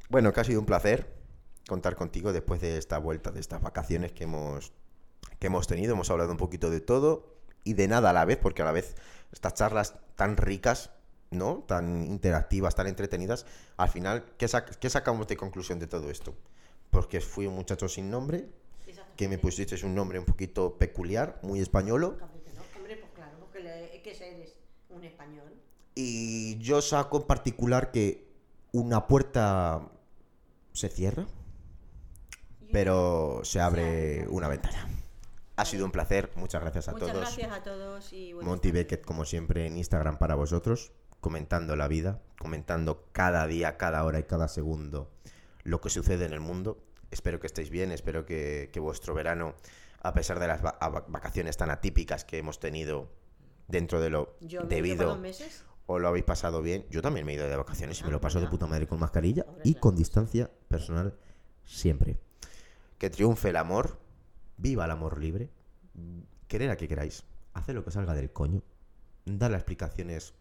Bueno, 0.09 0.33
que 0.33 0.40
ha 0.40 0.45
sido 0.45 0.61
un 0.61 0.67
placer 0.67 1.07
contar 1.69 1.97
contigo 1.97 2.33
después 2.33 2.61
de 2.61 2.77
esta 2.79 2.99
vuelta, 2.99 3.31
de 3.31 3.40
estas 3.40 3.62
vacaciones 3.62 4.12
que 4.12 4.25
hemos, 4.25 4.73
que 5.38 5.47
hemos 5.47 5.67
tenido. 5.67 5.95
Hemos 5.95 6.11
hablado 6.11 6.31
un 6.31 6.37
poquito 6.37 6.71
de 6.71 6.81
todo 6.81 7.35
y 7.64 7.73
de 7.75 7.88
nada 7.88 8.11
a 8.11 8.12
la 8.12 8.25
vez, 8.27 8.37
porque 8.37 8.62
a 8.62 8.67
la 8.67 8.73
vez 8.73 8.95
estas 9.33 9.55
charlas 9.55 9.95
tan 10.17 10.37
ricas, 10.37 10.90
¿no? 11.31 11.64
Tan 11.67 12.05
interactivas, 12.05 12.75
tan 12.75 12.87
entretenidas, 12.87 13.47
al 13.79 13.88
final, 13.88 14.25
¿qué, 14.37 14.47
sac- 14.47 14.77
qué 14.79 14.90
sacamos 14.90 15.27
de 15.27 15.37
conclusión 15.38 15.79
de 15.79 15.87
todo 15.87 16.11
esto? 16.11 16.35
Porque 16.90 17.21
fui 17.21 17.47
un 17.47 17.55
muchacho 17.55 17.88
sin 17.88 18.11
nombre, 18.11 18.47
que 19.16 19.29
me 19.29 19.38
pusiste 19.38 19.85
un 19.87 19.94
nombre 19.94 20.18
un 20.18 20.24
poquito 20.24 20.77
peculiar, 20.77 21.38
muy 21.42 21.61
españolo, 21.61 22.16
Hombre, 22.77 22.96
pues 22.96 23.11
claro, 23.14 23.37
porque 23.40 23.61
le, 23.61 24.03
que 24.03 24.11
eres 24.11 24.55
un 24.90 25.05
español. 25.05 25.53
y 25.94 26.59
yo 26.59 26.83
saco 26.83 27.18
en 27.18 27.27
particular 27.27 27.90
que 27.90 28.27
una 28.72 29.07
puerta 29.07 29.88
se 30.72 30.88
cierra, 30.88 31.27
pero 32.72 33.40
se 33.44 33.61
abre 33.61 34.27
una 34.29 34.48
ventana. 34.48 34.88
Ha 35.57 35.64
sido 35.64 35.85
un 35.85 35.92
placer, 35.92 36.33
muchas 36.35 36.61
gracias 36.61 36.88
a 36.88 36.92
Muchas 36.92 37.09
todos. 37.09 37.20
gracias 37.20 37.53
a 37.53 37.62
todos 37.62 38.12
y 38.12 38.35
Monty 38.35 38.68
tardes. 38.70 38.72
Beckett, 38.72 39.05
como 39.05 39.24
siempre, 39.24 39.66
en 39.66 39.77
Instagram 39.79 40.18
para 40.18 40.35
vosotros, 40.35 40.90
comentando 41.20 41.77
la 41.77 41.87
vida, 41.87 42.20
comentando 42.38 43.07
cada 43.12 43.46
día, 43.46 43.77
cada 43.77 44.05
hora 44.05 44.18
y 44.18 44.24
cada 44.24 44.48
segundo 44.48 45.12
lo 45.62 45.81
que 45.81 45.90
sucede 45.90 46.24
en 46.27 46.33
el 46.33 46.40
mundo. 46.40 46.83
Espero 47.14 47.38
que 47.40 47.46
estéis 47.46 47.70
bien, 47.70 47.92
espero 47.92 48.27
que, 48.27 48.70
que 48.72 48.81
vuestro 48.81 49.14
verano, 49.14 49.55
a 50.03 50.12
pesar 50.14 50.40
de 50.40 50.48
las 50.48 50.64
va- 50.64 50.77
vacaciones 51.09 51.57
tan 51.57 51.70
atípicas 51.70 52.24
que 52.24 52.38
hemos 52.38 52.59
tenido 52.59 53.09
dentro 53.68 54.00
de 54.00 54.11
lo 54.11 54.37
Yo 54.40 54.61
me 54.62 54.66
he 54.66 54.68
debido, 54.83 55.16
meses. 55.16 55.64
o 55.87 56.00
lo 56.00 56.09
habéis 56.09 56.24
pasado 56.24 56.61
bien. 56.61 56.85
Yo 56.90 57.03
también 57.03 57.24
me 57.24 57.33
he 57.33 57.37
ido 57.37 57.48
de 57.48 57.57
vacaciones 57.57 58.00
y 58.00 58.05
me 58.05 58.11
lo 58.11 58.20
paso 58.20 58.40
de 58.40 58.46
Ah, 58.46 58.50
puta 58.50 58.66
madre 58.66 58.87
con 58.88 58.98
mascarilla 58.98 59.46
y 59.62 59.74
con 59.77 59.94
distancia 59.94 60.50
personal 60.68 61.14
siempre. 61.64 62.18
Que 62.98 63.11
triunfe 63.11 63.50
el 63.50 63.57
amor, 63.57 63.98
viva 64.57 64.85
el 64.85 64.90
amor 64.90 65.18
libre, 65.20 65.50
querer 66.48 66.70
a 66.70 66.77
que 66.77 66.88
queráis, 66.88 67.22
hacer 67.53 67.77
lo 67.77 67.85
que 67.85 67.92
salga 67.92 68.14
del 68.14 68.33
coño, 68.33 68.62
dar 69.24 69.53
las 69.53 69.61
explicaciones 69.61 70.35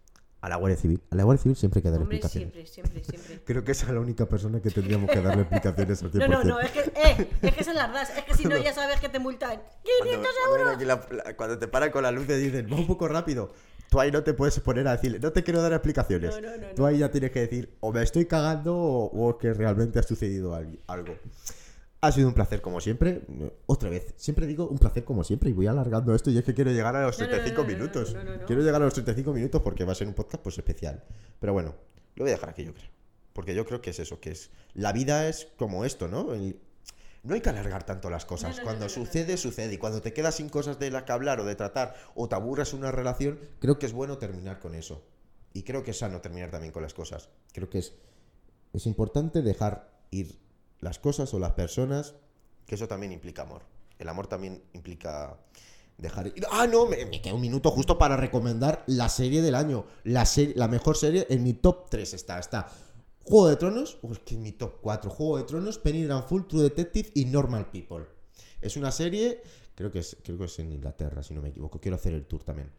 a 0.43 0.49
la 0.49 0.57
Guardia 0.57 0.77
Civil. 0.77 1.01
A 1.09 1.15
la 1.15 1.23
Guardia 1.23 1.41
Civil 1.43 1.55
siempre 1.55 1.79
hay 1.79 1.83
que 1.83 1.89
dar 1.89 2.01
Hombre, 2.01 2.17
explicaciones. 2.17 2.69
siempre, 2.69 3.01
siempre, 3.01 3.17
siempre. 3.21 3.45
Creo 3.45 3.63
que 3.63 3.71
esa 3.71 3.85
es 3.87 3.93
la 3.93 3.99
única 4.01 4.25
persona 4.25 4.61
que 4.61 4.69
tendríamos 4.71 5.09
que 5.09 5.21
darle 5.21 5.43
explicaciones 5.43 6.03
al 6.03 6.11
100%. 6.11 6.27
No, 6.27 6.27
no, 6.27 6.43
no, 6.43 6.59
es 6.59 6.71
que, 6.71 6.79
eh, 6.81 7.27
es 7.41 7.53
que 7.55 7.63
se 7.63 7.73
las 7.73 7.93
das, 7.93 8.09
es 8.17 8.23
que 8.25 8.33
si 8.33 8.43
no 8.49 8.57
ya 8.57 8.73
sabes 8.73 8.99
que 8.99 9.07
te 9.09 9.19
multan. 9.19 9.61
Cuando, 9.99 10.21
cuando 10.21 10.55
viene 10.57 10.71
aquí 10.71 10.85
la- 10.85 11.23
la- 11.25 11.35
cuando 11.37 11.57
te 11.57 11.67
paran 11.69 11.91
con 11.91 12.03
las 12.03 12.13
luces 12.13 12.41
y 12.41 12.45
dicen, 12.51 12.67
va 12.71 12.75
un 12.75 12.87
poco 12.87 13.07
rápido, 13.07 13.53
tú 13.89 14.01
ahí 14.01 14.11
no 14.11 14.21
te 14.23 14.33
puedes 14.33 14.59
poner 14.59 14.85
a 14.89 14.91
decirle, 14.97 15.19
no 15.19 15.31
te 15.31 15.43
quiero 15.43 15.61
dar 15.61 15.71
explicaciones. 15.71 16.35
No, 16.35 16.41
no, 16.41 16.57
no, 16.57 16.67
Tú 16.75 16.85
ahí 16.85 16.97
ya 16.97 17.09
tienes 17.09 17.31
que 17.31 17.39
decir, 17.39 17.73
o 17.79 17.93
me 17.93 18.03
estoy 18.03 18.25
cagando 18.25 18.75
o, 18.75 19.29
o 19.29 19.37
que 19.37 19.53
realmente 19.53 19.97
ha 19.99 20.03
sucedido 20.03 20.55
al- 20.55 20.77
algo. 20.87 21.15
Ha 22.05 22.11
sido 22.11 22.27
un 22.27 22.33
placer 22.33 22.61
como 22.61 22.81
siempre. 22.81 23.21
Otra 23.65 23.89
vez, 23.89 24.13
siempre 24.17 24.45
digo 24.45 24.67
un 24.67 24.77
placer 24.77 25.05
como 25.05 25.23
siempre 25.23 25.49
y 25.49 25.53
voy 25.53 25.67
alargando 25.67 26.13
esto 26.13 26.29
y 26.31 26.37
es 26.37 26.43
que 26.43 26.53
quiero 26.53 26.71
llegar 26.71 26.95
a 26.97 27.05
los 27.05 27.17
No, 27.17 27.25
no, 27.25 27.31
35 27.31 27.61
no, 27.61 27.63
no, 27.63 27.71
no, 27.71 27.77
minutos. 27.79 28.15
Quiero 28.45 28.61
llegar 28.61 28.81
a 28.81 28.85
los 28.85 28.93
35 28.93 29.31
minutos 29.33 29.61
porque 29.61 29.85
va 29.85 29.93
a 29.93 29.95
ser 29.95 30.07
un 30.09 30.13
podcast 30.13 30.43
pues 30.43 30.57
especial. 30.57 31.01
Pero 31.39 31.53
bueno, 31.53 31.73
lo 32.15 32.23
voy 32.25 32.31
a 32.31 32.33
dejar 32.35 32.49
aquí 32.49 32.65
yo 32.65 32.73
creo. 32.73 32.89
Porque 33.31 33.55
yo 33.55 33.65
creo 33.65 33.81
que 33.81 33.91
es 33.91 33.99
eso, 33.99 34.19
que 34.19 34.31
es... 34.31 34.51
La 34.73 34.91
vida 34.91 35.29
es 35.29 35.47
como 35.57 35.85
esto, 35.85 36.09
¿no? 36.09 36.33
El- 36.33 36.59
no 37.23 37.35
hay 37.35 37.39
que 37.41 37.49
alargar 37.49 37.85
tanto 37.85 38.09
las 38.09 38.25
cosas. 38.25 38.59
Cuando 38.59 38.89
sucede, 38.89 39.37
sucede. 39.37 39.73
Y 39.73 39.77
cuando 39.77 40.01
te 40.01 40.11
quedas 40.11 40.35
sin 40.35 40.49
cosas 40.49 40.77
de 40.79 40.91
las 40.91 41.03
que 41.03 41.13
hablar 41.13 41.39
o 41.39 41.45
de 41.45 41.55
tratar 41.55 41.95
o 42.15 42.27
te 42.27 42.35
aburres 42.35 42.73
una 42.73 42.91
relación, 42.91 43.39
creo 43.59 43.79
que 43.79 43.85
es 43.85 43.93
bueno 43.93 44.17
terminar 44.17 44.59
con 44.59 44.75
eso. 44.75 45.05
Y 45.53 45.63
creo 45.63 45.83
que 45.83 45.91
es 45.91 45.99
sano 45.99 46.19
terminar 46.19 46.51
también 46.51 46.73
con 46.73 46.83
las 46.83 46.93
cosas. 46.93 47.29
Creo 47.53 47.69
que 47.69 47.77
es, 47.79 47.93
es 48.73 48.85
importante 48.87 49.41
dejar 49.41 49.89
ir 50.11 50.42
las 50.83 50.99
cosas 50.99 51.33
o 51.33 51.39
las 51.39 51.53
personas, 51.53 52.15
que 52.65 52.75
eso 52.75 52.87
también 52.87 53.11
implica 53.11 53.41
amor. 53.43 53.63
El 53.99 54.09
amor 54.09 54.27
también 54.27 54.61
implica 54.73 55.37
dejar. 55.97 56.33
Ah, 56.51 56.67
no, 56.67 56.85
me, 56.87 57.05
me 57.05 57.21
queda 57.21 57.33
un 57.33 57.41
minuto 57.41 57.71
justo 57.71 57.97
para 57.97 58.17
recomendar 58.17 58.83
la 58.87 59.09
serie 59.09 59.41
del 59.41 59.55
año. 59.55 59.85
La, 60.03 60.27
la 60.55 60.67
mejor 60.67 60.97
serie 60.97 61.25
en 61.29 61.43
mi 61.43 61.53
top 61.53 61.89
3 61.89 62.13
está. 62.13 62.39
Está 62.39 62.69
Juego 63.25 63.47
de 63.47 63.55
Tronos, 63.55 63.99
o 64.01 64.11
es 64.11 64.19
que 64.19 64.35
en 64.35 64.41
mi 64.43 64.51
top 64.51 64.79
4. 64.81 65.09
Juego 65.09 65.37
de 65.37 65.43
Tronos, 65.43 65.77
Penny 65.77 66.05
Full, 66.27 66.43
True 66.43 66.63
Detective 66.63 67.11
y 67.15 67.25
Normal 67.25 67.69
People. 67.71 68.05
Es 68.59 68.75
una 68.75 68.91
serie, 68.91 69.41
creo 69.75 69.91
que 69.91 69.99
es, 69.99 70.17
creo 70.23 70.37
que 70.37 70.45
es 70.45 70.59
en 70.59 70.71
Inglaterra, 70.73 71.23
si 71.23 71.33
no 71.33 71.41
me 71.41 71.49
equivoco. 71.49 71.79
Quiero 71.79 71.95
hacer 71.95 72.13
el 72.13 72.25
tour 72.25 72.43
también. 72.43 72.69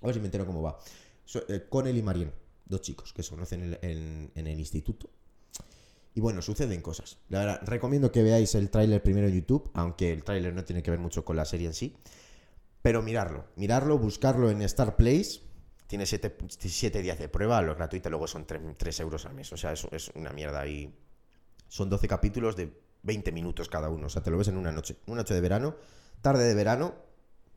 A 0.00 0.06
ver 0.06 0.14
si 0.14 0.20
me 0.20 0.26
entero 0.26 0.46
cómo 0.46 0.62
va. 0.62 0.78
So- 1.24 1.42
eh, 1.48 1.66
y 1.96 2.02
Marion, 2.02 2.32
dos 2.66 2.82
chicos 2.82 3.12
que 3.12 3.22
se 3.22 3.30
conocen 3.30 3.62
en, 3.64 3.78
en- 3.90 4.32
en 4.34 4.46
el 4.46 4.58
instituto. 4.60 5.08
Y 6.14 6.20
bueno, 6.20 6.42
suceden 6.42 6.80
cosas. 6.80 7.18
La 7.28 7.40
verdad, 7.40 7.60
recomiendo 7.64 8.12
que 8.12 8.22
veáis 8.22 8.54
el 8.54 8.70
tráiler 8.70 9.02
primero 9.02 9.26
en 9.26 9.34
YouTube, 9.34 9.70
aunque 9.74 10.12
el 10.12 10.22
tráiler 10.22 10.54
no 10.54 10.64
tiene 10.64 10.82
que 10.82 10.90
ver 10.90 11.00
mucho 11.00 11.24
con 11.24 11.36
la 11.36 11.44
serie 11.44 11.66
en 11.66 11.74
sí. 11.74 11.96
Pero 12.82 13.02
mirarlo, 13.02 13.46
mirarlo, 13.56 13.98
buscarlo 13.98 14.50
en 14.50 14.62
Star 14.62 14.94
Place. 14.96 15.40
Tiene 15.88 16.06
7 16.06 17.02
días 17.02 17.18
de 17.18 17.28
prueba, 17.28 17.60
lo 17.62 17.74
gratuito 17.74 18.10
luego 18.10 18.26
son 18.28 18.46
3 18.46 19.00
euros 19.00 19.24
al 19.26 19.34
mes. 19.34 19.52
O 19.52 19.56
sea, 19.56 19.72
es, 19.72 19.86
es 19.90 20.10
una 20.14 20.30
mierda. 20.32 20.66
Y 20.68 20.94
son 21.68 21.90
12 21.90 22.06
capítulos 22.06 22.54
de 22.56 22.72
20 23.02 23.32
minutos 23.32 23.68
cada 23.68 23.88
uno. 23.90 24.06
O 24.06 24.10
sea, 24.10 24.22
te 24.22 24.30
lo 24.30 24.38
ves 24.38 24.48
en 24.48 24.56
una 24.56 24.70
noche. 24.70 24.96
Una 25.06 25.16
noche 25.22 25.34
de 25.34 25.40
verano, 25.40 25.76
tarde 26.22 26.44
de 26.44 26.54
verano, 26.54 26.94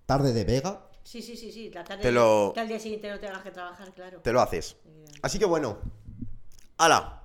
tarde 0.06 0.34
de 0.34 0.44
Vega, 0.46 0.84
Sí, 1.04 1.22
sí, 1.22 1.38
sí, 1.38 1.54
sí, 1.54 1.70
la 1.70 1.86
tarde 1.86 2.02
Te 2.02 2.12
lo- 2.12 2.52
que 2.54 2.60
al 2.60 2.68
día 2.68 2.80
siguiente 2.82 3.10
no 3.10 3.18
tengas 3.18 3.42
que 3.42 3.52
trabajar, 3.52 3.94
claro. 3.94 4.20
te 4.20 4.34
lo 4.34 4.42
haces. 4.42 4.76
Así 5.22 5.40
que 5.40 5.46
bueno, 5.46 5.78
¡hala! 6.78 7.24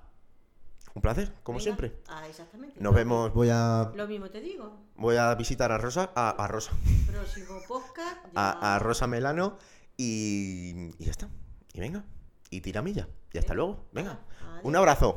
Un 0.95 1.01
placer, 1.01 1.33
como 1.43 1.57
Venga. 1.57 1.63
siempre. 1.63 1.97
Ah, 2.07 2.27
exactamente. 2.27 2.79
Nos 2.79 2.93
vemos, 2.93 3.33
voy 3.33 3.49
a, 3.51 3.91
Lo 3.95 4.07
mismo 4.07 4.29
te 4.29 4.41
digo. 4.41 4.77
voy 4.95 5.15
a 5.17 5.33
visitar 5.35 5.71
a 5.71 5.77
Rosa, 5.79 6.11
a, 6.15 6.29
a 6.29 6.47
Rosa, 6.47 6.71
Próximo 7.07 7.59
podcast. 7.67 8.17
ya- 8.33 8.51
a, 8.51 8.75
a 8.75 8.79
Rosa 8.79 9.07
Melano 9.07 9.57
y, 9.97 10.91
y 10.99 11.05
ya 11.05 11.11
está. 11.11 11.29
Y 11.73 11.79
venga, 11.79 12.03
y 12.51 12.61
tiramilla. 12.61 13.07
Y 13.31 13.39
hasta 13.39 13.53
Venga. 13.53 13.63
luego, 13.65 13.85
venga. 13.91 14.19
Un 14.61 14.75
abrazo. 14.75 15.11